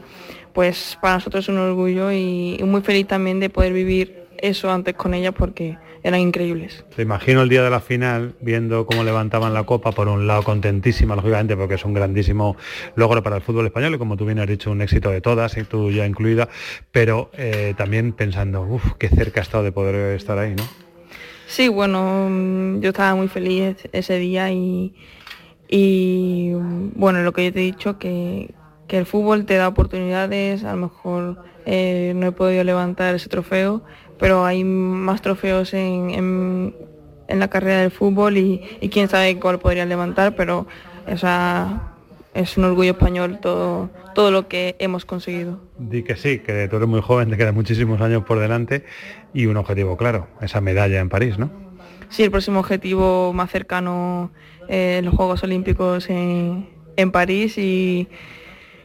pues 0.53 0.99
para 1.01 1.15
nosotros 1.15 1.45
es 1.45 1.49
un 1.49 1.57
orgullo 1.57 2.11
y 2.11 2.61
muy 2.63 2.81
feliz 2.81 3.07
también 3.07 3.39
de 3.39 3.49
poder 3.49 3.73
vivir 3.73 4.27
eso 4.37 4.71
antes 4.71 4.93
con 4.93 5.15
ella 5.15 5.31
porque 5.31 5.79
eran 6.07 6.21
increíbles. 6.21 6.85
Te 6.95 7.01
imagino 7.01 7.41
el 7.41 7.49
día 7.49 7.63
de 7.63 7.69
la 7.69 7.81
final 7.81 8.33
viendo 8.39 8.85
cómo 8.85 9.03
levantaban 9.03 9.53
la 9.53 9.63
copa, 9.63 9.91
por 9.91 10.07
un 10.07 10.25
lado 10.25 10.41
contentísima, 10.43 11.15
lógicamente, 11.15 11.57
porque 11.57 11.75
es 11.75 11.83
un 11.83 11.93
grandísimo 11.93 12.55
logro 12.95 13.21
para 13.21 13.35
el 13.35 13.41
fútbol 13.41 13.65
español 13.65 13.95
y 13.95 13.97
como 13.97 14.15
tú 14.15 14.25
bien 14.25 14.39
has 14.39 14.47
dicho, 14.47 14.71
un 14.71 14.81
éxito 14.81 15.09
de 15.09 15.19
todas, 15.19 15.57
y 15.57 15.63
tú 15.63 15.91
ya 15.91 16.05
incluida, 16.05 16.47
pero 16.91 17.29
eh, 17.33 17.73
también 17.77 18.13
pensando, 18.13 18.61
uff, 18.61 18.93
qué 18.97 19.09
cerca 19.09 19.41
ha 19.41 19.43
estado 19.43 19.65
de 19.65 19.73
poder 19.73 20.15
estar 20.15 20.39
ahí, 20.39 20.55
¿no? 20.55 20.63
Sí, 21.47 21.67
bueno, 21.67 22.27
mm, 22.29 22.79
yo 22.79 22.89
estaba 22.89 23.13
muy 23.15 23.27
feliz 23.27 23.75
ese 23.91 24.17
día 24.17 24.49
y, 24.51 24.93
y 25.67 26.51
bueno, 26.95 27.21
lo 27.23 27.33
que 27.33 27.45
yo 27.45 27.51
te 27.51 27.59
he 27.59 27.63
dicho, 27.63 27.97
que, 27.99 28.53
que 28.87 28.97
el 28.97 29.05
fútbol 29.05 29.45
te 29.45 29.55
da 29.55 29.67
oportunidades, 29.67 30.63
a 30.63 30.71
lo 30.71 30.77
mejor 30.77 31.43
eh, 31.65 32.13
no 32.15 32.27
he 32.27 32.31
podido 32.31 32.63
levantar 32.63 33.15
ese 33.15 33.27
trofeo, 33.27 33.83
pero 34.19 34.45
hay 34.45 34.63
más 34.63 35.21
trofeos 35.21 35.73
en, 35.73 36.73
en, 37.27 37.39
la 37.39 37.47
carrera 37.49 37.81
del 37.81 37.91
fútbol 37.91 38.37
y, 38.37 38.61
y, 38.81 38.89
quién 38.89 39.09
sabe 39.09 39.39
cuál 39.39 39.59
podría 39.59 39.85
levantar, 39.85 40.35
pero 40.35 40.67
es 41.05 42.57
un 42.57 42.63
orgullo 42.63 42.91
español 42.91 43.39
todo, 43.41 43.89
todo 44.13 44.31
lo 44.31 44.47
que 44.47 44.75
hemos 44.79 45.05
conseguido. 45.05 45.59
Di 45.77 46.03
que 46.03 46.15
sí, 46.15 46.39
que 46.39 46.67
tú 46.67 46.77
eres 46.77 46.87
muy 46.87 47.01
joven, 47.01 47.29
te 47.29 47.37
quedan 47.37 47.55
muchísimos 47.55 48.01
años 48.01 48.23
por 48.23 48.39
delante 48.39 48.83
y 49.33 49.45
un 49.45 49.57
objetivo 49.57 49.97
claro, 49.97 50.27
esa 50.41 50.61
medalla 50.61 50.99
en 50.99 51.09
París, 51.09 51.37
¿no? 51.37 51.51
Sí, 52.09 52.23
el 52.23 52.31
próximo 52.31 52.59
objetivo 52.59 53.33
más 53.33 53.51
cercano, 53.51 54.31
eh, 54.69 55.01
los 55.03 55.13
Juegos 55.13 55.43
Olímpicos 55.43 56.09
en, 56.09 56.67
en 56.95 57.11
París 57.11 57.57
y, 57.57 58.07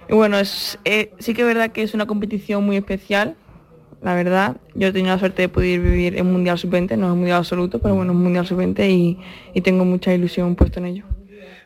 bueno, 0.09 0.39
es, 0.39 0.79
eh, 0.85 1.13
sí 1.19 1.35
que 1.35 1.43
es 1.43 1.47
verdad 1.47 1.71
que 1.71 1.83
es 1.83 1.95
una 1.95 2.07
competición 2.07 2.65
muy 2.65 2.77
especial, 2.77 3.37
la 4.03 4.15
verdad. 4.15 4.57
Yo 4.75 4.89
he 4.89 4.93
tenido 4.93 5.15
la 5.15 5.19
suerte 5.19 5.43
de 5.43 5.49
poder 5.49 5.81
vivir 5.81 6.17
en 6.19 6.31
Mundial 6.31 6.59
Sub-20, 6.59 6.97
no 6.97 7.13
en 7.13 7.19
Mundial 7.19 7.39
Absoluto, 7.39 7.79
pero 7.79 7.95
bueno, 7.95 8.13
en 8.13 8.19
Mundial 8.19 8.47
Sub-20 8.47 8.91
y, 8.91 9.19
y 9.55 9.61
tengo 9.61 9.85
mucha 9.85 10.13
ilusión 10.13 10.55
puesto 10.55 10.81
en 10.81 10.87
ello. 10.87 11.05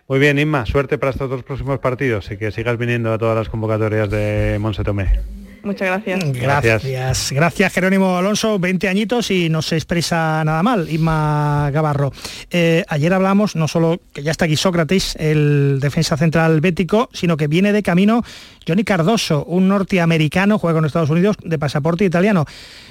Muy 0.09 0.21
bien, 0.21 0.39
Inma, 0.39 0.67
suerte 0.67 0.99
para 0.99 1.11
estos 1.11 1.29
dos 1.29 1.43
próximos 1.43 1.81
partidos 1.81 2.31
y 2.31 2.37
que 2.37 2.53
sigas 2.53 2.79
viniendo 2.79 3.13
a 3.13 3.19
todas 3.19 3.37
las 3.37 3.49
convocatorias 3.49 4.09
de 4.09 4.57
Monse 4.61 4.85
Tomé. 4.85 5.21
Muchas 5.67 5.89
gracias. 5.89 6.33
Gracias. 6.33 7.33
Gracias, 7.33 7.73
Jerónimo 7.73 8.17
Alonso, 8.17 8.59
20 8.59 8.89
añitos 8.89 9.31
y 9.33 9.49
no 9.49 9.63
se 9.63 9.75
expresa 9.75 10.45
nada 10.45 10.63
mal, 10.63 10.89
Inma 10.89 11.71
Gavarro. 11.73 12.13
Eh, 12.51 12.85
ayer 12.89 13.13
hablamos 13.13 13.57
no 13.57 13.67
solo 13.67 14.01
que 14.13 14.23
ya 14.23 14.31
está 14.31 14.45
aquí 14.45 14.57
Sócrates, 14.57 15.17
el 15.17 15.79
defensa 15.81 16.17
central 16.17 16.61
bético, 16.61 17.11
sino 17.13 17.37
que 17.37 17.49
viene 17.49 17.73
de 17.73 17.83
camino 17.83 18.23
Johnny 18.67 18.85
Cardoso, 18.85 19.45
un 19.45 19.67
norteamericano, 19.67 20.59
juega 20.59 20.79
con 20.79 20.85
Estados 20.85 21.11
Unidos, 21.11 21.37
de 21.43 21.59
pasaporte 21.59 22.05
italiano. 22.05 22.47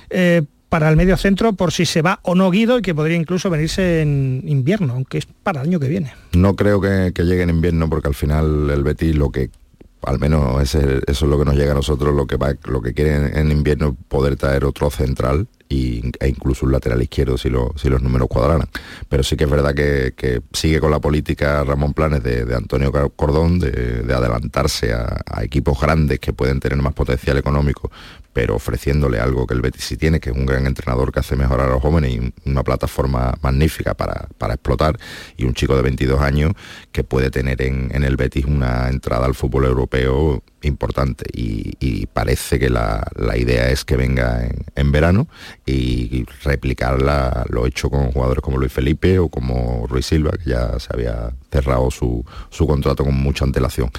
Eh, 0.10 0.44
para 0.70 0.90
el 0.90 0.98
medio 0.98 1.16
centro 1.16 1.54
por 1.54 1.72
si 1.72 1.86
se 1.86 2.02
va 2.02 2.20
o 2.24 2.36
no 2.36 2.52
Guido 2.52 2.80
y 2.80 2.82
que 2.82 2.94
podría 2.94 3.16
incluso 3.16 3.50
venirse 3.50 4.02
en 4.02 4.44
invierno, 4.46 4.94
aunque 4.94 5.20
es 5.20 5.26
para 5.26 5.62
el 5.62 5.70
año 5.70 5.80
que 5.80 5.88
viene. 5.88 6.12
No 6.34 6.56
creo 6.58 6.82
que, 6.82 7.14
llegue 7.16 7.44
en 7.44 7.50
invierno 7.50 7.90
porque 7.90 8.10
al 8.10 8.16
final 8.16 8.70
el 8.70 8.84
Betis 8.84 9.16
lo 9.16 9.30
que 9.30 9.50
al 10.06 10.20
menos 10.20 10.62
eso 10.76 10.80
es 11.08 11.22
lo 11.22 11.38
que 11.38 11.46
nos 11.46 11.56
llega 11.56 11.72
a 11.72 11.76
nosotros, 11.76 12.16
lo 12.16 12.28
que 12.28 12.38
va, 12.38 12.54
lo 12.66 12.82
que 12.82 12.94
quiere 12.94 13.40
en, 13.40 13.52
invierno 13.52 13.96
poder 14.08 14.36
traer 14.36 14.66
otro 14.66 14.90
central 14.90 15.48
e 15.68 16.28
incluso 16.28 16.66
un 16.66 16.72
lateral 16.72 17.02
izquierdo 17.02 17.38
si, 17.38 17.50
si 17.76 17.90
los 17.90 18.02
números 18.02 18.28
cuadraran. 18.28 18.68
Pero 19.10 19.24
sí 19.24 19.36
que 19.36 19.46
es 19.46 19.50
verdad 19.50 19.74
que, 19.74 20.42
sigue 20.54 20.80
con 20.80 20.92
la 20.92 21.00
política 21.00 21.64
Ramón 21.64 21.94
Planes 21.94 22.24
de, 22.24 22.56
Antonio 22.56 22.92
Cordón 23.16 23.60
de, 23.60 24.14
adelantarse 24.14 24.94
a, 24.94 25.24
equipos 25.42 25.80
grandes 25.80 26.20
que 26.20 26.34
pueden 26.34 26.60
tener 26.60 26.78
más 26.78 26.94
potencial 26.94 27.38
económico 27.38 27.92
pero 28.36 28.54
ofreciéndole 28.54 29.18
algo 29.22 29.48
que 29.48 29.54
el 29.54 29.62
Betis 29.62 29.86
sí 29.86 29.96
tiene, 29.96 30.20
que 30.20 30.30
es 30.30 30.36
un 30.36 30.46
gran 30.46 30.68
entrenador 30.68 31.14
que 31.14 31.22
hace 31.22 31.38
mejorar 31.38 31.70
a 31.70 31.72
los 31.72 31.82
jóvenes 31.82 32.12
y 32.12 32.34
una 32.50 32.64
plataforma 32.64 33.34
magnífica 33.42 33.94
para, 33.94 34.28
explotar, 34.54 35.00
y 35.38 35.46
un 35.46 35.54
chico 35.54 35.74
de 35.78 35.82
22 35.82 36.20
años 36.20 36.52
que 36.92 37.06
puede 37.06 37.32
tener 37.32 37.62
en, 37.62 38.04
el 38.04 38.18
Betis 38.18 38.44
una 38.44 38.90
entrada 38.90 39.26
al 39.26 39.36
fútbol 39.36 39.64
europeo 39.64 40.44
importante. 40.64 41.24
Y, 41.32 42.08
parece 42.08 42.60
que 42.60 42.70
la, 42.70 43.08
idea 43.38 43.70
es 43.70 43.86
que 43.86 43.96
venga 43.96 44.46
en, 44.76 44.92
verano 44.92 45.30
y 45.66 46.26
replicar 46.44 47.02
lo 47.50 47.66
hecho 47.66 47.90
con 47.90 48.12
jugadores 48.12 48.42
como 48.42 48.58
Luis 48.58 48.74
Felipe 48.74 49.18
o 49.18 49.30
como 49.30 49.88
Ruiz 49.88 50.08
Silva, 50.08 50.32
que 50.32 50.50
ya 50.50 50.78
se 50.78 50.90
había 50.92 51.32
cerrado 51.56 51.90
su, 51.92 52.26
contrato 52.66 53.04
con 53.04 53.16
mucha 53.16 53.46
antelación. 53.46 53.90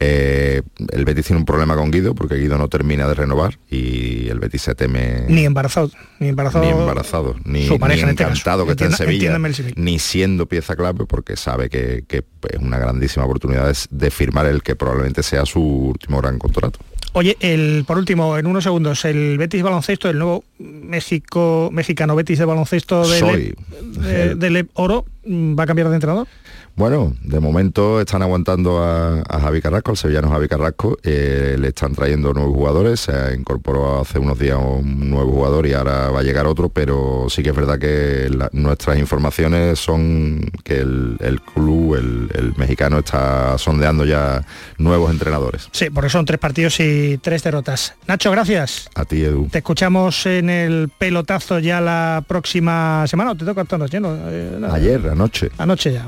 Eh, 0.00 0.62
el 0.92 1.04
Betis 1.04 1.26
tiene 1.26 1.38
un 1.38 1.44
problema 1.44 1.76
con 1.76 1.90
Guido 1.90 2.14
porque 2.14 2.36
Guido 2.36 2.58
no 2.58 2.68
termina 2.68 3.06
de 3.06 3.14
renovar 3.14 3.58
y 3.70 4.28
el 4.28 4.40
Betis 4.40 4.62
se 4.62 4.74
teme... 4.74 5.24
Ni 5.28 5.44
embarazado, 5.44 5.90
ni 6.18 6.28
embarazado, 6.28 6.64
ni, 6.64 6.70
embarazado, 6.70 7.36
ni, 7.44 7.66
su 7.66 7.78
pareja 7.78 8.10
este 8.10 8.22
encantado 8.24 8.64
que 8.64 8.72
esté 8.72 8.86
en 8.86 8.92
Sevilla, 8.92 9.38
ni 9.76 9.98
siendo 9.98 10.46
pieza 10.46 10.74
clave 10.74 11.06
porque 11.06 11.36
sabe 11.36 11.68
que, 11.68 12.04
es 12.08 12.58
una 12.60 12.78
grandísima 12.78 13.24
oportunidad 13.24 13.74
de 13.90 14.10
firmar 14.10 14.46
el 14.46 14.62
que 14.62 14.76
probablemente 14.76 15.22
sea 15.22 15.46
su 15.46 15.60
último 15.60 16.20
gran 16.20 16.38
contrato. 16.38 16.78
Oye, 17.12 17.36
el, 17.40 17.84
por 17.86 17.96
último, 17.96 18.36
en 18.36 18.46
unos 18.46 18.64
segundos, 18.64 19.04
el 19.06 19.38
Betis 19.38 19.62
baloncesto, 19.62 20.10
el 20.10 20.18
nuevo 20.18 20.44
México, 20.58 21.70
mexicano 21.72 22.14
Betis 22.14 22.38
de 22.38 22.44
baloncesto 22.44 23.08
del 23.08 24.68
Oro, 24.74 25.06
¿va 25.26 25.62
a 25.62 25.66
cambiar 25.66 25.88
de 25.88 25.94
entrenador? 25.94 26.28
Bueno, 26.76 27.14
de 27.22 27.40
momento 27.40 28.02
están 28.02 28.20
aguantando 28.20 28.84
a, 28.84 29.22
Javi 29.40 29.62
Carrasco, 29.62 29.92
al 29.92 29.96
sevillano 29.96 30.28
Javi 30.28 30.46
Carrasco, 30.46 30.98
eh, 31.02 31.56
le 31.58 31.68
están 31.68 31.94
trayendo 31.94 32.34
nuevos 32.34 32.54
jugadores, 32.54 33.00
se 33.00 33.34
incorporó 33.34 34.00
hace 34.00 34.18
unos 34.18 34.38
días 34.38 34.58
un 34.60 35.08
nuevo 35.08 35.32
jugador 35.32 35.66
y 35.66 35.72
ahora 35.72 36.10
va 36.10 36.20
a 36.20 36.22
llegar 36.22 36.46
otro, 36.46 36.68
pero 36.68 37.28
sí 37.30 37.42
que 37.42 37.48
es 37.50 37.56
verdad 37.56 37.78
que 37.78 38.28
nuestras 38.52 38.98
informaciones 38.98 39.78
son 39.78 40.50
que 40.64 40.80
el, 40.80 41.40
club, 41.54 41.94
el, 41.94 42.52
mexicano, 42.58 42.98
está 42.98 43.56
sondeando 43.56 44.04
ya 44.04 44.44
nuevos 44.76 45.10
entrenadores. 45.10 45.70
Sí, 45.72 45.88
porque 45.88 46.10
son 46.10 46.26
tres 46.26 46.38
partidos 46.38 46.78
y 46.80 47.18
tres 47.22 47.42
derrotas. 47.42 47.94
Nacho, 48.06 48.30
gracias. 48.30 48.90
A 48.94 49.06
ti, 49.06 49.24
Edu. 49.24 49.48
Te 49.48 49.58
escuchamos 49.58 50.26
en 50.26 50.50
el 50.50 50.90
pelotazo 50.98 51.58
ya 51.58 51.80
la 51.80 52.22
próxima 52.26 53.06
semana, 53.06 53.30
¿o 53.30 53.34
te 53.34 53.46
toca 53.46 53.64
lleno? 53.86 54.14
Eh, 54.28 54.60
Ayer, 54.70 55.08
anoche. 55.08 55.50
Anoche 55.56 55.94
ya 55.94 56.06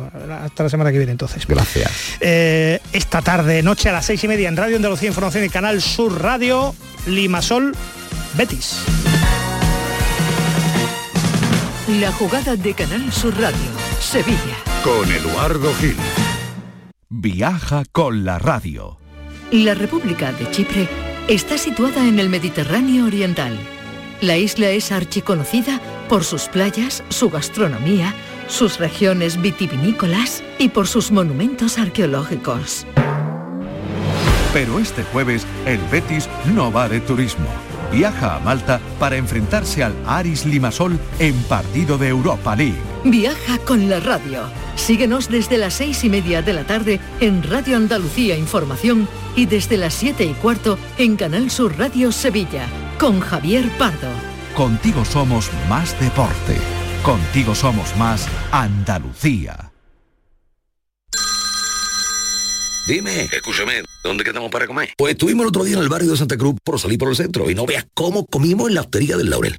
la 0.64 0.70
semana 0.70 0.92
que 0.92 0.98
viene 0.98 1.12
entonces. 1.12 1.46
Gracias. 1.46 1.90
Eh, 2.20 2.80
esta 2.92 3.22
tarde, 3.22 3.62
noche 3.62 3.88
a 3.88 3.92
las 3.92 4.06
seis 4.06 4.22
y 4.24 4.28
media 4.28 4.48
en 4.48 4.56
Radio 4.56 4.76
Andalucía 4.76 5.09
Información 5.09 5.44
y 5.44 5.48
Canal 5.48 5.80
Sur 5.80 6.22
Radio, 6.22 6.74
Limasol, 7.06 7.74
Betis. 8.34 8.76
La 12.00 12.12
jugada 12.12 12.54
de 12.54 12.74
Canal 12.74 13.11
Sur 13.12 13.38
Radio, 13.40 13.56
Sevilla. 14.00 14.56
Con 14.84 15.11
Eduardo 15.11 15.72
Gil. 15.80 15.96
Viaja 17.09 17.84
con 17.90 18.26
la 18.26 18.38
radio. 18.38 18.98
La 19.50 19.72
República 19.72 20.30
de 20.32 20.50
Chipre 20.50 20.86
está 21.26 21.56
situada 21.56 22.06
en 22.06 22.18
el 22.18 22.28
Mediterráneo 22.28 23.06
Oriental. 23.06 23.59
La 24.20 24.36
isla 24.36 24.68
es 24.68 24.92
archiconocida 24.92 25.80
por 26.09 26.24
sus 26.24 26.48
playas, 26.48 27.02
su 27.09 27.30
gastronomía, 27.30 28.14
sus 28.49 28.78
regiones 28.78 29.40
vitivinícolas 29.40 30.42
y 30.59 30.70
por 30.70 30.88
sus 30.88 31.11
monumentos 31.11 31.78
arqueológicos. 31.78 32.86
Pero 34.53 34.78
este 34.78 35.05
jueves 35.05 35.46
el 35.66 35.78
Betis 35.90 36.28
no 36.55 36.72
va 36.72 36.88
de 36.88 37.01
turismo. 37.01 37.46
Viaja 37.92 38.36
a 38.36 38.40
Malta 38.40 38.80
para 38.99 39.16
enfrentarse 39.16 39.82
al 39.84 39.94
Aris 40.07 40.44
Limasol 40.44 40.99
en 41.18 41.34
partido 41.44 41.96
de 41.96 42.09
Europa 42.09 42.57
League. 42.57 42.76
Viaja 43.05 43.59
con 43.59 43.88
la 43.88 44.01
radio. 44.01 44.42
Síguenos 44.74 45.28
desde 45.28 45.59
las 45.59 45.74
seis 45.74 46.05
y 46.05 46.11
media 46.11 46.42
de 46.42 46.53
la 46.53 46.64
tarde 46.64 47.01
en 47.20 47.42
Radio 47.42 47.76
Andalucía 47.76 48.36
Información 48.36 49.09
y 49.36 49.46
desde 49.46 49.76
las 49.76 49.94
siete 49.94 50.24
y 50.24 50.34
cuarto 50.34 50.78
en 50.99 51.16
Canal 51.16 51.51
Sur 51.51 51.78
Radio 51.78 52.12
Sevilla 52.12 52.66
con 52.99 53.20
Javier 53.20 53.68
Pardo. 53.78 54.09
Contigo 54.55 55.05
somos 55.05 55.51
más 55.68 55.99
deporte. 56.01 56.57
Contigo 57.03 57.55
somos 57.55 57.96
más 57.96 58.28
Andalucía. 58.51 59.72
Dime, 62.86 63.24
escúchame, 63.24 63.82
¿dónde 64.03 64.24
quedamos 64.24 64.51
para 64.51 64.66
comer? 64.66 64.94
Pues 64.96 65.12
estuvimos 65.12 65.42
el 65.44 65.49
otro 65.49 65.62
día 65.62 65.76
en 65.76 65.82
el 65.82 65.90
barrio 65.90 66.11
de 66.11 66.16
Santa 66.16 66.38
Cruz 66.38 66.57
por 66.64 66.80
salir 66.80 66.99
por 66.99 67.11
el 67.11 67.16
centro 67.16 67.51
y 67.51 67.55
no 67.55 67.66
veas 67.66 67.86
cómo 67.92 68.24
comimos 68.24 68.68
en 68.68 68.74
la 68.74 68.80
hostería 68.80 69.18
del 69.18 69.28
Laurel. 69.28 69.59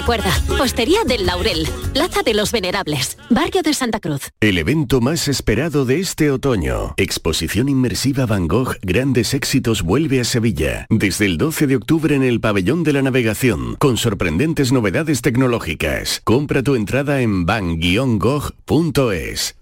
Recuerda, 0.00 0.32
Postería 0.56 1.04
del 1.04 1.26
Laurel, 1.26 1.68
Plaza 1.92 2.22
de 2.22 2.32
los 2.32 2.52
Venerables, 2.52 3.18
Barrio 3.28 3.60
de 3.60 3.74
Santa 3.74 4.00
Cruz. 4.00 4.30
El 4.40 4.56
evento 4.56 5.02
más 5.02 5.28
esperado 5.28 5.84
de 5.84 6.00
este 6.00 6.30
otoño. 6.30 6.94
Exposición 6.96 7.68
inmersiva 7.68 8.24
Van 8.24 8.48
Gogh 8.48 8.78
Grandes 8.80 9.34
Éxitos 9.34 9.82
vuelve 9.82 10.18
a 10.20 10.24
Sevilla. 10.24 10.86
Desde 10.88 11.26
el 11.26 11.36
12 11.36 11.66
de 11.66 11.76
octubre 11.76 12.14
en 12.14 12.22
el 12.22 12.40
Pabellón 12.40 12.82
de 12.82 12.94
la 12.94 13.02
Navegación, 13.02 13.76
con 13.76 13.98
sorprendentes 13.98 14.72
novedades 14.72 15.20
tecnológicas. 15.20 16.22
Compra 16.24 16.62
tu 16.62 16.76
entrada 16.76 17.20
en 17.20 17.44
van-gogh.es. 17.44 18.00